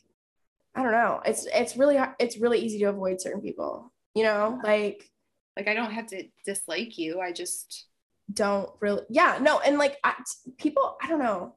i 0.76 0.84
don't 0.84 0.92
know 0.92 1.22
it's 1.26 1.48
it's 1.54 1.78
really 1.78 1.98
it's 2.20 2.38
really 2.38 2.60
easy 2.60 2.80
to 2.80 2.86
avoid 2.86 3.22
certain 3.22 3.42
people 3.42 3.92
you 4.16 4.24
know 4.24 4.60
like 4.64 5.10
like 5.56 5.68
I 5.68 5.74
don't 5.74 5.92
have 5.92 6.08
to 6.08 6.24
dislike 6.46 6.98
you. 6.98 7.20
I 7.22 7.32
just 7.32 7.86
don't 8.34 8.70
really 8.80 9.04
yeah 9.10 9.38
no 9.42 9.60
and 9.60 9.78
like 9.78 9.98
I, 10.04 10.14
people 10.58 10.96
i 11.02 11.08
don't 11.08 11.20
know 11.20 11.56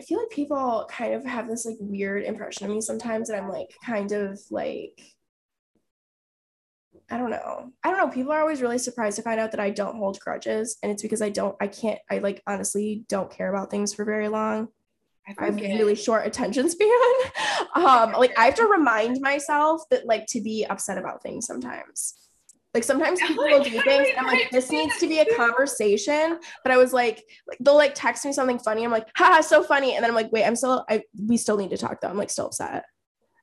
i 0.00 0.02
feel 0.02 0.18
like 0.18 0.30
people 0.30 0.88
kind 0.90 1.14
of 1.14 1.24
have 1.24 1.48
this 1.48 1.66
like 1.66 1.76
weird 1.80 2.24
impression 2.24 2.66
of 2.66 2.72
me 2.72 2.80
sometimes 2.80 3.28
that 3.28 3.40
i'm 3.40 3.48
like 3.48 3.74
kind 3.84 4.12
of 4.12 4.40
like 4.50 5.00
i 7.10 7.16
don't 7.16 7.30
know 7.30 7.70
i 7.84 7.90
don't 7.90 7.98
know 7.98 8.08
people 8.08 8.32
are 8.32 8.40
always 8.40 8.62
really 8.62 8.78
surprised 8.78 9.16
to 9.16 9.22
find 9.22 9.40
out 9.40 9.50
that 9.50 9.60
i 9.60 9.70
don't 9.70 9.96
hold 9.96 10.18
grudges 10.20 10.78
and 10.82 10.90
it's 10.90 11.02
because 11.02 11.22
i 11.22 11.28
don't 11.28 11.56
i 11.60 11.66
can't 11.66 12.00
i 12.10 12.18
like 12.18 12.42
honestly 12.46 13.04
don't 13.08 13.30
care 13.30 13.52
about 13.54 13.70
things 13.70 13.94
for 13.94 14.04
very 14.04 14.28
long 14.28 14.68
I 15.38 15.44
have 15.44 15.56
really 15.56 15.94
short 15.94 16.26
attention 16.26 16.68
span. 16.68 16.88
um, 17.74 18.12
like 18.12 18.36
I 18.36 18.46
have 18.46 18.56
to 18.56 18.66
remind 18.66 19.20
myself 19.20 19.82
that 19.90 20.06
like 20.06 20.26
to 20.30 20.40
be 20.40 20.66
upset 20.68 20.98
about 20.98 21.22
things 21.22 21.46
sometimes. 21.46 22.14
Like 22.74 22.84
sometimes 22.84 23.20
people 23.26 23.44
will 23.44 23.62
do 23.62 23.80
things 23.82 24.08
and 24.16 24.18
I'm 24.18 24.26
like, 24.26 24.50
this 24.50 24.70
needs 24.70 24.98
to 24.98 25.06
be 25.06 25.20
a 25.20 25.36
conversation. 25.36 26.38
But 26.62 26.72
I 26.72 26.76
was 26.76 26.92
like, 26.92 27.24
like 27.46 27.58
they'll 27.60 27.76
like 27.76 27.94
text 27.94 28.24
me 28.24 28.32
something 28.32 28.58
funny. 28.58 28.84
I'm 28.84 28.90
like, 28.90 29.08
haha, 29.16 29.40
so 29.40 29.62
funny. 29.62 29.94
And 29.94 30.02
then 30.02 30.10
I'm 30.10 30.16
like, 30.16 30.32
wait, 30.32 30.44
I'm 30.44 30.56
still 30.56 30.84
I 30.88 31.02
we 31.26 31.36
still 31.36 31.56
need 31.56 31.70
to 31.70 31.76
talk 31.76 32.00
though. 32.00 32.08
I'm 32.08 32.16
like 32.16 32.30
still 32.30 32.46
upset. 32.46 32.84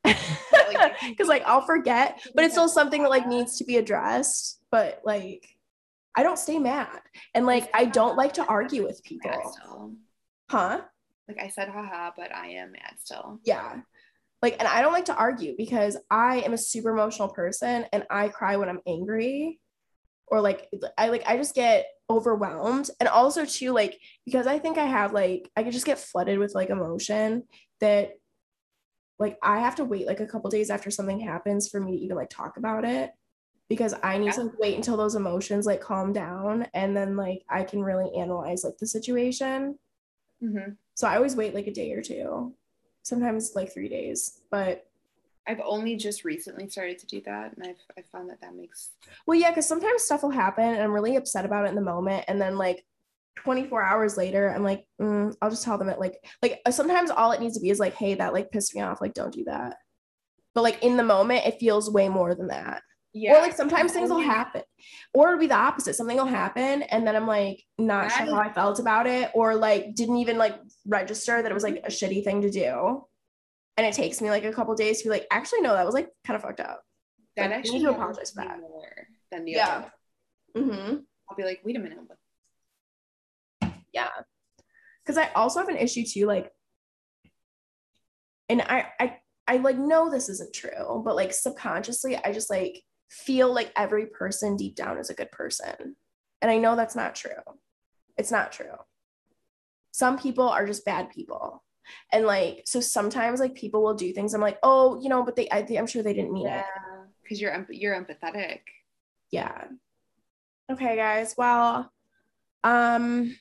Cause 0.06 1.28
like 1.28 1.44
I'll 1.46 1.62
forget, 1.62 2.22
but 2.34 2.46
it's 2.46 2.54
still 2.54 2.70
something 2.70 3.04
that 3.04 3.10
like 3.10 3.28
needs 3.28 3.58
to 3.58 3.66
be 3.66 3.78
addressed. 3.78 4.62
But 4.72 5.02
like 5.04 5.46
I 6.16 6.24
don't 6.24 6.40
stay 6.40 6.58
mad. 6.58 7.00
And 7.36 7.46
like 7.46 7.70
I 7.74 7.86
don't 7.86 8.18
like 8.18 8.34
to 8.34 8.46
argue 8.46 8.84
with 8.84 9.04
people. 9.04 9.96
Huh? 10.50 10.82
Like 11.28 11.40
I 11.40 11.50
said, 11.50 11.70
haha, 11.70 12.12
but 12.18 12.34
I 12.34 12.48
am 12.48 12.72
mad 12.72 12.96
still. 12.98 13.40
yeah 13.46 13.82
like 14.42 14.56
and 14.60 14.68
i 14.68 14.82
don't 14.82 14.94
like 14.94 15.06
to 15.06 15.16
argue 15.16 15.56
because 15.58 15.98
i 16.10 16.38
am 16.42 16.54
a 16.54 16.58
super 16.58 16.90
emotional 16.90 17.30
person 17.30 17.86
and 17.92 18.06
i 18.10 18.28
cry 18.30 18.58
when 18.58 18.70
i'm 18.70 18.82
angry 18.88 19.60
or 20.28 20.42
like 20.42 20.70
i 20.98 21.10
like 21.10 21.24
i 21.28 21.38
just 21.38 21.56
get 21.56 21.86
overwhelmed 22.10 22.90
and 23.00 23.08
also 23.10 23.46
too 23.46 23.72
like 23.72 24.00
because 24.26 24.48
i 24.48 24.58
think 24.58 24.78
i 24.78 24.86
have 24.86 25.14
like 25.14 25.50
i 25.56 25.64
could 25.64 25.74
just 25.74 25.86
get 25.86 26.00
flooded 26.00 26.40
with 26.40 26.56
like 26.56 26.70
emotion 26.70 27.44
that 27.80 28.12
like 29.20 29.38
i 29.44 29.60
have 29.60 29.76
to 29.76 29.84
wait 29.84 30.08
like 30.08 30.20
a 30.20 30.26
couple 30.26 30.50
days 30.50 30.70
after 30.70 30.90
something 30.90 31.20
happens 31.20 31.68
for 31.68 31.80
me 31.80 31.98
to 31.98 32.04
even 32.04 32.16
like 32.16 32.30
talk 32.30 32.58
about 32.58 32.86
it 32.86 33.12
because 33.68 33.94
i 34.02 34.18
need 34.18 34.32
to 34.32 34.40
Yeah. 34.42 34.46
like, 34.48 34.60
wait 34.60 34.76
until 34.76 34.98
those 34.98 35.16
emotions 35.16 35.66
like 35.66 35.82
calm 35.82 36.14
down 36.14 36.66
and 36.74 36.96
then 36.96 37.16
like 37.16 37.44
i 37.50 37.64
can 37.64 37.84
really 37.84 38.10
analyze 38.16 38.64
like 38.64 38.78
the 38.80 38.88
situation 38.88 39.78
Mhm. 40.42 40.78
so 40.96 41.08
i 41.08 41.16
always 41.18 41.36
wait 41.36 41.54
like 41.54 41.68
a 41.68 41.74
day 41.74 41.92
or 41.92 42.02
two 42.02 42.56
sometimes 43.04 43.54
like 43.56 43.74
three 43.74 43.90
days 43.90 44.42
but 44.52 44.86
I've 45.48 45.62
only 45.66 45.96
just 45.96 46.26
recently 46.26 46.70
started 46.70 47.00
to 47.00 47.08
do 47.08 47.22
that, 47.22 47.56
and 47.56 47.66
I've 47.66 47.82
I 47.98 48.04
found 48.12 48.30
that 48.30 48.40
that 48.42 48.56
makes 48.56 48.92
well 49.26 49.40
yeah 49.40 49.50
because 49.50 49.68
sometimes 49.68 50.04
stuff 50.04 50.22
will 50.22 50.30
happen 50.30 50.64
and 50.64 50.82
i'm 50.82 50.92
really 50.92 51.16
upset 51.16 51.44
about 51.44 51.66
it 51.66 51.70
in 51.70 51.76
the 51.76 51.82
moment 51.82 52.26
and 52.28 52.40
then 52.40 52.56
like 52.56 52.86
24 53.38 53.82
hours 53.82 54.18
later 54.18 54.54
i'm 54.54 54.64
like 54.64 54.86
mm, 55.02 55.34
i'll 55.42 55.50
just 55.50 55.64
tell 55.64 55.78
them 55.78 55.90
it 55.90 56.00
like 56.00 56.24
like 56.44 56.60
uh, 56.66 56.72
sometimes 56.72 57.10
all 57.10 57.32
it 57.32 57.42
needs 57.42 57.56
to 57.56 57.62
be 57.62 57.70
is 57.72 57.80
like 57.80 57.96
hey 57.96 58.14
that 58.14 58.34
like 58.34 58.52
pissed 58.52 58.76
me 58.76 58.82
off 58.82 59.02
like 59.02 59.14
don't 59.14 59.34
do 59.34 59.44
that. 59.46 59.78
But 60.54 60.62
like 60.64 60.84
in 60.84 60.98
the 60.98 61.04
moment 61.04 61.48
it 61.48 61.60
feels 61.60 61.90
way 61.90 62.10
more 62.10 62.36
than 62.36 62.48
that 62.48 62.84
yeah. 63.14 63.38
or 63.38 63.42
like 63.42 63.56
sometimes 63.56 63.92
things 63.92 64.10
will 64.10 64.20
happen 64.20 64.62
or 65.14 65.30
it'll 65.30 65.40
be 65.40 65.48
the 65.48 65.56
opposite 65.56 65.96
something 65.96 66.18
will 66.18 66.26
happen 66.26 66.84
and 66.84 67.06
then 67.08 67.16
i'm 67.16 67.28
like 67.28 67.64
not 67.78 68.12
sure 68.12 68.26
how 68.28 68.40
i 68.40 68.52
felt 68.52 68.80
about 68.80 69.08
it 69.08 69.32
or 69.34 69.56
like 69.56 69.96
didn't 69.96 70.18
even 70.18 70.38
like 70.38 70.56
register 70.86 71.42
that 71.42 71.52
it 71.52 71.54
was 71.54 71.64
like 71.64 71.82
a 71.86 71.90
shitty 71.90 72.24
thing 72.24 72.42
to 72.42 72.52
do 72.52 73.04
and 73.78 73.86
it 73.88 73.94
takes 73.94 74.22
me 74.22 74.30
like 74.30 74.44
a 74.46 74.54
couple 74.54 74.76
days 74.76 75.00
to 75.00 75.06
be 75.06 75.10
like 75.10 75.26
actually 75.32 75.62
no 75.62 75.74
that 75.74 75.86
was 75.86 75.96
like 75.96 76.10
kind 76.26 76.36
of 76.36 76.42
fucked 76.42 76.60
up 76.60 76.84
that 77.36 77.50
like, 77.50 77.60
actually 77.60 77.80
need 77.80 77.86
to 77.86 77.92
apologize 77.92 78.32
for 78.32 78.44
that. 78.44 78.60
more 78.60 79.08
than 79.32 79.46
the 79.46 79.52
Yeah. 79.52 79.90
other. 80.56 80.66
mm-hmm 80.66 80.96
I'll 81.30 81.38
be 81.38 81.44
like, 81.44 81.62
wait 81.64 81.76
a 81.76 81.80
minute, 81.80 82.00
yeah 83.94 84.08
because 85.04 85.18
i 85.18 85.30
also 85.34 85.60
have 85.60 85.70
an 85.70 85.78
issue 85.78 86.04
too 86.06 86.26
like 86.26 86.52
and 88.50 88.62
i 88.62 88.88
i 89.00 89.18
i 89.48 89.58
like 89.58 89.78
know 89.78 90.10
this 90.10 90.30
isn't 90.30 90.54
true 90.54 91.02
but 91.04 91.16
like 91.16 91.34
subconsciously 91.34 92.16
i 92.18 92.32
just 92.32 92.50
like 92.50 92.84
feel 93.10 93.54
like 93.54 93.72
every 93.76 94.06
person 94.06 94.56
deep 94.56 94.76
down 94.76 94.98
is 94.98 95.10
a 95.10 95.16
good 95.16 95.32
person. 95.32 95.96
And 96.42 96.50
i 96.50 96.58
know 96.58 96.76
that's 96.76 96.96
not 96.96 97.16
true. 97.16 97.32
It's 98.18 98.32
not 98.32 98.52
true. 98.52 98.76
Some 99.92 100.18
people 100.18 100.48
are 100.48 100.66
just 100.66 100.86
bad 100.86 101.10
people. 101.10 101.64
And 102.14 102.26
like 102.26 102.64
so 102.66 102.80
sometimes 102.80 103.40
like 103.40 103.56
people 103.56 103.82
will 103.82 103.96
do 103.96 104.14
things. 104.14 104.34
I'm 104.34 104.42
like 104.42 104.60
oh 104.64 105.00
you 105.02 105.10
know 105.10 105.24
but 105.24 105.36
they 105.36 105.50
I, 105.50 105.66
i'm 105.78 105.88
sure 105.88 106.04
they 106.04 106.14
didn't 106.14 106.34
mean 106.34 106.48
it. 106.48 106.66
Because 107.24 107.42
you're 107.42 107.66
you're 107.70 107.96
empathetic. 107.96 108.60
yeah. 109.32 109.66
Okay 110.72 110.96
guys. 110.96 111.34
Well 111.38 111.92
um 112.64 113.34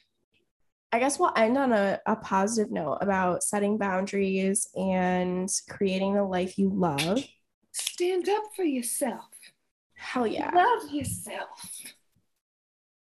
i 0.93 1.01
guess 1.01 1.19
we'll 1.19 1.33
end 1.35 1.59
on 1.59 1.73
a, 1.73 1.99
a 2.07 2.15
positive 2.15 2.71
note 2.71 2.99
about 3.01 3.43
setting 3.43 3.77
boundaries 3.77 4.69
and 4.77 5.51
creating 5.69 6.15
the 6.15 6.23
life 6.23 6.57
you 6.57 6.71
love. 6.73 7.23
Stand 7.73 8.29
up 8.29 8.45
for 8.57 8.65
yourself. 8.65 9.29
Hell 9.99 10.27
yeah 10.27 10.51
Love 10.55 10.91
yourself. 10.91 11.49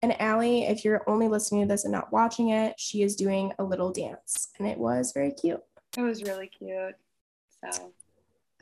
and 0.01 0.19
Ally, 0.22 0.65
if 0.69 0.84
you're 0.85 1.03
only 1.10 1.27
listening 1.27 1.61
to 1.61 1.68
this 1.68 1.85
and 1.85 1.91
not 1.91 2.11
watching 2.11 2.49
it 2.49 2.76
she 2.77 3.01
is 3.03 3.15
doing 3.15 3.51
a 3.60 3.64
little 3.64 3.91
dance 3.91 4.49
and 4.60 4.68
it 4.68 4.77
was 4.77 5.11
very 5.14 5.31
cute 5.31 5.61
It 5.97 6.01
was 6.01 6.23
really 6.23 6.47
cute. 6.47 6.95
So 7.73 7.93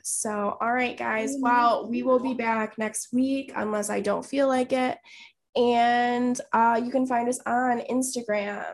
So, 0.04 0.58
all 0.60 0.74
right, 0.74 0.98
guys. 0.98 1.36
Well, 1.40 1.88
we 1.88 2.02
will 2.04 2.20
be 2.20 2.34
back 2.34 2.78
next 2.78 3.14
week 3.14 3.52
unless 3.56 3.90
I 3.90 4.00
don't 4.00 4.26
feel 4.26 4.48
like 4.48 4.74
it. 4.74 4.98
And 5.56 6.40
uh, 6.54 6.82
you 6.84 6.92
can 6.92 7.06
find 7.06 7.28
us 7.30 7.40
on 7.46 7.82
Instagram. 7.82 8.66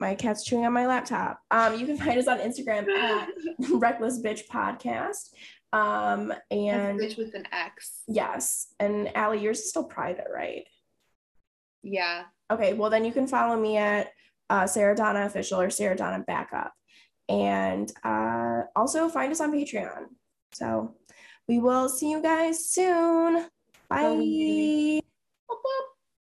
My 0.00 0.14
cat's 0.16 0.42
chewing 0.44 0.64
on 0.66 0.72
my 0.72 0.86
laptop. 0.86 1.38
Um, 1.52 1.78
you 1.78 1.86
can 1.86 1.96
find 1.96 2.18
us 2.18 2.26
on 2.26 2.38
Instagram 2.38 2.88
at 2.88 3.28
Reckless 3.74 4.20
Bitch 4.20 4.42
Podcast. 4.48 5.30
Um, 5.72 6.32
and 6.50 7.00
and 7.00 7.00
bitch 7.00 7.16
with 7.16 7.34
an 7.34 7.46
X. 7.50 8.02
yes, 8.06 8.68
and 8.78 9.14
Ally, 9.16 9.36
yours 9.36 9.60
is 9.60 9.70
still 9.70 9.84
private, 9.84 10.26
right? 10.32 10.64
Yeah. 11.82 12.24
Okay, 12.50 12.74
well 12.74 12.90
then 12.90 13.04
you 13.04 13.12
can 13.12 13.26
follow 13.26 13.58
me 13.58 13.78
at 13.78 14.10
uh, 14.50 14.66
Sarah 14.66 14.94
Donna 14.94 15.24
Official 15.24 15.60
or 15.60 15.70
Sarah 15.70 15.96
Donna 15.96 16.22
Backup, 16.26 16.72
and 17.28 17.90
uh, 18.04 18.62
also 18.76 19.08
find 19.08 19.32
us 19.32 19.40
on 19.40 19.52
Patreon. 19.52 20.04
So 20.52 20.96
we 21.48 21.58
will 21.58 21.88
see 21.88 22.10
you 22.10 22.20
guys 22.20 22.66
soon. 22.70 23.48
Bye. 23.88 25.00
Bye. 25.48 25.82